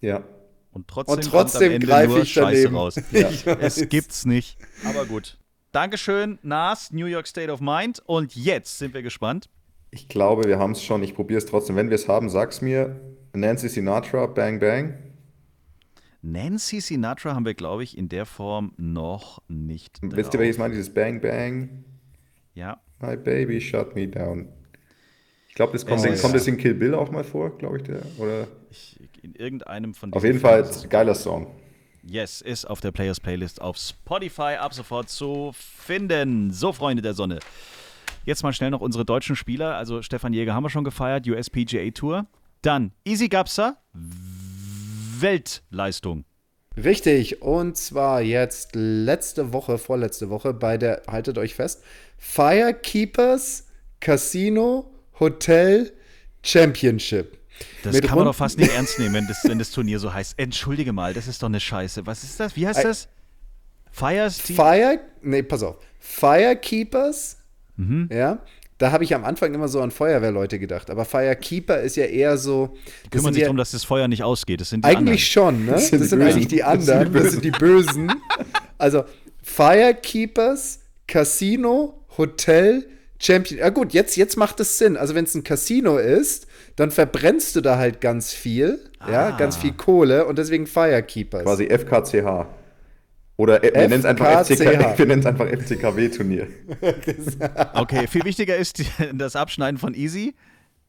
Ja. 0.00 0.24
Und 0.72 0.88
trotzdem, 0.88 1.14
Und 1.14 1.24
trotzdem 1.24 1.60
kommt 1.60 1.68
am 1.68 1.74
Ende 1.74 1.86
greife 1.86 2.08
nur 2.10 2.22
ich 2.22 2.32
Scheiße 2.32 2.62
daneben. 2.64 2.76
raus. 2.76 2.96
Ich 3.12 3.46
Es 3.46 3.88
gibt's 3.88 4.26
nicht. 4.26 4.58
Aber 4.84 5.06
gut. 5.06 5.38
Dankeschön, 5.72 6.38
Nas, 6.42 6.90
New 6.92 7.06
York 7.06 7.26
State 7.26 7.50
of 7.50 7.60
Mind. 7.60 8.02
Und 8.06 8.34
jetzt 8.34 8.78
sind 8.78 8.94
wir 8.94 9.02
gespannt. 9.02 9.48
Ich 9.90 10.08
glaube, 10.08 10.44
wir 10.44 10.58
haben 10.58 10.72
es 10.72 10.82
schon. 10.82 11.02
Ich 11.02 11.14
probiere 11.14 11.38
es 11.38 11.46
trotzdem. 11.46 11.76
Wenn 11.76 11.88
wir 11.88 11.94
es 11.94 12.08
haben, 12.08 12.28
sag's 12.28 12.60
mir. 12.60 13.00
Nancy 13.32 13.68
Sinatra, 13.68 14.26
Bang 14.26 14.60
Bang. 14.60 14.94
Nancy 16.22 16.80
Sinatra 16.80 17.34
haben 17.34 17.44
wir, 17.46 17.54
glaube 17.54 17.84
ich, 17.84 17.96
in 17.96 18.08
der 18.08 18.26
Form 18.26 18.72
noch 18.76 19.40
nicht. 19.48 19.98
Wisst 20.02 20.16
ihr, 20.16 20.22
drauf. 20.22 20.40
welches 20.40 20.58
meine? 20.58 20.74
Dieses 20.74 20.92
Bang 20.92 21.20
Bang. 21.20 21.84
Ja. 22.54 22.80
My 23.00 23.16
baby 23.16 23.60
shut 23.60 23.94
me 23.94 24.08
down. 24.08 24.48
Ich 25.48 25.54
glaube, 25.54 25.72
das 25.72 25.86
kommt, 25.86 26.00
Oh, 26.00 26.04
in, 26.06 26.14
ja. 26.14 26.20
kommt 26.20 26.34
das 26.34 26.46
in 26.46 26.56
Kill 26.56 26.74
Bill 26.74 26.94
auch 26.94 27.10
mal 27.10 27.24
vor, 27.24 27.56
glaube 27.56 27.78
ich, 27.78 27.84
der. 27.84 28.02
Oder 28.18 28.48
Ich, 28.70 28.98
in 29.22 29.34
irgendeinem 29.34 29.94
von 29.94 30.12
auf 30.12 30.24
jeden 30.24 30.40
Fall 30.40 30.68
geiler 30.88 31.14
Song. 31.14 31.46
Yes, 32.02 32.40
ist 32.40 32.64
auf 32.64 32.80
der 32.80 32.90
Players 32.92 33.20
Playlist 33.20 33.60
auf 33.60 33.76
Spotify 33.76 34.56
ab 34.58 34.72
sofort 34.74 35.08
zu 35.10 35.50
finden. 35.54 36.50
So, 36.52 36.72
Freunde 36.72 37.02
der 37.02 37.12
Sonne. 37.14 37.38
Jetzt 38.24 38.42
mal 38.42 38.52
schnell 38.52 38.70
noch 38.70 38.80
unsere 38.80 39.04
deutschen 39.04 39.36
Spieler. 39.36 39.76
Also 39.76 40.02
Stefan 40.02 40.32
Jäger 40.32 40.54
haben 40.54 40.62
wir 40.64 40.70
schon 40.70 40.84
gefeiert, 40.84 41.28
USPGA 41.28 41.90
Tour. 41.90 42.26
Dann 42.62 42.92
Easy 43.04 43.28
Gapsa, 43.28 43.76
Weltleistung. 45.20 46.24
Richtig, 46.76 47.42
und 47.42 47.76
zwar 47.76 48.20
jetzt 48.22 48.70
letzte 48.74 49.52
Woche, 49.52 49.78
vorletzte 49.78 50.30
Woche 50.30 50.54
bei 50.54 50.78
der, 50.78 51.02
haltet 51.08 51.36
euch 51.38 51.54
fest, 51.54 51.82
Firekeepers 52.18 53.64
Casino 54.00 54.90
Hotel 55.18 55.92
Championship. 56.42 57.36
Das 57.82 57.94
Mit 57.94 58.04
kann 58.06 58.16
man 58.16 58.26
doch 58.26 58.34
fast 58.34 58.58
nicht 58.58 58.72
ernst 58.72 58.98
nehmen, 59.00 59.14
wenn 59.14 59.26
das, 59.26 59.42
wenn 59.44 59.58
das 59.58 59.72
Turnier 59.72 59.98
so 59.98 60.12
heißt. 60.12 60.34
Entschuldige 60.38 60.92
mal, 60.92 61.12
das 61.14 61.26
ist 61.26 61.42
doch 61.42 61.48
eine 61.48 61.58
Scheiße. 61.58 62.06
Was 62.06 62.22
ist 62.22 62.38
das? 62.38 62.54
Wie 62.54 62.66
heißt 62.66 62.84
das? 62.84 63.08
Fire? 63.90 64.30
Fire, 64.30 65.00
nee, 65.22 65.42
pass 65.42 65.62
auf, 65.64 65.76
Firekeepers, 65.98 67.38
Mhm. 67.76 68.08
ja, 68.12 68.38
da 68.78 68.92
habe 68.92 69.02
ich 69.04 69.14
am 69.14 69.24
Anfang 69.24 69.52
immer 69.54 69.68
so 69.68 69.80
an 69.80 69.90
Feuerwehrleute 69.90 70.58
gedacht, 70.58 70.90
aber 70.90 71.04
Firekeeper 71.04 71.80
ist 71.80 71.96
ja 71.96 72.04
eher 72.04 72.38
so, 72.38 72.76
das 73.02 73.10
Kümmern 73.10 73.24
sind 73.24 73.34
sich 73.34 73.40
ja, 73.40 73.46
darum, 73.46 73.56
dass 73.56 73.72
das 73.72 73.84
Feuer 73.84 74.06
nicht 74.06 74.22
ausgeht. 74.22 74.60
Das 74.60 74.70
sind 74.70 74.84
die 74.84 74.88
Eigentlich 74.88 75.26
schon, 75.30 75.66
ne? 75.66 75.72
Das 75.72 75.88
sind 75.88 76.04
sind, 76.04 76.20
die 76.20 76.24
Bösen. 76.24 76.32
eigentlich 76.32 76.48
die 76.48 76.58
Das 76.58 76.84
sind 76.84 76.86
die 76.86 76.92
anderen, 76.92 77.12
das 77.12 77.32
sind 77.32 77.44
die 77.44 77.50
Bösen. 77.50 78.12
Also 78.78 79.04
Firekeepers, 79.42 80.80
Casino, 81.08 81.94
Hotel, 82.16 82.86
Champion. 83.18 83.58
Ja 83.58 83.70
gut, 83.70 83.92
jetzt, 83.92 84.16
jetzt 84.16 84.36
macht 84.36 84.60
es 84.60 84.78
Sinn. 84.78 84.96
Also 84.96 85.16
wenn 85.16 85.24
es 85.24 85.34
ein 85.34 85.42
Casino 85.42 85.98
ist, 85.98 86.46
dann 86.76 86.92
verbrennst 86.92 87.56
du 87.56 87.60
da 87.60 87.76
halt 87.76 88.00
ganz 88.00 88.32
viel, 88.32 88.78
ja, 89.00 89.36
ganz 89.36 89.56
viel 89.56 89.72
Kohle 89.72 90.26
und 90.26 90.38
deswegen 90.38 90.68
Firekeepers. 90.68 91.42
Quasi 91.42 91.66
FKCH. 91.66 92.46
Oder 93.38 93.62
äh, 93.62 93.72
wir 93.72 93.88
nennen 93.88 94.00
es 94.00 94.04
einfach. 94.04 94.44
FCK, 94.44 95.24
einfach 95.26 95.46
FCKW-Turnier. 95.46 96.48
Okay, 97.74 98.06
viel 98.08 98.24
wichtiger 98.24 98.56
ist 98.56 98.82
das 99.14 99.36
Abschneiden 99.36 99.78
von 99.78 99.94
Easy. 99.94 100.34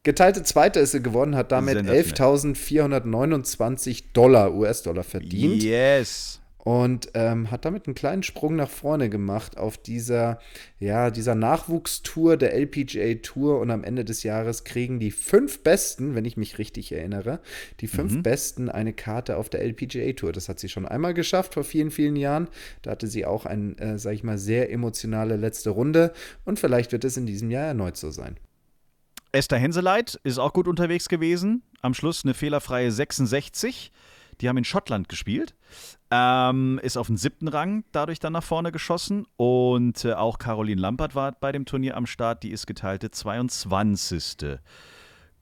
Geteilte 0.04 0.44
Zweite 0.44 0.80
ist 0.80 0.92
sie 0.92 1.02
gewonnen, 1.02 1.36
hat 1.36 1.52
damit 1.52 1.76
Sensationell. 1.76 2.56
11.429 2.56 4.06
Dollar, 4.14 4.54
US-Dollar 4.54 5.04
verdient. 5.04 5.62
Yes. 5.62 6.39
Und 6.64 7.12
ähm, 7.14 7.52
hat 7.52 7.64
damit 7.64 7.88
einen 7.88 7.96
kleinen 7.96 8.22
Sprung 8.22 8.56
nach 8.56 8.70
vorne 8.70 9.10
gemacht 9.10 9.58
auf 9.58 9.78
dieser, 9.78 10.40
ja, 10.78 11.10
dieser 11.10 11.34
Nachwuchstour 11.34 12.36
der 12.36 12.54
LPGA 12.54 13.16
Tour 13.22 13.60
und 13.60 13.72
am 13.72 13.84
Ende 13.84 14.04
des 14.04 14.24
Jahres 14.24 14.66
kriegen 14.66 15.00
die 15.00 15.12
fünf 15.12 15.64
Besten, 15.64 16.16
wenn 16.16 16.26
ich 16.26 16.36
mich 16.36 16.58
richtig 16.58 16.92
erinnere, 16.92 17.40
die 17.80 17.88
fünf 17.88 18.22
Besten 18.24 18.70
eine 18.70 18.94
Karte 18.94 19.38
auf 19.38 19.50
der 19.50 19.62
LPGA 19.62 20.12
Tour. 20.14 20.34
Das 20.34 20.50
hat 20.50 20.60
sie 20.60 20.70
schon 20.70 20.86
einmal 20.86 21.14
geschafft 21.14 21.54
vor 21.54 21.64
vielen, 21.64 21.92
vielen 21.92 22.18
Jahren. 22.18 22.50
Da 22.82 22.92
hatte 22.92 23.08
sie 23.08 23.26
auch 23.26 23.46
eine, 23.46 23.78
äh, 23.78 23.98
sag 23.98 24.14
ich 24.14 24.24
mal, 24.24 24.38
sehr 24.38 24.72
emotionale 24.72 25.38
letzte 25.38 25.70
Runde 25.70 26.12
und 26.44 26.60
vielleicht 26.60 26.92
wird 26.92 27.06
es 27.06 27.16
in 27.16 27.26
diesem 27.26 27.52
Jahr 27.52 27.68
erneut 27.68 27.96
so 27.96 28.12
sein. 28.12 28.38
Esther 29.32 29.60
Henseleit 29.60 30.20
ist 30.24 30.40
auch 30.40 30.54
gut 30.54 30.68
unterwegs 30.68 31.08
gewesen. 31.08 31.62
Am 31.82 31.94
Schluss 31.94 32.26
eine 32.26 32.34
fehlerfreie 32.34 32.92
66. 32.92 33.92
Die 34.42 34.50
haben 34.50 34.58
in 34.58 34.64
Schottland 34.64 35.10
gespielt. 35.10 35.54
Ähm, 36.12 36.80
ist 36.82 36.98
auf 36.98 37.08
den 37.08 37.18
siebten 37.18 37.48
Rang 37.48 37.84
dadurch 37.92 38.20
dann 38.20 38.34
nach 38.34 38.44
vorne 38.44 38.72
geschossen. 38.72 39.26
Und 39.38 40.06
äh, 40.06 40.14
auch 40.14 40.38
Caroline 40.38 40.80
Lampert 40.82 41.14
war 41.16 41.32
bei 41.34 41.52
dem 41.52 41.66
Turnier 41.66 41.98
am 41.98 42.06
Start. 42.06 42.44
Die 42.44 42.52
ist 42.52 42.66
geteilte 42.68 43.12
22. 43.12 44.58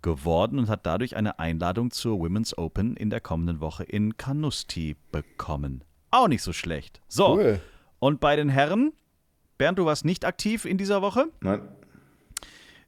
geworden 0.02 0.60
und 0.60 0.70
hat 0.70 0.86
dadurch 0.86 1.16
eine 1.16 1.40
Einladung 1.40 1.92
zur 1.92 2.20
Women's 2.20 2.58
Open 2.58 2.96
in 2.96 3.10
der 3.10 3.22
kommenden 3.22 3.60
Woche 3.60 3.84
in 3.84 4.18
Carnoustie 4.18 4.96
bekommen. 5.12 5.84
Auch 6.12 6.28
nicht 6.28 6.44
so 6.44 6.54
schlecht. 6.54 7.02
So, 7.08 7.36
Cool. 7.38 7.60
und 8.00 8.20
bei 8.20 8.36
den 8.36 8.50
Herren, 8.50 8.94
Bernd, 9.58 9.80
du 9.80 9.86
warst 9.86 10.06
nicht 10.06 10.24
aktiv 10.24 10.66
in 10.66 10.78
dieser 10.78 11.02
Woche? 11.02 11.28
Nein? 11.42 11.62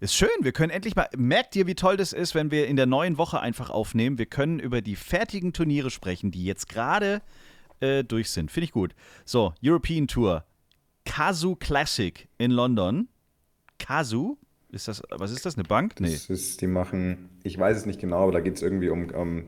Ist 0.01 0.15
schön, 0.15 0.29
wir 0.41 0.53
können 0.53 0.71
endlich 0.71 0.95
mal. 0.95 1.09
Merkt 1.17 1.55
ihr, 1.57 1.67
wie 1.67 1.75
toll 1.75 1.97
das 1.97 2.13
ist, 2.13 2.33
wenn 2.33 2.51
wir 2.51 2.67
in 2.67 2.77
der 2.77 2.85
neuen 2.85 3.17
Woche 3.17 3.41
einfach 3.41 3.69
aufnehmen? 3.69 4.17
Wir 4.17 4.27
können 4.27 4.59
über 4.59 4.81
die 4.81 4.95
fertigen 4.95 5.51
Turniere 5.51 5.89
sprechen, 5.89 6.31
die 6.31 6.45
jetzt 6.45 6.69
gerade 6.69 7.21
äh, 7.81 8.03
durch 8.05 8.29
sind. 8.29 8.49
Finde 8.49 8.65
ich 8.65 8.71
gut. 8.71 8.95
So, 9.25 9.53
European 9.63 10.07
Tour. 10.07 10.45
Kazoo 11.05 11.55
Classic 11.55 12.29
in 12.37 12.51
London. 12.51 13.09
Kazoo? 13.77 14.37
Ist 14.71 14.87
das, 14.87 15.01
was 15.09 15.31
ist 15.31 15.45
das, 15.45 15.55
eine 15.57 15.63
Bank? 15.63 15.95
Nee. 15.99 16.11
Das 16.11 16.29
ist, 16.29 16.61
die 16.61 16.67
machen, 16.67 17.29
ich 17.43 17.57
weiß 17.57 17.75
es 17.75 17.85
nicht 17.85 17.99
genau, 17.99 18.23
aber 18.23 18.31
da 18.33 18.39
geht 18.39 18.55
es 18.55 18.61
irgendwie 18.61 18.89
um, 18.89 19.09
um 19.09 19.45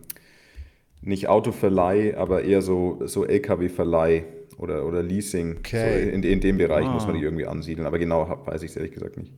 nicht 1.02 1.28
Autoverleih, 1.30 2.18
aber 2.18 2.44
eher 2.44 2.62
so, 2.62 3.00
so 3.06 3.26
LKW-Verleih 3.26 4.26
oder, 4.58 4.86
oder 4.86 5.02
Leasing. 5.04 5.58
Okay. 5.60 6.06
So 6.06 6.10
in, 6.10 6.24
in 6.24 6.40
dem 6.42 6.58
Bereich 6.58 6.88
muss 6.88 7.04
Ah. 7.04 7.08
man 7.08 7.16
die 7.18 7.22
irgendwie 7.24 7.46
ansiedeln. 7.46 7.86
Aber 7.88 8.00
genau 8.00 8.42
weiß 8.46 8.64
ich 8.64 8.72
es 8.72 8.78
ehrlich 8.78 8.92
gesagt 8.92 9.18
nicht. 9.18 9.32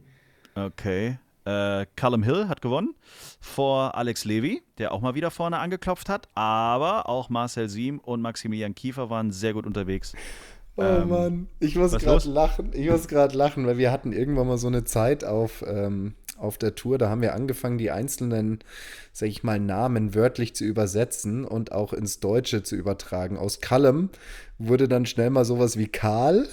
Okay. 0.55 1.17
Äh, 1.45 1.85
Callum 1.95 2.23
Hill 2.23 2.47
hat 2.47 2.61
gewonnen 2.61 2.95
vor 3.41 3.95
Alex 3.95 4.23
Levy, 4.23 4.63
der 4.77 4.93
auch 4.93 5.01
mal 5.01 5.13
wieder 5.13 5.29
vorne 5.29 5.59
angeklopft 5.59 6.07
hat. 6.07 6.29
Aber 6.35 7.09
auch 7.09 7.29
Marcel 7.29 7.67
Siem 7.69 7.99
und 7.99 8.21
Maximilian 8.21 8.75
Kiefer 8.75 9.09
waren 9.09 9.31
sehr 9.31 9.53
gut 9.53 9.65
unterwegs. 9.65 10.13
Oh 10.75 10.81
ähm, 10.81 11.09
Mann, 11.09 11.47
ich 11.59 11.75
muss 11.75 11.91
gerade 11.91 12.29
lachen. 12.29 12.71
Ich 12.73 12.89
muss 12.89 13.07
gerade 13.07 13.37
lachen, 13.37 13.67
weil 13.67 13.77
wir 13.77 13.91
hatten 13.91 14.11
irgendwann 14.11 14.47
mal 14.47 14.57
so 14.57 14.67
eine 14.67 14.85
Zeit 14.85 15.23
auf, 15.23 15.63
ähm, 15.67 16.15
auf 16.37 16.57
der 16.57 16.75
Tour, 16.75 16.97
da 16.97 17.09
haben 17.09 17.21
wir 17.21 17.35
angefangen, 17.35 17.77
die 17.77 17.91
einzelnen, 17.91 18.59
sag 19.11 19.29
ich 19.29 19.43
mal, 19.43 19.59
Namen 19.59 20.15
wörtlich 20.15 20.55
zu 20.55 20.63
übersetzen 20.63 21.45
und 21.45 21.71
auch 21.71 21.93
ins 21.93 22.21
Deutsche 22.21 22.63
zu 22.63 22.75
übertragen. 22.75 23.37
Aus 23.37 23.59
Callum 23.59 24.09
wurde 24.57 24.87
dann 24.87 25.05
schnell 25.05 25.29
mal 25.29 25.45
sowas 25.45 25.77
wie 25.77 25.87
Karl. 25.87 26.47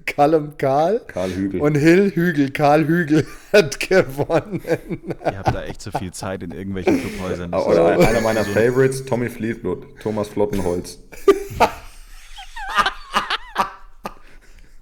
Callum 0.06 0.56
Karl. 0.58 1.00
Karl 1.06 1.30
Hügel. 1.30 1.60
Und 1.60 1.74
Hill 1.76 2.10
Hügel. 2.14 2.50
Karl 2.50 2.86
Hügel 2.86 3.26
hat 3.52 3.80
gewonnen. 3.80 4.60
Ihr 4.64 5.38
habt 5.38 5.54
da 5.54 5.64
echt 5.64 5.82
so 5.82 5.90
viel 5.90 6.12
Zeit 6.12 6.42
in 6.42 6.50
irgendwelchen 6.50 7.00
Clubhäusern. 7.00 7.52
Oder 7.54 7.86
ein, 7.88 8.00
einer 8.00 8.20
meiner 8.20 8.44
Favorites, 8.44 9.04
Tommy 9.04 9.28
Fleetwood, 9.28 9.84
Thomas 10.00 10.28
Flottenholz. 10.28 10.98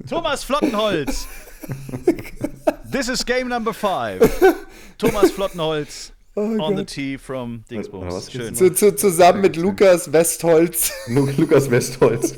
Thomas 0.08 0.44
Flottenholz. 0.44 1.26
This 2.90 3.08
is 3.08 3.24
game 3.24 3.48
number 3.48 3.72
five. 3.72 4.20
Thomas 4.98 5.30
Flottenholz. 5.30 6.12
Oh 6.36 6.42
on 6.42 6.58
Gott. 6.58 6.76
the 6.76 6.84
tee 6.84 7.16
from 7.16 7.64
Dingsbums. 7.70 8.30
Schön. 8.30 8.54
Zu, 8.54 8.72
zu, 8.72 8.94
zusammen 8.94 9.40
mit 9.40 9.56
Lukas 9.56 10.12
Westholz. 10.12 10.92
Lukas 11.08 11.70
Westholz. 11.70 12.34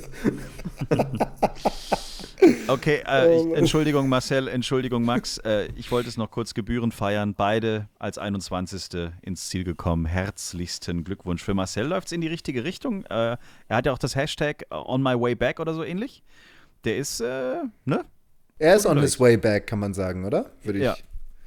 Okay, 2.67 3.03
äh, 3.07 3.37
ich, 3.37 3.57
Entschuldigung 3.57 4.09
Marcel, 4.09 4.49
Entschuldigung 4.49 5.05
Max. 5.05 5.39
Äh, 5.39 5.69
ich 5.77 5.91
wollte 5.91 6.09
es 6.09 6.17
noch 6.17 6.31
kurz 6.31 6.55
Gebühren 6.55 6.93
feiern. 6.93 7.35
Beide 7.35 7.89
als 7.99 8.19
21. 8.19 9.11
ins 9.23 9.49
Ziel 9.49 9.65
gekommen. 9.65 10.07
Herzlichsten 10.07 11.05
Glückwunsch. 11.05 11.43
Für 11.43 11.55
Marcel 11.55 11.87
läuft 11.87 12.07
es 12.07 12.13
in 12.13 12.21
die 12.21 12.29
richtige 12.29 12.65
Richtung. 12.65 13.05
Äh, 13.07 13.37
er 13.69 13.77
hat 13.77 13.87
ja 13.87 13.93
auch 13.93 13.99
das 13.99 14.17
Hashtag 14.17 14.65
On 14.71 15.03
My 15.03 15.19
Way 15.21 15.35
Back 15.35 15.61
oder 15.61 15.75
so 15.75 15.85
ähnlich. 15.85 16.23
Der 16.85 16.97
ist, 16.97 17.21
äh, 17.21 17.57
ne? 17.85 18.05
Er 18.59 18.77
ist 18.77 18.87
on 18.87 19.01
his 19.01 19.19
way 19.19 19.37
back, 19.37 19.67
kann 19.67 19.79
man 19.79 19.95
sagen, 19.95 20.25
oder? 20.25 20.51
Würde 20.63 20.79
ich, 20.79 20.85
ja. 20.85 20.97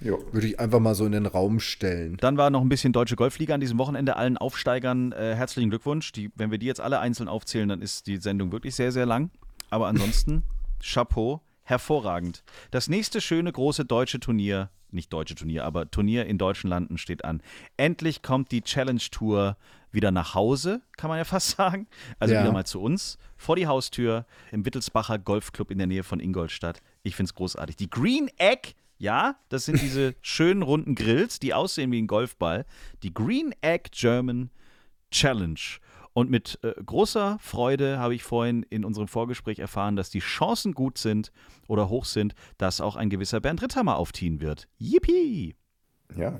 Jo. 0.01 0.23
Würde 0.31 0.47
ich 0.47 0.59
einfach 0.59 0.79
mal 0.79 0.95
so 0.95 1.05
in 1.05 1.13
den 1.13 1.25
Raum 1.25 1.59
stellen. 1.59 2.17
Dann 2.17 2.37
war 2.37 2.49
noch 2.49 2.61
ein 2.61 2.69
bisschen 2.69 2.93
Deutsche 2.93 3.15
Golfliga 3.15 3.55
an 3.55 3.61
diesem 3.61 3.77
Wochenende. 3.77 4.17
Allen 4.17 4.37
Aufsteigern 4.37 5.11
äh, 5.13 5.35
herzlichen 5.35 5.69
Glückwunsch. 5.69 6.11
Die, 6.11 6.31
wenn 6.35 6.51
wir 6.51 6.57
die 6.57 6.65
jetzt 6.65 6.81
alle 6.81 6.99
einzeln 6.99 7.27
aufzählen, 7.27 7.69
dann 7.69 7.81
ist 7.81 8.07
die 8.07 8.17
Sendung 8.17 8.51
wirklich 8.51 8.75
sehr, 8.75 8.91
sehr 8.91 9.05
lang. 9.05 9.31
Aber 9.69 9.87
ansonsten 9.87 10.43
Chapeau, 10.85 11.41
hervorragend. 11.63 12.43
Das 12.69 12.87
nächste 12.87 13.19
schöne 13.19 13.51
große 13.51 13.85
deutsche 13.85 14.19
Turnier, 14.19 14.69
nicht 14.91 15.11
deutsche 15.11 15.33
Turnier, 15.33 15.65
aber 15.65 15.89
Turnier 15.89 16.27
in 16.27 16.37
deutschen 16.37 16.69
Landen 16.69 16.97
steht 16.97 17.25
an. 17.25 17.41
Endlich 17.75 18.21
kommt 18.21 18.51
die 18.51 18.61
Challenge 18.61 19.01
Tour 19.11 19.57
wieder 19.91 20.11
nach 20.11 20.35
Hause, 20.35 20.81
kann 20.95 21.09
man 21.09 21.17
ja 21.17 21.23
fast 21.25 21.51
sagen. 21.51 21.87
Also 22.19 22.35
ja. 22.35 22.41
wieder 22.41 22.51
mal 22.51 22.65
zu 22.65 22.81
uns, 22.81 23.17
vor 23.35 23.55
die 23.55 23.67
Haustür 23.67 24.25
im 24.51 24.63
Wittelsbacher 24.65 25.17
Golfclub 25.17 25.71
in 25.71 25.79
der 25.79 25.87
Nähe 25.87 26.03
von 26.03 26.19
Ingolstadt. 26.19 26.81
Ich 27.01 27.15
finde 27.15 27.29
es 27.29 27.33
großartig. 27.33 27.75
Die 27.75 27.89
Green 27.89 28.29
Egg 28.37 28.73
ja, 28.97 29.35
das 29.49 29.65
sind 29.65 29.81
diese 29.81 30.15
schönen 30.21 30.61
runden 30.61 30.95
Grills, 30.95 31.39
die 31.39 31.53
aussehen 31.53 31.91
wie 31.91 32.01
ein 32.01 32.07
Golfball. 32.07 32.65
Die 33.03 33.13
Green 33.13 33.53
Egg 33.61 33.89
German 33.91 34.51
Challenge. 35.11 35.59
Und 36.15 36.31
mit 36.31 36.59
äh, 36.63 36.73
großer 36.81 37.37
Freude 37.41 37.99
habe 37.99 38.15
ich 38.15 38.23
vorhin 38.23 38.63
in 38.69 38.85
unserem 38.85 39.09
Vorgespräch 39.09 39.59
erfahren, 39.59 39.97
dass 39.97 40.09
die 40.09 40.19
Chancen 40.19 40.71
gut 40.71 40.97
sind 40.97 41.33
oder 41.67 41.89
hoch 41.89 42.05
sind, 42.05 42.35
dass 42.57 42.79
auch 42.79 42.95
ein 42.95 43.09
gewisser 43.09 43.41
Bernd 43.41 43.61
Ritthammer 43.61 43.97
aufziehen 43.97 44.39
wird. 44.39 44.69
Yippie! 44.77 45.55
Ja. 46.15 46.39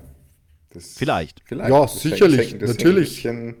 vielleicht. 0.70 1.42
vielleicht. 1.44 1.68
Ja, 1.68 1.82
das 1.82 2.00
sicherlich. 2.00 2.52
Hängt, 2.52 2.62
natürlich. 2.62 3.22
Hängt, 3.22 3.56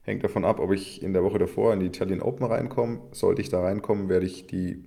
hängt 0.00 0.24
davon 0.24 0.46
ab, 0.46 0.58
ob 0.58 0.72
ich 0.72 1.02
in 1.02 1.12
der 1.12 1.22
Woche 1.22 1.38
davor 1.38 1.74
in 1.74 1.80
die 1.80 1.86
Italian 1.86 2.22
Open 2.22 2.46
reinkomme. 2.46 3.02
Sollte 3.12 3.42
ich 3.42 3.50
da 3.50 3.60
reinkommen, 3.60 4.08
werde 4.08 4.24
ich 4.24 4.46
die 4.46 4.86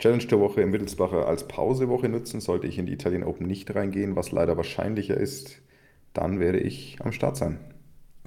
Challenge 0.00 0.26
Tour 0.26 0.40
Woche 0.40 0.60
im 0.60 0.72
Wittelsbacher 0.72 1.28
als 1.28 1.46
Pausewoche 1.46 2.08
nutzen. 2.08 2.40
Sollte 2.40 2.66
ich 2.66 2.78
in 2.78 2.86
die 2.86 2.94
Italian 2.94 3.22
Open 3.22 3.46
nicht 3.46 3.72
reingehen, 3.76 4.16
was 4.16 4.32
leider 4.32 4.56
wahrscheinlicher 4.56 5.16
ist, 5.16 5.62
dann 6.14 6.40
werde 6.40 6.58
ich 6.58 6.96
am 6.98 7.12
Start 7.12 7.36
sein. 7.36 7.60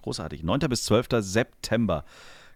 Großartig. 0.03 0.43
9. 0.43 0.59
bis 0.69 0.83
12. 0.83 1.07
September. 1.19 2.05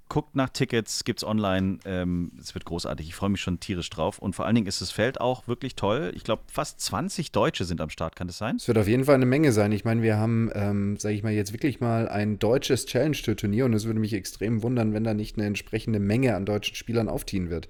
Guckt 0.09 0.35
nach 0.37 0.49
Tickets, 0.49 1.03
gibt's 1.03 1.23
online. 1.23 1.79
Ähm, 1.83 2.31
es 2.39 2.53
wird 2.55 2.63
großartig. 2.63 3.07
Ich 3.07 3.15
freue 3.15 3.29
mich 3.29 3.41
schon 3.41 3.59
tierisch 3.59 3.89
drauf. 3.89 4.19
Und 4.19 4.35
vor 4.35 4.45
allen 4.45 4.55
Dingen 4.55 4.67
ist 4.67 4.79
das 4.79 4.89
Feld 4.89 5.19
auch 5.19 5.47
wirklich 5.47 5.75
toll. 5.75 6.13
Ich 6.15 6.23
glaube, 6.23 6.43
fast 6.47 6.79
20 6.79 7.33
Deutsche 7.33 7.65
sind 7.65 7.81
am 7.81 7.89
Start. 7.89 8.15
Kann 8.15 8.27
das 8.27 8.37
sein? 8.37 8.55
Es 8.55 8.69
wird 8.69 8.77
auf 8.77 8.87
jeden 8.87 9.03
Fall 9.03 9.15
eine 9.15 9.25
Menge 9.25 9.51
sein. 9.51 9.73
Ich 9.73 9.83
meine, 9.83 10.01
wir 10.01 10.17
haben, 10.17 10.49
ähm, 10.53 10.97
sage 10.97 11.13
ich 11.13 11.23
mal, 11.23 11.33
jetzt 11.33 11.51
wirklich 11.51 11.81
mal 11.81 12.07
ein 12.07 12.39
deutsches 12.39 12.85
Challenge-Turnier 12.85 13.65
und 13.65 13.73
es 13.73 13.85
würde 13.85 13.99
mich 13.99 14.13
extrem 14.13 14.63
wundern, 14.63 14.93
wenn 14.93 15.03
da 15.03 15.13
nicht 15.13 15.37
eine 15.37 15.45
entsprechende 15.45 15.99
Menge 15.99 16.35
an 16.35 16.45
deutschen 16.45 16.75
Spielern 16.75 17.09
aufziehen 17.09 17.49
wird. 17.49 17.67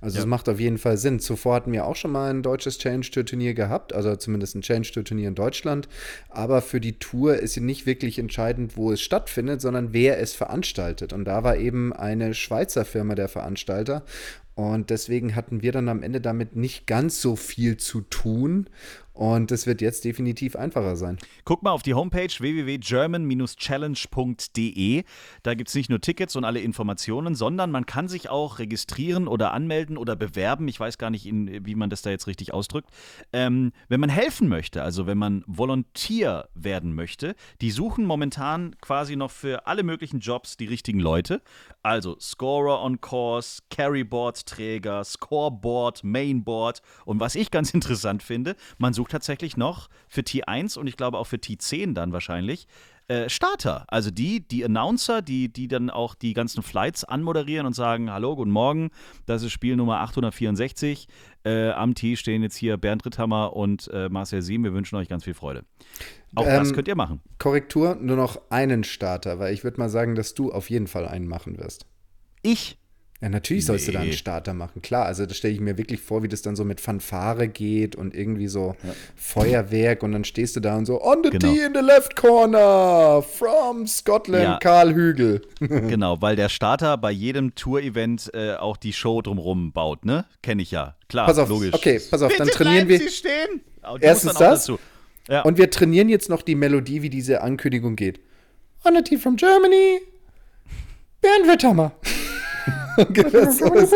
Also 0.00 0.18
es 0.18 0.26
macht 0.26 0.48
auf 0.48 0.58
jeden 0.58 0.78
Fall 0.78 0.96
Sinn. 0.96 1.20
Zuvor 1.20 1.54
hatten 1.54 1.72
wir 1.72 1.84
auch 1.84 1.96
schon 1.96 2.12
mal 2.12 2.30
ein 2.30 2.42
deutsches 2.42 2.78
Challenge-Turnier 2.78 3.52
gehabt, 3.52 3.92
also 3.92 4.16
zumindest 4.16 4.54
ein 4.54 4.62
Challenge-Turnier 4.62 5.28
in 5.28 5.34
Deutschland. 5.34 5.88
Aber 6.30 6.62
für 6.62 6.80
die 6.80 6.98
Tour 6.98 7.36
ist 7.36 7.58
nicht 7.58 7.84
wirklich 7.84 8.18
entscheidend, 8.18 8.76
wo 8.76 8.90
es 8.90 9.02
stattfindet, 9.02 9.60
sondern 9.60 9.92
wer 9.92 10.18
es 10.18 10.32
veranstaltet. 10.32 11.12
Und 11.12 11.26
da 11.26 11.44
war 11.44 11.56
eben 11.56 11.73
eben 11.74 11.92
eine 11.92 12.34
Schweizer 12.34 12.84
Firma 12.84 13.16
der 13.16 13.28
Veranstalter. 13.28 14.04
Und 14.54 14.90
deswegen 14.90 15.34
hatten 15.34 15.62
wir 15.62 15.72
dann 15.72 15.88
am 15.88 16.02
Ende 16.02 16.20
damit 16.20 16.54
nicht 16.54 16.86
ganz 16.86 17.20
so 17.20 17.34
viel 17.34 17.76
zu 17.76 18.02
tun. 18.02 18.68
Und 19.14 19.50
es 19.52 19.66
wird 19.68 19.80
jetzt 19.80 20.04
definitiv 20.04 20.56
einfacher 20.56 20.96
sein. 20.96 21.18
Guck 21.44 21.62
mal 21.62 21.70
auf 21.70 21.84
die 21.84 21.94
Homepage 21.94 22.32
www.german-challenge.de. 22.36 25.04
Da 25.44 25.54
gibt 25.54 25.68
es 25.68 25.76
nicht 25.76 25.88
nur 25.88 26.00
Tickets 26.00 26.34
und 26.34 26.44
alle 26.44 26.58
Informationen, 26.58 27.36
sondern 27.36 27.70
man 27.70 27.86
kann 27.86 28.08
sich 28.08 28.28
auch 28.28 28.58
registrieren 28.58 29.28
oder 29.28 29.52
anmelden 29.52 29.98
oder 29.98 30.16
bewerben. 30.16 30.66
Ich 30.66 30.80
weiß 30.80 30.98
gar 30.98 31.10
nicht, 31.10 31.26
wie 31.26 31.76
man 31.76 31.90
das 31.90 32.02
da 32.02 32.10
jetzt 32.10 32.26
richtig 32.26 32.52
ausdrückt. 32.52 32.90
Ähm, 33.32 33.70
wenn 33.88 34.00
man 34.00 34.10
helfen 34.10 34.48
möchte, 34.48 34.82
also 34.82 35.06
wenn 35.06 35.18
man 35.18 35.44
Volontier 35.46 36.48
werden 36.56 36.92
möchte, 36.92 37.36
die 37.60 37.70
suchen 37.70 38.06
momentan 38.06 38.74
quasi 38.80 39.14
noch 39.14 39.30
für 39.30 39.68
alle 39.68 39.84
möglichen 39.84 40.18
Jobs 40.18 40.56
die 40.56 40.66
richtigen 40.66 40.98
Leute. 40.98 41.40
Also 41.84 42.18
Scorer 42.18 42.82
on 42.82 43.00
Course, 43.00 43.62
Carryboard-Träger, 44.44 45.04
Scoreboard, 45.04 46.04
Mainboard. 46.04 46.82
Und 47.04 47.20
was 47.20 47.34
ich 47.34 47.50
ganz 47.50 47.70
interessant 47.74 48.22
finde, 48.22 48.56
man 48.78 48.92
sucht 48.92 49.12
tatsächlich 49.12 49.56
noch 49.56 49.88
für 50.08 50.22
T1 50.22 50.78
und 50.78 50.86
ich 50.86 50.96
glaube 50.96 51.18
auch 51.18 51.26
für 51.26 51.36
T10 51.36 51.94
dann 51.94 52.12
wahrscheinlich 52.12 52.66
äh, 53.06 53.28
Starter. 53.28 53.84
Also 53.88 54.10
die, 54.10 54.46
die 54.46 54.64
Announcer, 54.64 55.20
die, 55.20 55.52
die 55.52 55.68
dann 55.68 55.90
auch 55.90 56.14
die 56.14 56.32
ganzen 56.32 56.62
Flights 56.62 57.04
anmoderieren 57.04 57.66
und 57.66 57.74
sagen: 57.74 58.10
Hallo, 58.10 58.34
guten 58.34 58.50
Morgen, 58.50 58.90
das 59.26 59.42
ist 59.42 59.52
Spiel 59.52 59.76
Nummer 59.76 60.00
864. 60.00 61.06
Äh, 61.44 61.70
am 61.70 61.94
Tee 61.94 62.16
stehen 62.16 62.42
jetzt 62.42 62.56
hier 62.56 62.78
Bernd 62.78 63.04
Ritthammer 63.04 63.54
und 63.54 63.88
äh, 63.92 64.08
Marcel 64.08 64.40
Sieben. 64.40 64.64
Wir 64.64 64.72
wünschen 64.72 64.96
euch 64.96 65.08
ganz 65.08 65.24
viel 65.24 65.34
Freude. 65.34 65.64
Auch 66.34 66.46
ähm, 66.46 66.60
das 66.60 66.72
könnt 66.72 66.88
ihr 66.88 66.96
machen. 66.96 67.20
Korrektur: 67.38 67.96
nur 67.96 68.16
noch 68.16 68.40
einen 68.48 68.84
Starter, 68.84 69.38
weil 69.38 69.52
ich 69.52 69.64
würde 69.64 69.78
mal 69.78 69.90
sagen, 69.90 70.14
dass 70.14 70.32
du 70.32 70.50
auf 70.50 70.70
jeden 70.70 70.86
Fall 70.86 71.06
einen 71.06 71.28
machen 71.28 71.58
wirst. 71.58 71.84
Ich? 72.40 72.78
Ja, 73.24 73.30
natürlich 73.30 73.64
sollst 73.64 73.86
nee. 73.86 73.92
du 73.92 73.98
da 73.98 74.02
einen 74.02 74.12
Starter 74.12 74.52
machen, 74.52 74.82
klar. 74.82 75.06
Also 75.06 75.24
da 75.24 75.32
stelle 75.32 75.54
ich 75.54 75.60
mir 75.60 75.78
wirklich 75.78 75.98
vor, 75.98 76.22
wie 76.22 76.28
das 76.28 76.42
dann 76.42 76.56
so 76.56 76.64
mit 76.66 76.78
Fanfare 76.78 77.48
geht 77.48 77.96
und 77.96 78.14
irgendwie 78.14 78.48
so 78.48 78.76
ja. 78.84 78.90
Feuerwerk 79.16 80.02
und 80.02 80.12
dann 80.12 80.24
stehst 80.24 80.56
du 80.56 80.60
da 80.60 80.76
und 80.76 80.84
so, 80.84 81.02
on 81.02 81.22
the 81.24 81.30
genau. 81.30 81.50
tee 81.50 81.62
in 81.62 81.72
the 81.72 81.80
left 81.80 82.16
corner, 82.16 83.22
from 83.22 83.86
Scotland, 83.86 84.44
ja. 84.44 84.58
Karl 84.58 84.94
Hügel. 84.94 85.40
genau, 85.58 86.20
weil 86.20 86.36
der 86.36 86.50
Starter 86.50 86.98
bei 86.98 87.12
jedem 87.12 87.54
Tour-Event 87.54 88.30
äh, 88.34 88.56
auch 88.56 88.76
die 88.76 88.92
Show 88.92 89.22
drumherum 89.22 89.72
baut, 89.72 90.04
ne? 90.04 90.26
Kenne 90.42 90.60
ich 90.60 90.70
ja. 90.70 90.94
Klar, 91.08 91.24
pass 91.24 91.38
auf, 91.38 91.48
logisch. 91.48 91.72
Okay, 91.72 92.02
pass 92.10 92.20
auf, 92.20 92.28
Bitte 92.28 92.44
dann 92.44 92.52
trainieren 92.52 92.88
wir. 92.88 92.98
Sie 92.98 93.08
stehen. 93.08 93.62
Erstens 94.02 94.34
das. 94.34 94.70
Ja. 95.30 95.40
Und 95.44 95.56
wir 95.56 95.70
trainieren 95.70 96.10
jetzt 96.10 96.28
noch 96.28 96.42
die 96.42 96.56
Melodie, 96.56 97.00
wie 97.00 97.08
diese 97.08 97.40
Ankündigung 97.40 97.96
geht. 97.96 98.20
On 98.84 98.94
the 98.94 99.00
tee 99.00 99.16
from 99.16 99.36
Germany, 99.36 100.00
Bernd 101.22 101.48
Witthammer. 101.48 101.92
genau, 103.12 103.50
so 103.50 103.74
ist, 103.74 103.94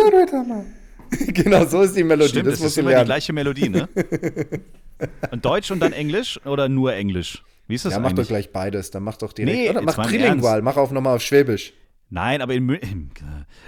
genau 1.34 1.64
so 1.66 1.82
ist 1.82 1.96
die 1.96 2.04
Melodie. 2.04 2.30
Stimmt, 2.30 2.46
das, 2.48 2.58
das 2.58 2.68
ist 2.68 2.78
immer 2.78 2.90
lernen. 2.90 3.04
die 3.04 3.08
gleiche 3.08 3.32
Melodie, 3.32 3.68
ne? 3.68 3.88
und 5.30 5.44
Deutsch 5.44 5.70
und 5.70 5.80
dann 5.80 5.92
Englisch 5.92 6.40
oder 6.44 6.68
nur 6.68 6.94
Englisch? 6.94 7.42
Wie 7.66 7.74
ist 7.74 7.84
das 7.84 7.92
ja, 7.92 7.98
eigentlich? 7.98 8.12
mach 8.12 8.22
doch 8.22 8.28
gleich 8.28 8.52
beides. 8.52 8.90
Dann 8.90 9.02
mach 9.02 9.16
doch 9.16 9.32
direkt. 9.32 9.56
Nee, 9.56 9.70
oder 9.70 9.82
mach 9.82 10.06
trilingual. 10.06 10.62
Mach 10.62 10.76
auch 10.76 10.90
nochmal 10.90 11.16
auf 11.16 11.22
Schwäbisch. 11.22 11.74
Nein, 12.10 12.40
aber 12.40 12.54
in, 12.54 12.68
in, 12.70 13.10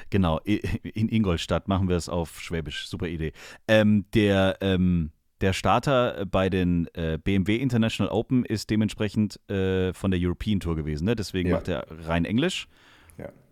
genau, 0.08 0.40
in 0.40 1.08
Ingolstadt 1.10 1.68
machen 1.68 1.88
wir 1.90 1.96
es 1.96 2.08
auf 2.08 2.40
Schwäbisch. 2.40 2.88
Super 2.88 3.06
Idee. 3.06 3.32
Ähm, 3.68 4.06
der, 4.14 4.56
ähm, 4.62 5.10
der 5.42 5.52
Starter 5.52 6.24
bei 6.24 6.48
den 6.48 6.88
äh, 6.94 7.18
BMW 7.22 7.56
International 7.56 8.10
Open 8.10 8.46
ist 8.46 8.70
dementsprechend 8.70 9.38
äh, 9.50 9.92
von 9.92 10.10
der 10.10 10.18
European 10.22 10.60
Tour 10.60 10.76
gewesen. 10.76 11.04
Ne? 11.04 11.14
Deswegen 11.14 11.50
ja. 11.50 11.56
macht 11.56 11.68
er 11.68 11.86
rein 12.06 12.24
Englisch. 12.24 12.66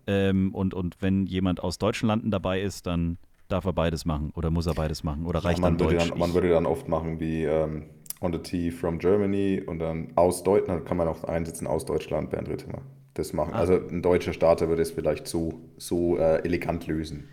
Ähm, 0.09 0.55
und, 0.55 0.73
und 0.73 0.97
wenn 1.01 1.27
jemand 1.27 1.61
aus 1.61 1.77
deutschen 1.77 2.07
Landen 2.07 2.31
dabei 2.31 2.61
ist, 2.61 2.87
dann 2.87 3.19
darf 3.47 3.65
er 3.65 3.73
beides 3.73 4.05
machen 4.05 4.31
oder 4.35 4.49
muss 4.49 4.65
er 4.65 4.73
beides 4.73 5.03
machen 5.03 5.27
oder 5.27 5.43
reicht 5.45 5.59
ja, 5.59 5.61
man 5.61 5.77
dann 5.77 5.87
Deutsch? 5.87 6.09
Dann, 6.09 6.17
man 6.17 6.33
würde 6.33 6.49
dann 6.49 6.65
oft 6.65 6.87
machen 6.87 7.19
wie 7.19 7.43
ähm, 7.43 7.83
on 8.19 8.33
the 8.33 8.39
tee 8.39 8.71
from 8.71 8.97
Germany 8.97 9.61
und 9.63 9.77
dann 9.77 10.13
aus 10.15 10.41
Deutschland, 10.41 10.87
kann 10.87 10.97
man 10.97 11.07
auch 11.07 11.23
einsetzen 11.25 11.67
aus 11.67 11.85
Deutschland, 11.85 12.31
Bernd 12.31 12.49
Rittimer. 12.49 12.81
Das 13.13 13.33
machen. 13.33 13.53
Also 13.53 13.73
ein 13.73 14.01
deutscher 14.01 14.33
Starter 14.33 14.67
würde 14.67 14.81
es 14.81 14.91
vielleicht 14.91 15.27
so, 15.27 15.61
so 15.77 16.17
äh, 16.17 16.43
elegant 16.43 16.87
lösen. 16.87 17.29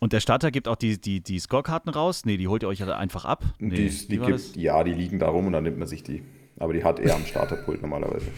Und 0.00 0.14
der 0.14 0.20
Starter 0.20 0.50
gibt 0.50 0.68
auch 0.68 0.76
die, 0.76 0.98
die, 0.98 1.22
die 1.22 1.38
Scorekarten 1.38 1.92
raus? 1.92 2.24
Nee, 2.24 2.38
die 2.38 2.48
holt 2.48 2.62
ihr 2.62 2.68
euch 2.68 2.78
ja 2.78 2.96
einfach 2.96 3.26
ab? 3.26 3.44
Nee, 3.58 3.88
die, 3.88 4.08
die 4.08 4.18
gibt, 4.18 4.56
ja, 4.56 4.82
die 4.82 4.92
liegen 4.92 5.18
da 5.18 5.28
rum 5.28 5.46
und 5.46 5.52
dann 5.52 5.64
nimmt 5.64 5.78
man 5.78 5.88
sich 5.88 6.02
die. 6.02 6.22
Aber 6.58 6.72
die 6.72 6.84
hat 6.84 7.00
er 7.00 7.14
am 7.14 7.24
Starterpult 7.26 7.82
normalerweise. 7.82 8.28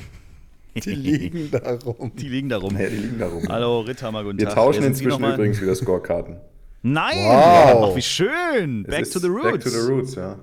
Die 0.84 0.94
liegen 0.94 1.50
da 1.50 1.74
rum. 1.84 2.12
Die 2.16 2.28
liegen 2.28 2.48
da 2.48 2.56
rum. 2.58 2.72
Naja, 2.74 2.88
die 2.88 2.96
liegen 2.96 3.18
da 3.18 3.26
rum. 3.28 3.44
Hallo 3.48 3.80
Ritthammer, 3.80 4.24
guten 4.24 4.38
Wir 4.38 4.46
Tag. 4.46 4.54
tauschen 4.56 4.80
Wer 4.82 4.88
inzwischen 4.88 5.24
übrigens 5.24 5.60
wieder 5.60 5.74
Scorekarten. 5.74 6.36
Nein! 6.82 7.16
Wow. 7.18 7.88
Ach, 7.90 7.96
wie 7.96 8.02
schön! 8.02 8.84
Es 8.86 8.90
Back 8.90 9.10
to 9.10 9.18
the 9.18 9.26
roots. 9.28 9.50
Back 9.52 9.60
to 9.62 9.70
the 9.70 9.90
roots, 9.90 10.14
ja. 10.14 10.36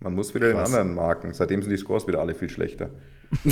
Man 0.00 0.14
muss 0.14 0.34
wieder 0.34 0.50
Krass. 0.52 0.70
den 0.70 0.74
anderen 0.80 0.94
marken. 0.96 1.32
Seitdem 1.34 1.62
sind 1.62 1.70
die 1.70 1.76
Scores 1.76 2.06
wieder 2.08 2.18
alle 2.20 2.34
viel 2.34 2.50
schlechter. 2.50 2.90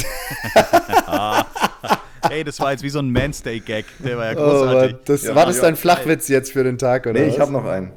Ey, 2.28 2.44
das 2.44 2.60
war 2.60 2.72
jetzt 2.72 2.82
wie 2.82 2.90
so 2.90 2.98
ein 2.98 3.10
Manstay-Gag. 3.12 3.86
Der 4.04 4.16
war 4.18 4.26
ja 4.26 4.38
Oh, 4.38 4.50
großartig. 4.50 4.96
das, 5.04 5.22
Ja, 5.24 5.34
war 5.34 5.46
das 5.46 5.56
ja. 5.56 5.62
dein 5.62 5.76
Flachwitz 5.76 6.28
jetzt 6.28 6.52
für 6.52 6.62
den 6.64 6.78
Tag, 6.78 7.06
oder? 7.06 7.18
Nee, 7.20 7.28
ich 7.28 7.40
habe 7.40 7.50
noch 7.52 7.64
einen. 7.64 7.92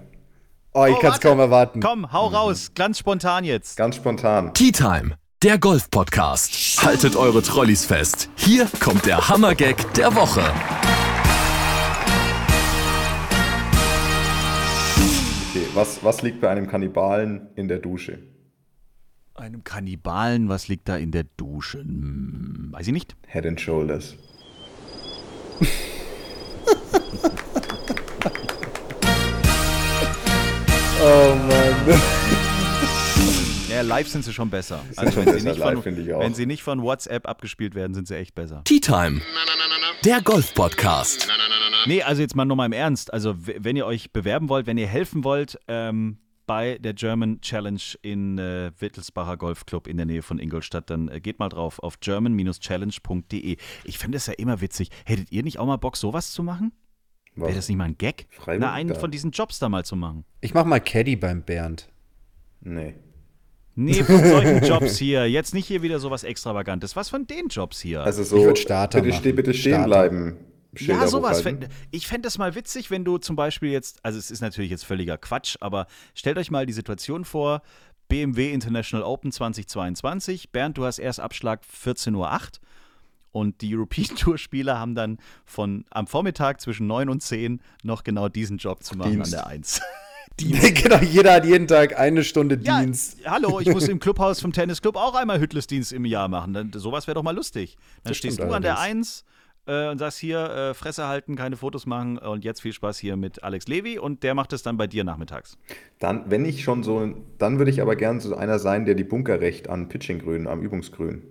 Oh, 0.74 0.86
ich 0.86 0.96
Oh, 0.96 1.00
kann 1.00 1.12
es 1.14 1.20
kaum 1.20 1.40
erwarten. 1.40 1.82
Komm, 1.82 2.12
hau 2.12 2.28
raus. 2.28 2.72
Ganz 2.74 2.98
spontan 3.00 3.44
jetzt. 3.44 3.78
Ganz 3.78 3.96
spontan. 3.96 4.54
Tea 4.54 4.72
Time, 4.72 5.16
der 5.44 5.58
Golf-Podcast. 5.58 6.82
Haltet 6.82 7.18
eure 7.18 7.42
Trolleys 7.42 7.84
fest. 7.84 8.30
Hier 8.38 8.66
kommt 8.80 9.06
der 9.06 9.28
Hammer-Gag 9.28 9.94
der 9.94 10.16
Woche. 10.16 10.40
Okay, 15.50 15.68
was, 15.74 16.02
was 16.02 16.22
liegt 16.22 16.40
bei 16.40 16.50
einem 16.50 16.68
Kannibalen 16.68 17.50
in 17.56 17.68
der 17.68 17.80
Dusche? 17.80 18.20
Einem 19.36 19.66
Kannibalen, 19.66 20.48
was 20.48 20.70
liegt 20.70 20.88
da 20.88 20.96
in 20.96 21.12
der 21.12 21.26
Dusche? 21.36 21.80
Hm, 21.80 22.70
weiß 22.72 22.88
ich 22.88 22.94
nicht. 22.94 23.18
Head 23.28 23.46
and 23.46 23.60
Shoulders. 23.60 24.16
Oh 31.06 31.36
Mann. 31.36 32.23
Live 33.84 34.08
sind 34.08 34.24
sie 34.26 34.34
schon 34.34 34.50
besser. 34.50 34.84
Also 34.96 35.18
wenn 35.18 35.40
sie, 35.40 35.48
nicht 35.48 35.58
live 35.58 35.74
von, 35.76 35.84
finde 35.84 36.02
ich 36.02 36.14
auch. 36.14 36.20
wenn 36.20 36.34
sie 36.34 36.46
nicht 36.46 36.64
von 36.64 36.82
WhatsApp 36.82 37.28
abgespielt 37.28 37.76
werden, 37.76 37.94
sind 37.94 38.08
sie 38.08 38.16
echt 38.16 38.36
besser. 38.36 38.62
Tea 38.66 38.80
Time, 38.80 39.22
der 40.04 40.22
Golf-Podcast. 40.22 41.28
Nee, 41.86 42.02
also 42.02 42.22
jetzt 42.22 42.36
mal 42.36 42.46
nur 42.46 42.56
mal 42.56 42.66
im 42.66 42.72
Ernst. 42.72 43.14
Also, 43.14 43.36
wenn 43.38 43.76
ihr 43.76 43.86
euch 43.86 44.12
bewerben 44.12 44.50
wollt, 44.50 44.68
wenn 44.68 44.78
ihr 44.78 44.88
helfen 44.88 45.24
wollt, 45.24 45.60
ähm, 45.68 46.18
bei 46.46 46.78
der 46.78 46.94
German 46.94 47.42
Challenge 47.42 47.82
in 48.02 48.38
äh, 48.38 48.72
Wittelsbacher 48.80 49.38
Golfclub 49.38 49.88
in 49.88 49.98
der 49.98 50.06
Nähe 50.06 50.22
von 50.22 50.40
Ingolstadt, 50.40 50.90
dann 50.90 51.08
äh, 51.08 51.20
geht 51.22 51.40
mal 51.40 51.50
drauf 51.50 51.80
auf 51.80 52.00
german-challenge.de. 52.00 53.58
Ich 53.86 53.98
finde 53.98 54.18
es 54.18 54.28
ja 54.28 54.34
immer 54.34 54.62
witzig. 54.62 54.90
Hättet 55.06 55.32
ihr 55.32 55.44
nicht 55.44 55.60
auch 55.60 55.66
mal 55.66 55.78
Bock, 55.78 55.98
sowas 55.98 56.32
zu 56.32 56.44
machen? 56.44 56.74
Wäre 57.36 57.54
das 57.54 57.68
nicht 57.68 57.78
mal 57.78 57.86
ein 57.86 57.98
Gag? 57.98 58.28
Freiwillig 58.30 58.62
Na, 58.62 58.74
einen 58.74 58.90
da. 58.90 58.96
von 58.96 59.10
diesen 59.10 59.32
Jobs 59.32 59.58
da 59.60 59.68
mal 59.70 59.84
zu 59.86 59.96
machen. 59.96 60.26
Ich 60.42 60.54
mach 60.54 60.66
mal 60.66 60.80
Caddy 60.80 61.16
beim 61.16 61.44
Bernd. 61.44 61.90
Nee. 62.62 62.96
Nee, 63.76 64.04
von 64.04 64.24
solchen 64.24 64.64
Jobs 64.64 64.98
hier. 64.98 65.28
Jetzt 65.30 65.54
nicht 65.54 65.66
hier 65.68 65.82
wieder 65.82 66.00
sowas 66.00 66.24
Extravagantes. 66.24 66.96
Was 66.96 67.10
von 67.10 67.26
den 67.26 67.48
Jobs 67.48 67.80
hier? 67.82 68.02
Also 68.04 68.24
so, 68.24 68.38
Ich 68.38 68.44
würd 68.44 68.60
Starter 68.60 69.02
bitte, 69.02 69.18
ste 69.18 69.34
bitte 69.34 69.54
stehen 69.54 69.74
Starter. 69.74 69.88
bleiben. 69.88 70.38
Schilder 70.76 71.02
Ja, 71.02 71.08
sowas. 71.08 71.40
hochhalten. 71.40 71.62
Fänd, 71.70 71.74
ich 71.92 72.08
fände 72.08 72.22
das 72.28 72.38
mal 72.38 72.56
witzig, 72.56 72.90
wenn 72.92 73.04
du 73.06 73.18
zum 73.18 73.36
Beispiel 73.36 73.70
jetzt, 73.72 74.00
also 74.04 74.18
es 74.20 74.32
ist 74.32 74.42
natürlich 74.42 74.72
jetzt 74.72 74.86
völliger 74.86 75.18
Quatsch, 75.18 75.56
aber 75.60 75.88
stellt 76.16 76.38
euch 76.38 76.50
mal 76.52 76.66
die 76.66 76.74
Situation 76.74 77.26
vor, 77.26 77.62
BMW 78.10 78.52
International 78.52 79.06
Open 79.06 79.32
2022. 79.32 80.52
Bernd, 80.52 80.78
du 80.78 80.86
hast 80.86 81.00
erst 81.00 81.20
Abschlag 81.20 81.62
14.08 81.64 82.16
Uhr 82.16 82.50
und 83.32 83.62
die 83.62 83.76
European 83.76 84.16
Tour 84.18 84.38
Spieler 84.38 84.80
haben 84.80 84.94
dann 84.96 85.18
von 85.46 85.86
am 85.90 86.06
Vormittag 86.08 86.60
zwischen 86.62 86.86
9 86.88 87.10
und 87.10 87.22
10 87.22 87.62
noch 87.84 88.04
genau 88.04 88.30
diesen 88.30 88.58
Job 88.58 88.84
zu 88.84 88.96
machen 88.98 89.12
Dienst. 89.14 89.34
an 89.34 89.40
der 89.40 89.48
1. 89.48 89.82
genau, 90.38 90.98
jeder 91.02 91.34
hat 91.36 91.46
jeden 91.46 91.68
Tag 91.68 91.98
eine 92.00 92.24
Stunde 92.24 92.60
Ja, 92.64 92.82
Dienst. 92.82 93.18
hallo, 93.26 93.60
ich 93.60 93.68
muss 93.72 93.88
im 93.88 94.00
Clubhaus 94.02 94.42
vom 94.42 94.52
Tennisclub 94.52 94.96
auch 94.96 95.14
einmal 95.16 95.40
Hüttlesdienst 95.40 95.94
im 95.94 96.06
Jahr 96.06 96.28
machen. 96.28 96.54
Dann, 96.54 96.72
sowas 96.74 97.06
wäre 97.08 97.16
doch 97.16 97.24
mal 97.24 97.36
lustig. 97.36 97.78
Dann 98.04 98.12
Das 98.12 98.18
stehst 98.18 98.40
du 98.40 98.44
an 98.52 98.62
der. 98.64 98.80
1 98.80 99.26
äh, 99.68 99.90
und 99.90 100.00
sagst 100.00 100.18
hier, 100.18 100.40
äh, 100.50 100.74
Fresse 100.74 101.08
halten, 101.08 101.36
keine 101.36 101.56
Fotos 101.56 101.86
machen 101.86 102.18
und 102.18 102.44
jetzt 102.44 102.62
viel 102.62 102.74
Spaß 102.74 102.98
hier 102.98 103.16
mit 103.16 103.44
Alex 103.44 103.68
Levy 103.68 104.00
und 104.00 104.24
der 104.24 104.34
macht 104.34 104.54
es 104.54 104.64
dann 104.64 104.76
bei 104.76 104.88
dir 104.88 105.04
nachmittags. 105.04 105.58
Dann, 106.00 106.30
wenn 106.30 106.46
ich 106.46 106.64
schon 106.64 106.82
so, 106.84 107.14
dann 107.38 107.60
würde 107.60 107.70
ich 107.72 107.82
aber 107.82 107.96
gern 107.96 108.20
so 108.20 108.36
einer 108.36 108.58
sein, 108.60 108.86
der 108.86 108.96
die 108.96 109.04
Bunkerrecht 109.04 109.70
an 109.70 109.88
Pitchinggrün, 109.88 110.48
am 110.48 110.62
Übungsgrün. 110.62 111.24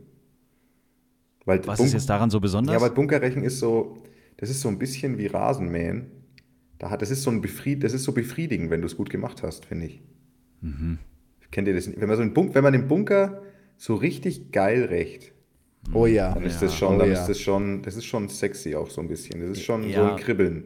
Weil 1.44 1.58
Was 1.66 1.78
Bunk- 1.78 1.88
ist 1.88 1.92
jetzt 1.94 2.08
daran 2.08 2.30
so 2.30 2.38
besonders? 2.38 2.72
Ja, 2.72 2.80
weil 2.80 2.90
Bunkerrechen 2.90 3.42
ist 3.42 3.58
so, 3.58 3.96
das 4.36 4.48
ist 4.48 4.60
so 4.60 4.68
ein 4.68 4.78
bisschen 4.78 5.18
wie 5.18 5.26
Rasenmähen. 5.26 6.21
Da 6.82 6.90
hat, 6.90 7.00
das 7.00 7.12
ist 7.12 7.22
so 7.22 7.30
ein 7.30 7.40
Befried, 7.40 7.84
das 7.84 7.92
ist 7.94 8.02
so 8.02 8.10
befriedigend, 8.10 8.68
wenn 8.70 8.80
du 8.80 8.86
es 8.88 8.96
gut 8.96 9.08
gemacht 9.08 9.44
hast, 9.44 9.64
finde 9.66 9.86
ich. 9.86 10.02
Mhm. 10.62 10.98
Kennt 11.52 11.68
ihr 11.68 11.74
das? 11.74 11.86
nicht? 11.86 12.00
Wenn 12.00 12.08
man 12.08 12.16
so 12.16 12.22
einen 12.22 12.34
Bunker, 12.34 12.54
wenn 12.56 12.64
man 12.64 12.72
den 12.72 12.88
Bunker 12.88 13.40
so 13.76 13.94
richtig 13.94 14.50
geil 14.50 14.86
rächt, 14.86 15.30
Oh 15.94 16.06
ja. 16.06 16.34
dann 16.34 16.42
ist 16.42 16.60
das 16.60 16.74
schon, 16.76 16.96
Oh 16.96 16.98
dann 16.98 17.08
ja. 17.12 17.20
ist 17.20 17.28
das 17.28 17.38
schon, 17.38 17.82
das 17.82 17.94
ist 17.94 18.04
schon 18.04 18.28
sexy 18.28 18.74
auch 18.74 18.90
so 18.90 19.00
ein 19.00 19.06
bisschen. 19.06 19.40
Das 19.40 19.50
ist 19.58 19.62
schon 19.62 19.82
so 19.84 19.88
Ja. 19.90 20.10
ein 20.14 20.20
Kribbeln. 20.20 20.64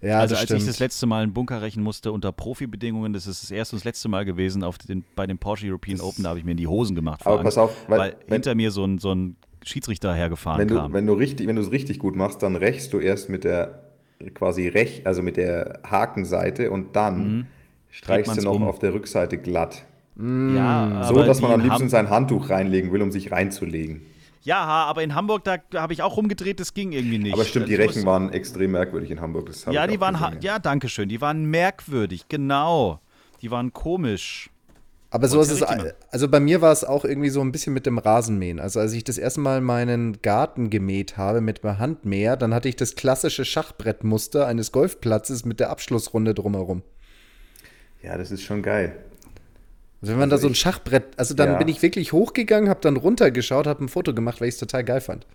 Ja, 0.00 0.20
also 0.20 0.32
das 0.32 0.40
als 0.40 0.44
stimmt. 0.48 0.60
ich 0.62 0.66
das 0.68 0.78
letzte 0.78 1.04
Mal 1.06 1.22
einen 1.22 1.34
Bunker 1.34 1.60
rächen 1.60 1.82
musste 1.82 2.12
unter 2.12 2.32
Profibedingungen, 2.32 3.12
das 3.12 3.26
ist 3.26 3.42
das 3.42 3.50
erste 3.50 3.76
und 3.76 3.80
das 3.80 3.84
letzte 3.84 4.08
Mal 4.08 4.24
gewesen 4.24 4.64
auf 4.64 4.78
den, 4.78 5.04
bei 5.14 5.26
dem 5.26 5.36
Porsche 5.36 5.66
European 5.68 6.00
Open, 6.00 6.22
da 6.24 6.30
habe 6.30 6.38
ich 6.38 6.46
mir 6.46 6.52
in 6.52 6.56
die 6.56 6.66
Hosen 6.66 6.96
gemacht. 6.96 7.22
vor 7.24 7.32
Aber 7.32 7.40
Angst, 7.42 7.56
pass 7.56 7.58
auf, 7.64 7.76
weil- 7.88 7.98
weil, 7.98 8.16
wenn- 8.26 8.36
hinter 8.36 8.54
mir 8.54 8.70
so 8.70 8.84
ein, 8.86 8.96
so 8.96 9.12
ein 9.14 9.36
Schiedsrichter 9.62 10.14
hergefahren 10.14 10.60
Wenn 10.60 10.68
du, 10.68 10.76
kam. 10.76 10.94
wenn 10.94 11.06
du 11.06 11.12
richtig, 11.12 11.46
wenn 11.46 11.56
du 11.56 11.62
es 11.62 11.70
richtig 11.70 11.98
gut 11.98 12.16
machst, 12.16 12.42
dann 12.42 12.56
rächst 12.56 12.94
du 12.94 13.00
erst 13.00 13.28
mit 13.28 13.44
der 13.44 13.89
quasi 14.34 14.68
rech, 14.68 15.02
also 15.06 15.22
mit 15.22 15.36
der 15.36 15.80
Hakenseite 15.88 16.70
und 16.70 16.94
dann 16.96 17.46
streichst 17.90 18.28
man's 18.28 18.38
du 18.42 18.44
noch 18.48 18.56
um. 18.56 18.64
auf 18.64 18.78
der 18.78 18.92
Rückseite 18.94 19.38
glatt. 19.38 19.84
ja, 20.16 21.04
So, 21.04 21.22
dass 21.22 21.40
man 21.40 21.52
am 21.52 21.60
liebsten 21.60 21.82
Ham- 21.84 21.88
sein 21.88 22.10
Handtuch 22.10 22.50
reinlegen 22.50 22.92
will, 22.92 23.02
um 23.02 23.10
sich 23.10 23.32
reinzulegen. 23.32 24.02
Ja, 24.42 24.58
aber 24.62 25.02
in 25.02 25.14
Hamburg, 25.14 25.44
da, 25.44 25.58
habe 25.74 25.92
ich 25.92 26.02
auch 26.02 26.16
rumgedreht, 26.16 26.60
das 26.60 26.72
ging 26.72 26.92
irgendwie 26.92 27.18
nicht. 27.18 27.34
Aber 27.34 27.44
stimmt, 27.44 27.68
die 27.68 27.76
Also, 27.76 27.88
Rechen 27.88 28.06
waren 28.06 28.32
extrem 28.32 28.70
merkwürdig 28.72 29.10
in 29.10 29.20
Hamburg. 29.20 29.50
Ja, 29.70 29.86
die 29.86 30.00
waren, 30.00 30.14
gesehen. 30.14 30.38
ja, 30.40 30.58
danke 30.58 30.88
schön, 30.88 31.08
die 31.10 31.20
waren 31.20 31.44
merkwürdig, 31.44 32.26
genau. 32.28 33.00
Die 33.42 33.50
waren 33.50 33.72
komisch. 33.72 34.48
Aber 35.12 35.26
so 35.26 35.40
ist 35.40 35.50
es, 35.50 35.62
also 35.62 36.28
bei 36.28 36.38
mir 36.38 36.60
war 36.60 36.70
es 36.70 36.84
auch 36.84 37.04
irgendwie 37.04 37.30
so 37.30 37.40
ein 37.40 37.50
bisschen 37.50 37.72
mit 37.74 37.84
dem 37.84 37.98
Rasenmähen. 37.98 38.60
Also 38.60 38.78
als 38.78 38.92
ich 38.92 39.02
das 39.02 39.18
erste 39.18 39.40
Mal 39.40 39.60
meinen 39.60 40.22
Garten 40.22 40.70
gemäht 40.70 41.16
habe 41.16 41.40
mit 41.40 41.64
meinem 41.64 41.80
Handmäher, 41.80 42.36
dann 42.36 42.54
hatte 42.54 42.68
ich 42.68 42.76
das 42.76 42.94
klassische 42.94 43.44
Schachbrettmuster 43.44 44.46
eines 44.46 44.70
Golfplatzes 44.70 45.44
mit 45.44 45.58
der 45.58 45.70
Abschlussrunde 45.70 46.32
drumherum. 46.32 46.82
Ja, 48.02 48.16
das 48.16 48.30
ist 48.30 48.42
schon 48.44 48.62
geil. 48.62 48.96
Also 50.00 50.12
wenn 50.12 50.20
man 50.20 50.30
da 50.30 50.38
so 50.38 50.46
ein 50.46 50.54
Schachbrett, 50.54 51.04
also 51.16 51.34
dann 51.34 51.52
Ja. 51.52 51.58
bin 51.58 51.68
ich 51.68 51.82
wirklich 51.82 52.12
hochgegangen, 52.12 52.70
habe 52.70 52.80
dann 52.80 52.96
runtergeschaut, 52.96 53.66
habe 53.66 53.84
ein 53.84 53.88
Foto 53.88 54.14
gemacht, 54.14 54.40
weil 54.40 54.48
ich 54.48 54.54
es 54.54 54.60
total 54.60 54.84
geil 54.84 55.00
fand. 55.00 55.26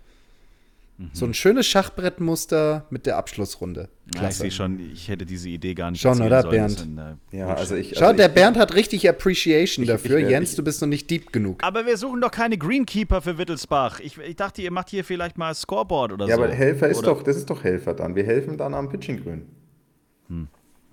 Mhm. 0.98 1.10
So 1.12 1.26
ein 1.26 1.34
schönes 1.34 1.66
Schachbrettmuster 1.66 2.86
mit 2.88 3.04
der 3.04 3.18
Abschlussrunde. 3.18 3.80
Ja, 3.82 3.88
ich 4.06 4.10
Klasse. 4.18 4.38
sehe 4.42 4.50
schon, 4.50 4.80
ich 4.80 5.08
hätte 5.08 5.26
diese 5.26 5.50
Idee 5.50 5.74
gar 5.74 5.90
nicht 5.90 6.00
Schon, 6.00 6.22
oder, 6.22 6.40
sollen. 6.40 6.52
Bernd? 6.54 6.88
Äh, 7.32 7.36
Ja, 7.36 7.48
also 7.54 7.74
ich. 7.74 7.92
Schau, 7.98 8.06
also 8.06 8.16
der 8.16 8.28
ich, 8.28 8.34
Bernd 8.34 8.56
hat 8.56 8.74
richtig 8.74 9.06
Appreciation 9.06 9.82
Ich- 9.82 9.88
dafür. 9.90 10.18
ich 10.20 10.30
Jens, 10.30 10.50
ich- 10.50 10.56
du 10.56 10.64
bist 10.64 10.80
noch 10.80 10.88
nicht 10.88 11.10
deep 11.10 11.32
genug. 11.32 11.62
Aber 11.62 11.84
wir 11.84 11.98
suchen 11.98 12.22
doch 12.22 12.30
keine 12.30 12.56
Greenkeeper 12.56 13.20
für 13.20 13.36
Wittelsbach. 13.36 14.00
Ich, 14.00 14.16
ich 14.16 14.36
dachte, 14.36 14.62
ihr 14.62 14.70
macht 14.70 14.88
hier 14.88 15.04
vielleicht 15.04 15.36
mal 15.36 15.54
Scoreboard 15.54 16.12
oder 16.12 16.26
Ja, 16.28 16.36
so. 16.36 16.44
aber 16.44 16.52
Helfer 16.54 16.88
ist 16.88 16.98
oder, 17.00 17.08
doch, 17.08 17.22
das 17.22 17.36
ist 17.36 17.50
doch 17.50 17.62
Helfer 17.62 17.92
dann. 17.92 18.14
Wir 18.16 18.24
helfen 18.24 18.56
dann 18.56 18.72
am 18.72 18.88
Pitchinggrün. 18.88 19.42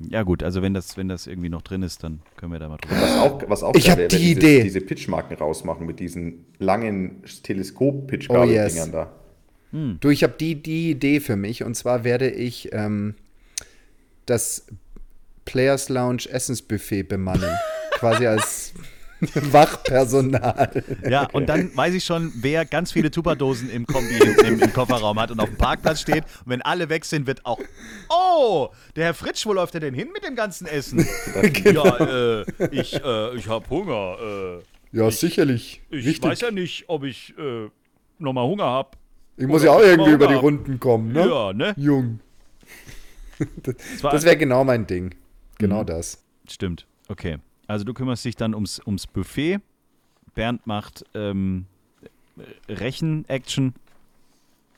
Ja, 0.09 0.23
gut, 0.23 0.43
also 0.43 0.61
wenn 0.61 0.73
das, 0.73 0.97
wenn 0.97 1.07
das 1.07 1.27
irgendwie 1.27 1.47
noch 1.49 1.61
drin 1.61 1.81
ist, 1.81 2.03
dann 2.03 2.19
können 2.35 2.51
wir 2.51 2.59
da 2.59 2.67
mal 2.67 2.75
drüber. 2.77 2.95
Was 2.99 3.17
auch, 3.19 3.41
was 3.47 3.63
auch 3.63 3.73
Ich 3.75 3.83
geil 3.85 3.91
hab 3.91 3.97
wäre, 3.99 4.07
die 4.09 4.15
wenn 4.15 4.21
diese, 4.21 4.39
Idee. 4.39 4.63
diese 4.63 4.81
Pitchmarken 4.81 5.37
rausmachen 5.37 5.85
mit 5.85 5.99
diesen 6.01 6.45
langen 6.59 7.21
Oh, 7.23 7.27
Teleskop-Pitchgabel-Dingern 7.43 8.65
yes. 8.75 8.91
da. 8.91 9.11
Du, 9.73 10.09
ich 10.09 10.23
habe 10.23 10.35
die, 10.39 10.55
die 10.55 10.91
Idee 10.91 11.19
für 11.19 11.35
mich. 11.35 11.63
Und 11.63 11.75
zwar 11.75 12.03
werde 12.03 12.29
ich 12.29 12.71
ähm, 12.73 13.15
das 14.27 14.67
Players 15.45 15.89
Lounge 15.89 16.29
Essensbuffet 16.29 17.03
bemannen. 17.03 17.49
quasi 18.03 18.27
als 18.27 18.73
Wachpersonal. 19.33 20.83
Ja, 21.09 21.27
und 21.31 21.47
dann 21.47 21.75
weiß 21.75 21.93
ich 21.93 22.03
schon, 22.03 22.31
wer 22.35 22.65
ganz 22.65 22.91
viele 22.91 23.09
Tupperdosen 23.11 23.69
im 23.69 23.87
Kombi 23.87 24.17
im, 24.45 24.59
im, 24.59 24.73
Kofferraum 24.73 25.19
hat 25.19 25.31
und 25.31 25.39
auf 25.39 25.49
dem 25.49 25.57
Parkplatz 25.57 26.01
steht. 26.01 26.23
Und 26.43 26.51
wenn 26.51 26.61
alle 26.61 26.89
weg 26.89 27.05
sind, 27.05 27.25
wird 27.27 27.45
auch. 27.45 27.59
Oh, 28.09 28.69
der 28.95 29.05
Herr 29.05 29.13
Fritsch, 29.13 29.45
wo 29.45 29.53
läuft 29.53 29.73
er 29.75 29.79
denn 29.79 29.93
hin 29.93 30.09
mit 30.13 30.23
dem 30.25 30.35
ganzen 30.35 30.67
Essen? 30.67 31.07
Genau. 31.63 31.85
Ja, 31.85 32.41
äh, 32.41 32.45
ich, 32.71 32.93
äh, 33.01 33.35
ich 33.35 33.47
habe 33.47 33.69
Hunger. 33.69 34.17
Äh, 34.21 34.97
Ja, 34.97 35.09
sicherlich. 35.09 35.81
ich 35.89 36.05
Wichtig. 36.05 36.29
weiß 36.29 36.41
ja 36.41 36.51
nicht, 36.51 36.85
ob 36.87 37.03
ich 37.03 37.33
äh, 37.37 37.69
nochmal 38.19 38.45
Hunger 38.45 38.65
habe. 38.65 38.97
Ich 39.37 39.47
muss 39.47 39.61
oder 39.63 39.71
ja 39.71 39.77
auch 39.77 39.81
irgendwie 39.81 40.11
über 40.11 40.27
die. 40.27 40.33
Runden 40.35 40.79
kommen, 40.79 41.11
ne? 41.13 41.27
Ja, 41.27 41.53
ne? 41.53 41.73
Jung. 41.77 42.19
Das 44.01 44.23
wäre 44.23 44.37
genau 44.37 44.63
mein 44.63 44.85
Ding. 44.87 45.05
Mhm. 45.05 45.11
Genau 45.57 45.83
das. 45.83 46.23
Stimmt. 46.47 46.85
Okay. 47.09 47.37
Also 47.67 47.83
du 47.83 47.93
kümmerst 47.93 48.23
dich 48.25 48.35
dann 48.35 48.53
ums, 48.53 48.79
ums 48.85 49.07
Buffet. 49.07 49.59
Bernd 50.35 50.65
macht 50.67 51.03
ähm, 51.13 51.65
Rechen-Action. 52.69 53.73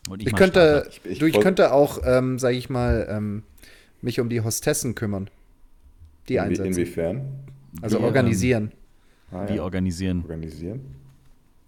Und 0.09 0.21
ich, 0.21 0.27
Ich 0.27 0.35
könnte. 0.35 0.87
Ich- 0.89 1.05
ich 1.05 1.19
du, 1.19 1.25
ich 1.25 1.39
könnte 1.39 1.73
auch, 1.73 1.99
ähm, 2.05 2.39
sage 2.39 2.55
ich 2.57 2.69
mal, 2.69 3.07
ähm, 3.09 3.43
mich 4.01 4.19
um 4.19 4.29
die 4.29 4.41
Hostessen 4.41 4.95
kümmern. 4.95 5.29
Die 6.29 6.35
Inwie- 6.35 6.41
einsetzen. 6.41 6.65
Inwiefern? 6.71 7.21
Also 7.81 7.99
Wie, 7.99 8.03
organisieren. 8.03 8.71
Ah, 9.31 9.47
Wie 9.49 9.55
ja. 9.55 9.63
organisieren. 9.63 10.21
Organisieren? 10.21 10.81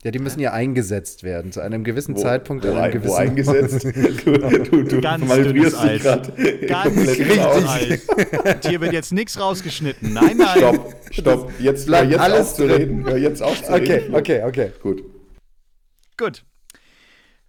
Ja, 0.08 0.12
die 0.12 0.20
müssen 0.20 0.40
ja 0.40 0.54
eingesetzt 0.54 1.24
werden. 1.24 1.52
Zu 1.52 1.60
einem 1.60 1.84
gewissen 1.84 2.16
Zeitpunkt. 2.16 2.64
wo, 2.64 2.70
an 2.70 2.76
einem 2.78 2.84
ein- 2.86 2.92
gewissen 2.94 3.12
wo 3.12 3.16
eingesetzt? 3.18 3.84
Du, 4.24 4.38
du, 4.38 4.84
du 4.86 5.02
Ganz 5.02 5.26
dünnes 5.34 5.72
dich 5.74 5.78
Eis. 5.78 6.02
gerade 6.02 6.66
Ganz 6.66 7.20
Aus. 7.40 7.66
Eis. 7.68 8.08
Hier 8.66 8.80
wird 8.80 8.94
jetzt 8.94 9.12
nichts 9.12 9.38
rausgeschnitten. 9.38 10.14
Nein, 10.14 10.38
nein. 10.38 10.58
Stopp, 10.58 10.96
stopp. 11.12 11.52
Jetzt, 11.60 11.82
hör 11.90 12.06
bleibt 12.06 12.12
jetzt 12.12 12.20
alles 12.22 12.56
zu 12.56 12.64
reden. 12.64 13.04
Hör 13.06 13.18
jetzt 13.18 13.44
auf 13.44 13.62
zu 13.62 13.74
Okay, 13.74 13.96
reden. 13.96 14.16
okay, 14.16 14.44
okay. 14.46 14.72
Gut. 14.82 15.04
Gut. 16.16 16.46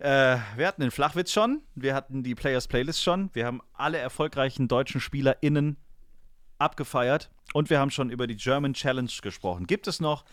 Äh, 0.00 0.38
wir 0.56 0.66
hatten 0.66 0.80
den 0.80 0.90
Flachwitz 0.90 1.30
schon, 1.30 1.62
wir 1.76 1.94
hatten 1.94 2.24
die 2.24 2.34
Players 2.34 2.66
Playlist 2.66 3.00
schon, 3.02 3.30
wir 3.34 3.46
haben 3.46 3.60
alle 3.72 3.98
erfolgreichen 3.98 4.66
deutschen 4.66 5.00
SpielerInnen 5.00 5.76
abgefeiert 6.58 7.30
und 7.52 7.70
wir 7.70 7.78
haben 7.78 7.90
schon 7.92 8.10
über 8.10 8.26
die 8.26 8.36
German 8.36 8.74
Challenge 8.74 9.10
gesprochen. 9.22 9.68
Gibt 9.68 9.86
es 9.86 10.00
noch 10.00 10.24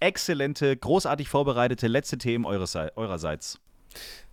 exzellente, 0.00 0.76
großartig 0.76 1.28
vorbereitete 1.28 1.88
letzte 1.88 2.18
Themen 2.18 2.44
eures, 2.44 2.76
eurerseits? 2.96 3.60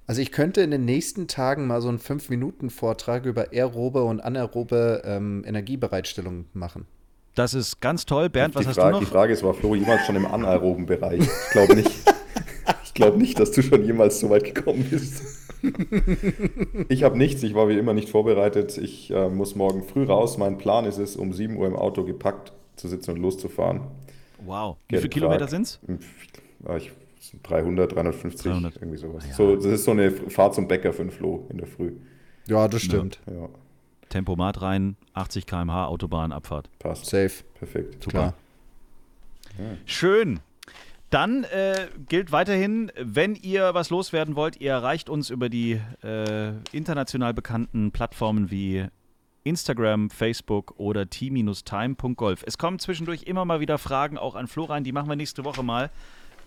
Also 0.08 0.22
ich 0.22 0.32
könnte 0.32 0.62
in 0.62 0.72
den 0.72 0.86
nächsten 0.86 1.28
Tagen 1.28 1.66
mal 1.66 1.82
so 1.82 1.90
einen 1.90 2.00
5-Minuten-Vortrag 2.00 3.26
über 3.26 3.48
aerobe 3.52 4.04
und 4.04 4.22
anaerobe 4.22 5.02
ähm, 5.04 5.44
Energiebereitstellung 5.46 6.46
machen. 6.54 6.86
Das 7.34 7.54
ist 7.54 7.82
ganz 7.82 8.06
toll. 8.06 8.30
Bernd, 8.30 8.56
was 8.56 8.64
die, 8.64 8.70
hast 8.70 8.76
Frage, 8.76 8.94
du 8.94 9.00
die 9.00 9.06
noch? 9.06 9.12
Frage 9.12 9.34
ist, 9.34 9.44
war 9.44 9.54
Flo 9.54 9.76
jemals 9.76 10.06
schon 10.06 10.16
im 10.16 10.26
anaeroben 10.26 10.86
Bereich? 10.86 11.22
Ich 11.22 11.52
glaube 11.52 11.76
nicht. 11.76 11.92
ich 12.84 12.94
glaube 12.94 13.18
nicht, 13.18 13.40
dass 13.40 13.52
du 13.52 13.62
schon 13.62 13.84
jemals 13.84 14.20
so 14.20 14.30
weit 14.30 14.44
gekommen 14.54 14.86
bist. 14.90 15.24
ich 16.90 17.04
habe 17.04 17.18
nichts. 17.18 17.44
Ich 17.44 17.56
war 17.56 17.68
wie 17.68 17.78
immer 17.78 17.94
nicht 17.94 18.10
vorbereitet. 18.10 18.78
Ich 18.78 19.12
äh, 19.12 19.30
muss 19.30 19.56
morgen 19.56 19.84
früh 19.84 20.06
raus. 20.06 20.38
Mein 20.38 20.58
Plan 20.58 20.86
ist 20.86 21.00
es, 21.00 21.16
um 21.16 21.34
7 21.34 21.58
Uhr 21.58 21.68
im 21.68 21.76
Auto 21.76 22.04
gepackt 22.04 22.54
zu 22.76 22.88
sitzen 22.88 23.12
und 23.12 23.18
loszufahren. 23.18 23.82
Wow. 24.46 24.78
Wie 24.90 24.98
viele 24.98 25.10
Kilometer 25.10 25.48
sind 25.48 25.64
es? 25.64 25.80
Ja, 26.66 26.78
ich, 26.78 26.92
300, 27.44 27.94
350, 27.94 28.52
300. 28.52 28.76
irgendwie 28.78 28.98
sowas. 28.98 29.26
So, 29.36 29.56
das 29.56 29.66
ist 29.66 29.84
so 29.86 29.92
eine 29.92 30.12
Fahrt 30.12 30.56
zum 30.56 30.68
Bäcker 30.68 30.94
für 30.94 31.04
den 31.04 31.12
Flo 31.12 31.48
in 31.50 31.58
der 31.58 31.68
Früh. 31.68 31.94
Ja, 32.48 32.68
das 32.68 32.84
stimmt. 32.84 33.20
Ja, 33.28 33.50
Tempomat 34.10 34.62
rein, 34.62 34.96
80 35.14 35.46
km/h, 35.48 35.88
Autobahn, 35.88 36.32
Abfahrt. 36.32 36.70
passt. 36.80 37.06
Safe. 37.08 37.44
Perfekt. 37.56 38.08
Klar. 38.08 38.34
Schön. 39.86 40.40
Dann 41.10 41.44
äh, 41.46 41.88
gilt 42.10 42.32
weiterhin, 42.32 42.92
wenn 43.00 43.36
ihr 43.36 43.74
was 43.74 43.90
loswerden 43.90 44.36
wollt, 44.36 44.60
ihr 44.60 44.72
erreicht 44.72 45.10
uns 45.10 45.30
über 45.30 45.50
die 45.50 45.80
äh, 46.04 46.52
international 46.72 47.34
bekannten 47.34 47.92
Plattformen 47.92 48.52
wie 48.52 48.86
Instagram, 49.46 50.10
Facebook 50.10 50.74
oder 50.78 51.10
t-time.golf. 51.10 52.44
Es 52.46 52.58
kommen 52.58 52.80
zwischendurch 52.80 53.24
immer 53.24 53.46
mal 53.46 53.62
wieder 53.62 53.78
Fragen 53.78 54.18
auch 54.18 54.36
an 54.36 54.48
Flo 54.48 54.66
rein, 54.66 54.84
die 54.84 54.92
machen 54.92 55.08
wir 55.08 55.16
nächste 55.16 55.46
Woche 55.46 55.64
mal 55.64 55.92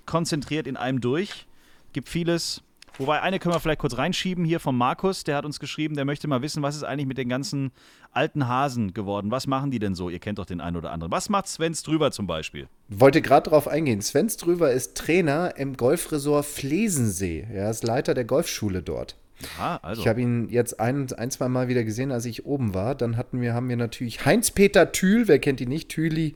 konzentriert 0.05 0.67
in 0.67 0.77
einem 0.77 1.01
durch. 1.01 1.47
Gibt 1.93 2.09
vieles. 2.09 2.63
Wobei 2.99 3.23
eine 3.23 3.39
können 3.39 3.55
wir 3.55 3.61
vielleicht 3.61 3.79
kurz 3.79 3.97
reinschieben 3.97 4.45
hier 4.45 4.59
von 4.59 4.77
Markus, 4.77 5.23
der 5.23 5.37
hat 5.37 5.45
uns 5.45 5.61
geschrieben, 5.61 5.95
der 5.95 6.05
möchte 6.05 6.27
mal 6.27 6.43
wissen, 6.43 6.65
was 6.65 6.75
ist 6.75 6.83
eigentlich 6.83 7.07
mit 7.07 7.17
den 7.17 7.29
ganzen 7.29 7.71
alten 8.11 8.49
Hasen 8.49 8.93
geworden? 8.93 9.31
Was 9.31 9.47
machen 9.47 9.71
die 9.71 9.79
denn 9.79 9.95
so? 9.95 10.11
Ihr 10.11 10.19
kennt 10.19 10.41
doch 10.41 10.47
den 10.47 10.61
einen 10.61 10.77
oder 10.77 10.91
anderen. 10.91 11.13
Was 11.13 11.29
macht 11.29 11.47
Svens 11.47 11.85
drüber 11.85 12.11
zum 12.11 12.27
Beispiel? 12.27 12.67
Wollte 12.89 13.23
gerade 13.23 13.51
drauf 13.51 13.69
eingehen. 13.69 14.01
Sven 14.01 14.29
Ströver 14.29 14.73
ist 14.73 14.97
Trainer 14.97 15.57
im 15.57 15.77
Golfresort 15.77 16.47
Flesensee. 16.47 17.47
Er 17.53 17.71
ist 17.71 17.85
Leiter 17.85 18.15
der 18.15 18.25
Golfschule 18.25 18.83
dort. 18.83 19.17
Ah, 19.59 19.77
also. 19.77 20.03
Ich 20.03 20.09
habe 20.09 20.21
ihn 20.21 20.49
jetzt 20.49 20.81
ein, 20.81 21.13
ein, 21.13 21.31
zwei 21.31 21.49
Mal 21.49 21.69
wieder 21.69 21.85
gesehen, 21.85 22.11
als 22.11 22.25
ich 22.25 22.47
oben 22.47 22.75
war. 22.75 22.95
Dann 22.95 23.17
hatten 23.17 23.41
wir, 23.41 23.55
haben 23.55 23.69
wir 23.69 23.77
natürlich 23.77 24.25
Heinz-Peter 24.25 24.93
Thül, 24.93 25.29
wer 25.29 25.39
kennt 25.39 25.61
ihn 25.61 25.69
nicht? 25.69 25.89
Thüli, 25.91 26.35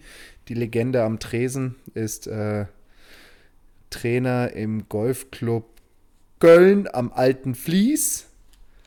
die 0.48 0.54
Legende 0.54 1.02
am 1.02 1.18
Tresen, 1.18 1.74
ist 1.94 2.26
äh, 2.26 2.66
Trainer 3.90 4.52
im 4.52 4.88
Golfclub 4.88 5.66
Köln 6.38 6.88
am 6.92 7.12
Alten 7.12 7.54
Fließ. 7.54 8.26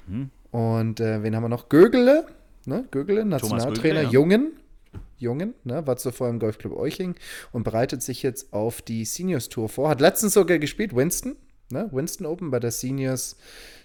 Hm. 0.08 0.30
Und 0.52 1.00
äh, 1.00 1.24
wen 1.24 1.36
haben 1.36 1.44
wir 1.44 1.50
noch? 1.50 1.70
Gögele, 1.70 2.26
ne? 2.66 2.86
Gögele, 2.92 3.26
Nationaltrainer, 3.26 4.02
Gögele, 4.02 4.04
ja. 4.04 4.10
Jungen. 4.10 4.52
Jungen, 5.18 5.54
ne, 5.64 5.88
war 5.88 5.96
zuvor 5.96 6.30
im 6.30 6.40
Golfclub 6.40 6.78
Euching 6.78 7.16
und 7.54 7.64
bereitet 7.64 8.02
sich 8.02 8.22
jetzt 8.22 8.52
auf 8.52 8.82
die 8.82 9.06
Seniors 9.06 9.48
Tour 9.48 9.70
vor. 9.70 9.90
Hat 9.90 10.02
letztens 10.02 10.34
sogar 10.34 10.60
gespielt, 10.60 10.94
Winston, 10.94 11.38
ne, 11.70 11.90
Winston 11.92 12.26
Open 12.26 12.52
bei 12.52 12.60
der 12.60 12.72
Seniors, 12.72 13.38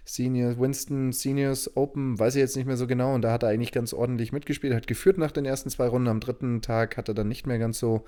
Seniors, 0.04 0.58
Winston 0.58 1.12
Seniors 1.12 1.76
Open, 1.76 2.18
weiß 2.18 2.34
ich 2.34 2.40
jetzt 2.40 2.56
nicht 2.56 2.66
mehr 2.66 2.76
so 2.76 2.86
genau. 2.86 3.14
Und 3.14 3.22
da 3.22 3.32
hat 3.32 3.42
er 3.42 3.50
eigentlich 3.50 3.72
ganz 3.72 3.92
ordentlich 3.92 4.32
mitgespielt, 4.32 4.74
hat 4.74 4.86
geführt 4.86 5.18
nach 5.18 5.30
den 5.30 5.44
ersten 5.44 5.70
zwei 5.70 5.86
Runden. 5.86 6.08
Am 6.08 6.20
dritten 6.20 6.62
Tag 6.62 6.96
hat 6.96 7.08
er 7.08 7.14
dann 7.14 7.28
nicht 7.28 7.46
mehr 7.46 7.58
ganz 7.58 7.78
so 7.78 8.04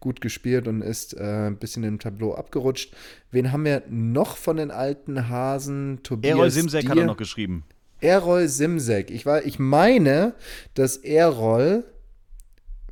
gut 0.00 0.20
gespielt 0.20 0.66
und 0.68 0.82
ist 0.82 1.14
äh, 1.14 1.46
ein 1.46 1.56
bisschen 1.56 1.84
im 1.84 1.98
Tableau 1.98 2.34
abgerutscht. 2.34 2.94
Wen 3.30 3.52
haben 3.52 3.64
wir 3.64 3.82
noch 3.88 4.36
von 4.36 4.56
den 4.56 4.70
alten 4.70 5.28
Hasen? 5.28 6.00
Tobias 6.02 6.36
Errol 6.36 6.50
Simsek 6.50 6.88
hat 6.88 6.94
Dier. 6.96 7.02
er 7.02 7.06
noch 7.06 7.16
geschrieben. 7.16 7.64
Errol 8.00 8.48
Simsek. 8.48 9.10
Ich, 9.10 9.24
war, 9.24 9.44
ich 9.44 9.58
meine, 9.58 10.34
dass 10.74 10.96
Errol 10.96 11.84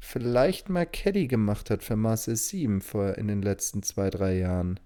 vielleicht 0.00 0.68
mal 0.68 0.86
Caddy 0.86 1.26
gemacht 1.28 1.70
hat 1.70 1.82
für 1.82 1.96
Master 1.96 2.34
7 2.34 2.80
vor, 2.80 3.16
in 3.18 3.28
den 3.28 3.42
letzten 3.42 3.82
zwei, 3.82 4.10
drei 4.10 4.36
Jahren. 4.38 4.80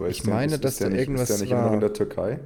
Aber 0.00 0.08
Ich 0.08 0.24
meine, 0.24 0.58
dass 0.58 0.76
der 0.78 0.88
da 0.88 0.92
nicht, 0.92 1.00
irgendwas 1.02 1.30
Ist 1.30 1.36
der 1.36 1.44
nicht 1.44 1.52
immer 1.52 1.60
noch 1.62 1.68
war. 1.68 1.74
in 1.74 1.80
der 1.80 1.92
Türkei? 1.92 2.40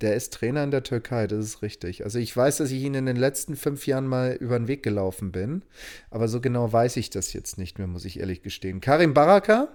Der 0.00 0.14
ist 0.16 0.32
Trainer 0.32 0.64
in 0.64 0.70
der 0.70 0.82
Türkei, 0.82 1.26
das 1.26 1.44
ist 1.44 1.62
richtig. 1.62 2.04
Also 2.04 2.18
ich 2.18 2.34
weiß, 2.34 2.56
dass 2.56 2.70
ich 2.70 2.82
ihn 2.82 2.94
in 2.94 3.04
den 3.04 3.16
letzten 3.16 3.54
fünf 3.54 3.86
Jahren 3.86 4.06
mal 4.06 4.32
über 4.32 4.58
den 4.58 4.66
Weg 4.66 4.82
gelaufen 4.82 5.30
bin, 5.30 5.62
aber 6.10 6.26
so 6.28 6.40
genau 6.40 6.72
weiß 6.72 6.96
ich 6.96 7.10
das 7.10 7.34
jetzt 7.34 7.58
nicht 7.58 7.78
mehr, 7.78 7.86
muss 7.86 8.06
ich 8.06 8.18
ehrlich 8.18 8.42
gestehen. 8.42 8.80
Karim 8.80 9.12
Baraka, 9.12 9.68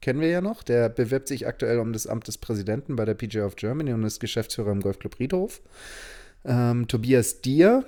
kennen 0.00 0.20
wir 0.20 0.28
ja 0.28 0.40
noch, 0.40 0.64
der 0.64 0.88
bewirbt 0.88 1.28
sich 1.28 1.46
aktuell 1.46 1.78
um 1.78 1.92
das 1.92 2.08
Amt 2.08 2.26
des 2.26 2.38
Präsidenten 2.38 2.96
bei 2.96 3.04
der 3.04 3.14
PGA 3.14 3.46
of 3.46 3.54
Germany 3.54 3.92
und 3.92 4.02
ist 4.02 4.18
Geschäftsführer 4.18 4.72
im 4.72 4.80
Golfclub 4.80 5.20
Riedhof. 5.20 5.60
Ähm, 6.44 6.88
Tobias 6.88 7.40
Dier, 7.42 7.84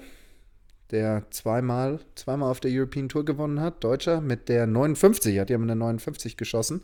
der 0.92 1.24
zweimal, 1.30 2.00
zweimal 2.14 2.50
auf 2.50 2.60
der 2.60 2.70
European 2.70 3.08
Tour 3.08 3.24
gewonnen 3.24 3.60
hat, 3.60 3.82
Deutscher, 3.82 4.20
mit 4.20 4.48
der 4.48 4.66
59, 4.66 5.38
hat 5.40 5.50
ja 5.50 5.58
mit 5.58 5.68
der 5.68 5.76
59 5.76 6.36
geschossen 6.36 6.82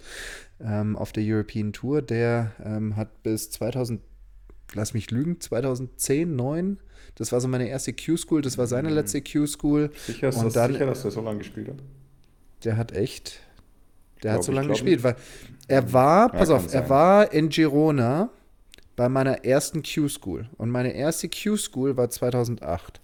ähm, 0.60 0.96
auf 0.96 1.12
der 1.12 1.22
European 1.26 1.72
Tour. 1.72 2.02
Der 2.02 2.52
ähm, 2.64 2.96
hat 2.96 3.22
bis 3.22 3.50
2000, 3.50 4.00
lass 4.74 4.94
mich 4.94 5.10
lügen, 5.10 5.40
2010, 5.40 6.34
9, 6.34 6.78
das 7.14 7.32
war 7.32 7.40
so 7.40 7.48
meine 7.48 7.68
erste 7.68 7.92
Q-School, 7.92 8.42
das 8.42 8.58
war 8.58 8.66
seine 8.66 8.90
letzte 8.90 9.20
Q-School. 9.22 9.90
Sicher, 10.06 10.28
ist 10.30 10.36
Und 10.36 10.46
das 10.46 10.52
dann- 10.54 10.72
sicher, 10.72 10.86
dass 10.86 11.02
der 11.02 11.10
so 11.10 11.20
lange 11.20 11.38
gespielt 11.38 11.68
hat? 11.68 11.76
Der 12.64 12.76
hat 12.76 12.92
echt, 12.92 13.40
der 14.22 14.32
Glaub 14.32 14.34
hat 14.36 14.44
so 14.44 14.52
lange 14.52 14.68
gespielt, 14.68 15.02
weil 15.04 15.16
er 15.68 15.92
war, 15.92 16.30
pass 16.30 16.48
kann 16.48 16.56
auf, 16.56 16.64
er 16.64 16.80
sein. 16.80 16.88
war 16.88 17.32
in 17.32 17.50
Girona 17.50 18.30
bei 18.96 19.08
meiner 19.08 19.44
ersten 19.44 19.82
Q-School 19.82 20.48
und 20.56 20.70
meine 20.70 20.92
erste 20.94 21.28
Q-School 21.28 21.96
war 21.96 22.10
2008. 22.10 23.00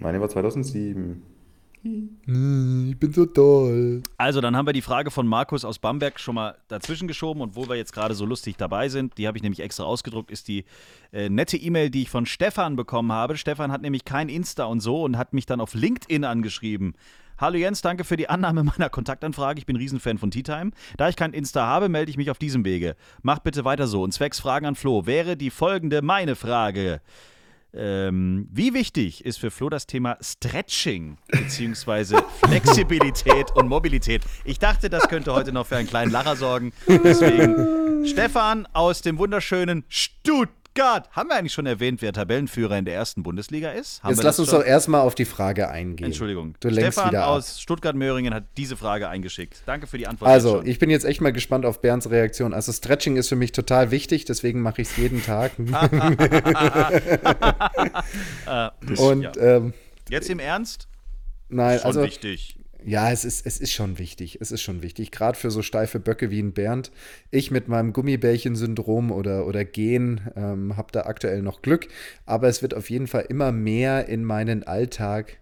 Meine 0.00 0.20
war 0.20 0.28
2007. 0.28 1.22
Ich 1.82 2.98
bin 2.98 3.12
so 3.12 3.26
toll. 3.26 4.02
Also, 4.16 4.40
dann 4.40 4.56
haben 4.56 4.66
wir 4.66 4.72
die 4.72 4.82
Frage 4.82 5.12
von 5.12 5.26
Markus 5.26 5.64
aus 5.64 5.78
Bamberg 5.78 6.18
schon 6.18 6.34
mal 6.34 6.56
dazwischen 6.66 7.06
geschoben 7.06 7.40
und 7.40 7.54
wo 7.54 7.68
wir 7.68 7.76
jetzt 7.76 7.92
gerade 7.92 8.14
so 8.14 8.26
lustig 8.26 8.56
dabei 8.56 8.88
sind, 8.88 9.18
die 9.18 9.28
habe 9.28 9.38
ich 9.38 9.42
nämlich 9.42 9.60
extra 9.60 9.84
ausgedruckt, 9.84 10.32
ist 10.32 10.48
die 10.48 10.64
äh, 11.12 11.28
nette 11.28 11.56
E-Mail, 11.56 11.90
die 11.90 12.02
ich 12.02 12.10
von 12.10 12.26
Stefan 12.26 12.74
bekommen 12.74 13.12
habe. 13.12 13.36
Stefan 13.36 13.70
hat 13.70 13.82
nämlich 13.82 14.04
kein 14.04 14.28
Insta 14.28 14.64
und 14.64 14.80
so 14.80 15.04
und 15.04 15.16
hat 15.16 15.32
mich 15.32 15.46
dann 15.46 15.60
auf 15.60 15.74
LinkedIn 15.74 16.24
angeschrieben. 16.24 16.94
Hallo 17.38 17.58
Jens, 17.58 17.82
danke 17.82 18.02
für 18.02 18.16
die 18.16 18.28
Annahme 18.28 18.64
meiner 18.78 18.90
Kontaktanfrage. 18.90 19.58
Ich 19.58 19.66
bin 19.66 19.76
Riesenfan 19.76 20.18
von 20.18 20.30
Tea 20.30 20.42
Time. 20.42 20.72
Da 20.96 21.08
ich 21.08 21.16
kein 21.16 21.34
Insta 21.34 21.66
habe, 21.66 21.88
melde 21.88 22.10
ich 22.10 22.16
mich 22.16 22.30
auf 22.30 22.38
diesem 22.38 22.64
Wege. 22.64 22.96
Macht 23.22 23.44
bitte 23.44 23.64
weiter 23.64 23.86
so. 23.86 24.02
Und 24.02 24.12
zwecks 24.12 24.40
Fragen 24.40 24.66
an 24.66 24.74
Flo 24.74 25.06
wäre 25.06 25.36
die 25.36 25.50
folgende 25.50 26.02
meine 26.02 26.34
Frage. 26.34 27.00
Ähm, 27.76 28.48
wie 28.50 28.74
wichtig 28.74 29.24
ist 29.24 29.38
für 29.38 29.50
Flo 29.50 29.68
das 29.68 29.86
Thema 29.86 30.16
Stretching 30.20 31.18
beziehungsweise 31.28 32.24
Flexibilität 32.42 33.50
und 33.54 33.68
Mobilität? 33.68 34.22
Ich 34.44 34.58
dachte, 34.58 34.88
das 34.88 35.08
könnte 35.08 35.34
heute 35.34 35.52
noch 35.52 35.66
für 35.66 35.76
einen 35.76 35.88
kleinen 35.88 36.10
Lacher 36.10 36.36
sorgen. 36.36 36.72
Deswegen 36.88 38.06
Stefan 38.06 38.66
aus 38.72 39.02
dem 39.02 39.18
wunderschönen 39.18 39.84
Stuttgart. 39.88 40.65
Haben 40.82 41.28
wir 41.28 41.36
eigentlich 41.36 41.52
schon 41.52 41.66
erwähnt, 41.66 42.02
wer 42.02 42.12
Tabellenführer 42.12 42.78
in 42.78 42.84
der 42.84 42.94
ersten 42.94 43.22
Bundesliga 43.22 43.70
ist? 43.70 44.02
Haben 44.02 44.10
Jetzt 44.10 44.18
wir 44.18 44.24
lass 44.24 44.38
uns 44.38 44.50
schon? 44.50 44.60
doch 44.60 44.66
erstmal 44.66 45.00
auf 45.00 45.14
die 45.14 45.24
Frage 45.24 45.68
eingehen. 45.68 46.06
Entschuldigung. 46.06 46.54
Du 46.60 46.68
lenkst 46.68 46.98
Stefan 46.98 47.16
aus 47.16 47.60
Stuttgart-Möhringen 47.60 48.34
hat 48.34 48.44
diese 48.56 48.76
Frage 48.76 49.08
eingeschickt. 49.08 49.62
Danke 49.66 49.86
für 49.86 49.98
die 49.98 50.06
Antwort. 50.06 50.30
Also, 50.30 50.62
ich 50.62 50.78
bin 50.78 50.90
jetzt 50.90 51.04
echt 51.04 51.20
mal 51.20 51.32
gespannt 51.32 51.66
auf 51.66 51.80
Bernds 51.80 52.10
Reaktion. 52.10 52.54
Also, 52.54 52.72
Stretching 52.72 53.16
ist 53.16 53.28
für 53.28 53.36
mich 53.36 53.52
total 53.52 53.90
wichtig, 53.90 54.24
deswegen 54.24 54.60
mache 54.60 54.82
ich 54.82 54.88
es 54.88 54.96
jeden 54.96 55.22
Tag. 55.22 55.52
Und 58.98 59.22
ja. 59.22 59.32
ähm, 59.38 59.72
Jetzt 60.08 60.30
im 60.30 60.38
Ernst? 60.38 60.88
nein, 61.48 61.78
Schon 61.78 61.86
also 61.86 62.02
wichtig. 62.02 62.56
Ja, 62.84 63.10
es 63.10 63.24
ist, 63.24 63.46
es 63.46 63.58
ist 63.58 63.72
schon 63.72 63.98
wichtig. 63.98 64.38
Es 64.40 64.52
ist 64.52 64.62
schon 64.62 64.82
wichtig. 64.82 65.10
Gerade 65.10 65.38
für 65.38 65.50
so 65.50 65.62
steife 65.62 65.98
Böcke 65.98 66.30
wie 66.30 66.40
ein 66.40 66.52
Bernd. 66.52 66.92
Ich 67.30 67.50
mit 67.50 67.68
meinem 67.68 67.92
Gummibärchen-Syndrom 67.92 69.10
oder, 69.10 69.46
oder 69.46 69.64
Gen 69.64 70.20
ähm, 70.36 70.76
habe 70.76 70.92
da 70.92 71.02
aktuell 71.02 71.42
noch 71.42 71.62
Glück. 71.62 71.88
Aber 72.26 72.48
es 72.48 72.62
wird 72.62 72.74
auf 72.74 72.90
jeden 72.90 73.06
Fall 73.06 73.26
immer 73.28 73.52
mehr 73.52 74.08
in 74.08 74.24
meinen 74.24 74.62
Alltag 74.62 75.38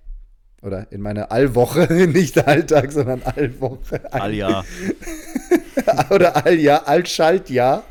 oder 0.63 0.91
in 0.91 1.01
meine 1.03 1.31
Allwoche, 1.31 1.93
nicht 2.09 2.47
Alltag, 2.47 2.91
sondern 2.93 3.23
Allwoche. 3.23 4.13
Alljahr. 4.13 4.65
oder 6.11 6.47
Alljahr, 6.47 6.89
Allschaltjahr 6.89 7.85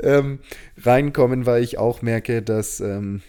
ähm, 0.00 0.38
reinkommen, 0.80 1.46
weil 1.46 1.62
ich 1.62 1.78
auch 1.78 2.02
merke, 2.02 2.42
dass 2.42 2.80
ähm, 2.80 3.22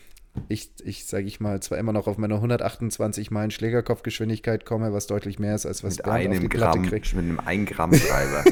ich, 0.47 0.71
ich 0.84 1.05
sage 1.05 1.25
ich 1.25 1.39
mal, 1.39 1.61
zwar 1.61 1.77
immer 1.77 1.93
noch 1.93 2.07
auf 2.07 2.17
meine 2.17 2.36
128 2.36 3.31
Meilen 3.31 3.51
Schlägerkopfgeschwindigkeit 3.51 4.65
komme, 4.65 4.93
was 4.93 5.07
deutlich 5.07 5.39
mehr 5.39 5.55
ist, 5.55 5.65
als 5.65 5.84
was 5.84 5.97
Mit 5.97 6.05
Bernd 6.05 6.17
auf 6.27 6.31
die 6.31 6.38
einem 6.38 6.49
Platte 6.49 6.79
Gramm, 6.79 6.89
kriegt. 6.89 7.13
mit 7.15 7.25
einem 7.25 7.39
1 7.39 7.69
Gramm 7.69 7.91
Treiber. 8.07 8.43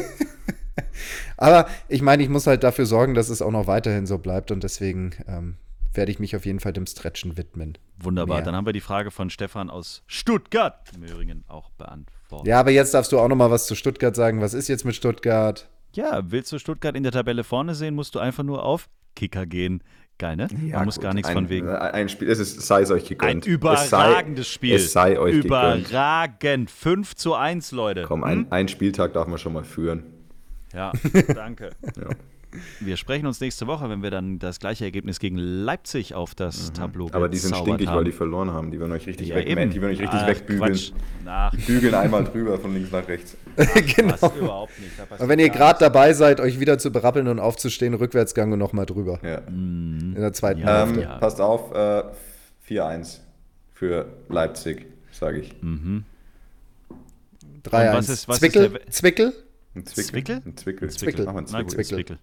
Aber 1.38 1.67
ich 1.88 2.01
meine, 2.01 2.23
ich 2.23 2.29
muss 2.29 2.47
halt 2.47 2.63
dafür 2.63 2.86
sorgen, 2.86 3.13
dass 3.13 3.29
es 3.29 3.41
auch 3.41 3.51
noch 3.51 3.67
weiterhin 3.67 4.05
so 4.05 4.17
bleibt 4.19 4.51
und 4.51 4.63
deswegen 4.63 5.11
ähm, 5.27 5.55
werde 5.93 6.11
ich 6.11 6.19
mich 6.19 6.36
auf 6.36 6.45
jeden 6.45 6.59
Fall 6.59 6.73
dem 6.73 6.86
Stretchen 6.86 7.38
widmen. 7.38 7.77
Wunderbar. 7.97 8.38
Mehr. 8.38 8.45
Dann 8.45 8.55
haben 8.55 8.65
wir 8.65 8.73
die 8.73 8.82
Frage 8.82 9.11
von 9.11 9.29
Stefan 9.29 9.69
aus 9.69 10.03
Stuttgart 10.07 10.89
im 10.95 11.03
Übrigen 11.03 11.43
auch 11.47 11.71
beantwortet. 11.71 12.47
Ja, 12.47 12.59
aber 12.59 12.71
jetzt 12.71 12.93
darfst 12.93 13.11
du 13.11 13.19
auch 13.19 13.27
noch 13.27 13.36
mal 13.36 13.51
was 13.51 13.65
zu 13.65 13.75
Stuttgart 13.75 14.15
sagen. 14.15 14.39
Was 14.41 14.53
ist 14.53 14.67
jetzt 14.67 14.86
mit 14.86 14.95
Stuttgart? 14.95 15.69
Ja, 15.93 16.21
willst 16.32 16.51
du 16.51 16.59
Stuttgart 16.59 16.95
in 16.95 17.03
der 17.03 17.11
Tabelle 17.11 17.43
vorne 17.43 17.75
sehen, 17.75 17.95
musst 17.95 18.15
du 18.15 18.19
einfach 18.19 18.43
nur 18.43 18.63
auf 18.63 18.88
Kicker 19.15 19.45
gehen. 19.45 19.84
Geil, 20.22 20.36
ne? 20.36 20.47
Man 20.51 20.86
muss 20.86 20.97
gut, 20.97 21.03
gar 21.05 21.15
nichts 21.15 21.30
ein, 21.30 21.34
von 21.34 21.49
wegen. 21.49 21.67
Ein 21.67 22.07
Spiel, 22.07 22.30
es 22.30 22.38
ist, 22.38 22.61
sei 22.61 22.84
es 22.84 22.91
euch 22.91 23.05
gegönnt. 23.05 23.43
Ein 23.47 23.51
überragendes 23.51 24.45
es 24.45 24.53
sei, 24.53 24.55
Spiel. 24.55 24.76
Es 24.76 24.93
sei 24.93 25.17
euch 25.17 25.41
gegönnt. 25.41 25.89
Überragend. 25.89 26.69
5 26.69 27.15
zu 27.15 27.34
1, 27.34 27.72
Leute. 27.72 28.03
Komm, 28.03 28.24
ein, 28.24 28.45
ein 28.51 28.67
Spieltag 28.67 29.13
darf 29.13 29.26
man 29.26 29.39
schon 29.39 29.53
mal 29.53 29.63
führen. 29.63 30.03
Ja, 30.76 30.91
danke. 31.34 31.72
Ja. 31.97 32.09
Wir 32.80 32.97
sprechen 32.97 33.26
uns 33.28 33.39
nächste 33.39 33.68
Woche, 33.68 33.89
wenn 33.89 34.04
wir 34.04 34.12
dann 34.12 34.38
das 34.39 34.60
gleiche 34.60 34.84
Ergebnis 34.86 35.20
gegen 35.20 35.38
Leipzig 35.38 36.14
auf 36.16 36.36
das 36.36 36.74
Tableau 36.74 37.08
Mhm. 37.08 37.14
Aber 37.14 37.30
die 37.30 37.38
sind 37.38 37.56
stinkig, 37.56 37.88
haben. 37.88 37.97
weil 37.97 38.04
die 38.06 38.12
verloren 38.12 38.52
haben. 38.52 38.72
Die 38.72 38.80
werden 38.80 38.91
euch 38.91 39.08
richtig 39.08 39.30
ja, 39.30 39.36
weg, 39.36 39.45
die 39.47 39.56
werden 39.82 39.91
euch 39.93 39.99
richtig 40.02 40.20
Ach, 40.22 40.28
wegbügeln. 40.28 40.80
Bügeln 41.68 41.93
einmal 41.95 42.24
drüber 42.26 42.60
von 42.60 42.74
links 42.74 42.91
nach 42.91 43.08
rechts. 43.08 43.38
genau. 43.95 44.16
was 44.20 44.36
überhaupt 44.36 44.74
nicht. 44.80 44.91
Und 45.22 45.30
wenn 45.30 45.39
ihr 45.39 45.49
gerade 45.49 45.80
dabei 45.80 46.14
seid, 46.14 46.39
euch 46.39 46.60
wieder 46.60 46.78
zu 46.78 46.91
berappeln 46.91 47.28
und 47.28 47.39
aufzustehen, 47.39 47.93
Rückwärtsgang 47.93 48.52
und 48.52 48.60
noch 48.60 48.74
mal 48.74 48.86
drüber. 48.86 49.20
Ja. 49.24 49.38
In 49.47 50.16
der 50.16 50.34
zweiten 50.34 50.60
Ja. 50.62 50.84
Ähm, 50.84 50.99
Ja. 50.99 51.18
Passt 51.20 51.39
auf, 51.39 51.72
äh, 51.74 52.04
4-1 52.68 53.20
für 53.74 54.08
Leipzig, 54.30 54.86
sage 55.12 55.39
ich. 55.39 55.54
3-1. 57.64 57.93
was 57.97 58.10
ist- 58.10 58.28
was 58.28 58.36
ist 58.36 58.39
Zwickel? 58.39 58.70
der- 58.70 58.88
Zwickel? 58.89 59.34
Ein 59.76 59.86
Zwickel? 59.86 60.04
Zwickel? 60.12 60.41
Ein 60.45 60.58
Zwickel. 60.58 60.89
Zwickel. 60.89 61.26
Na 61.26 61.32
gut, 61.34 61.72
Zwickel. 61.72 61.86
Zwickel. 61.86 62.18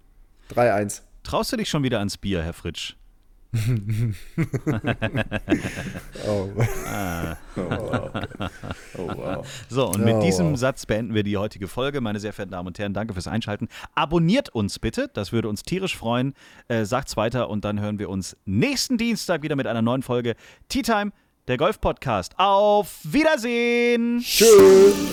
3-1. 0.54 1.02
Traust 1.22 1.52
du 1.52 1.56
dich 1.56 1.68
schon 1.68 1.82
wieder 1.82 1.98
ans 1.98 2.16
Bier, 2.16 2.42
Herr 2.42 2.52
Fritsch? 2.54 2.94
Oh. 6.26 6.50
Oh, 8.98 9.08
wow. 9.16 9.46
So, 9.68 9.86
und 9.88 10.04
mit 10.04 10.16
Oh, 10.16 10.20
diesem 10.22 10.50
wow. 10.52 10.58
Satz 10.58 10.84
beenden 10.86 11.14
wir 11.14 11.22
die 11.22 11.36
heutige 11.36 11.68
Folge. 11.68 12.00
Meine 12.00 12.20
sehr 12.20 12.32
verehrten 12.32 12.52
Damen 12.52 12.68
und 12.68 12.78
Herren, 12.78 12.92
danke 12.94 13.14
fürs 13.14 13.26
Einschalten. 13.28 13.68
Abonniert 13.94 14.50
uns 14.50 14.78
bitte, 14.78 15.08
das 15.12 15.32
würde 15.32 15.48
uns 15.48 15.62
tierisch 15.62 15.96
freuen. 15.96 16.34
Äh, 16.68 16.84
sagt's 16.84 17.16
weiter 17.16 17.48
und 17.48 17.64
dann 17.64 17.80
hören 17.80 17.98
wir 17.98 18.10
uns 18.10 18.36
nächsten 18.44 18.98
Dienstag 18.98 19.42
wieder 19.42 19.56
mit 19.56 19.66
einer 19.66 19.82
neuen 19.82 20.02
Folge 20.02 20.34
Tea 20.68 20.82
Time, 20.82 21.12
der 21.46 21.56
Golf-Podcast. 21.56 22.34
Auf 22.38 22.98
Wiedersehen! 23.04 24.20
Tschüss. 24.20 25.12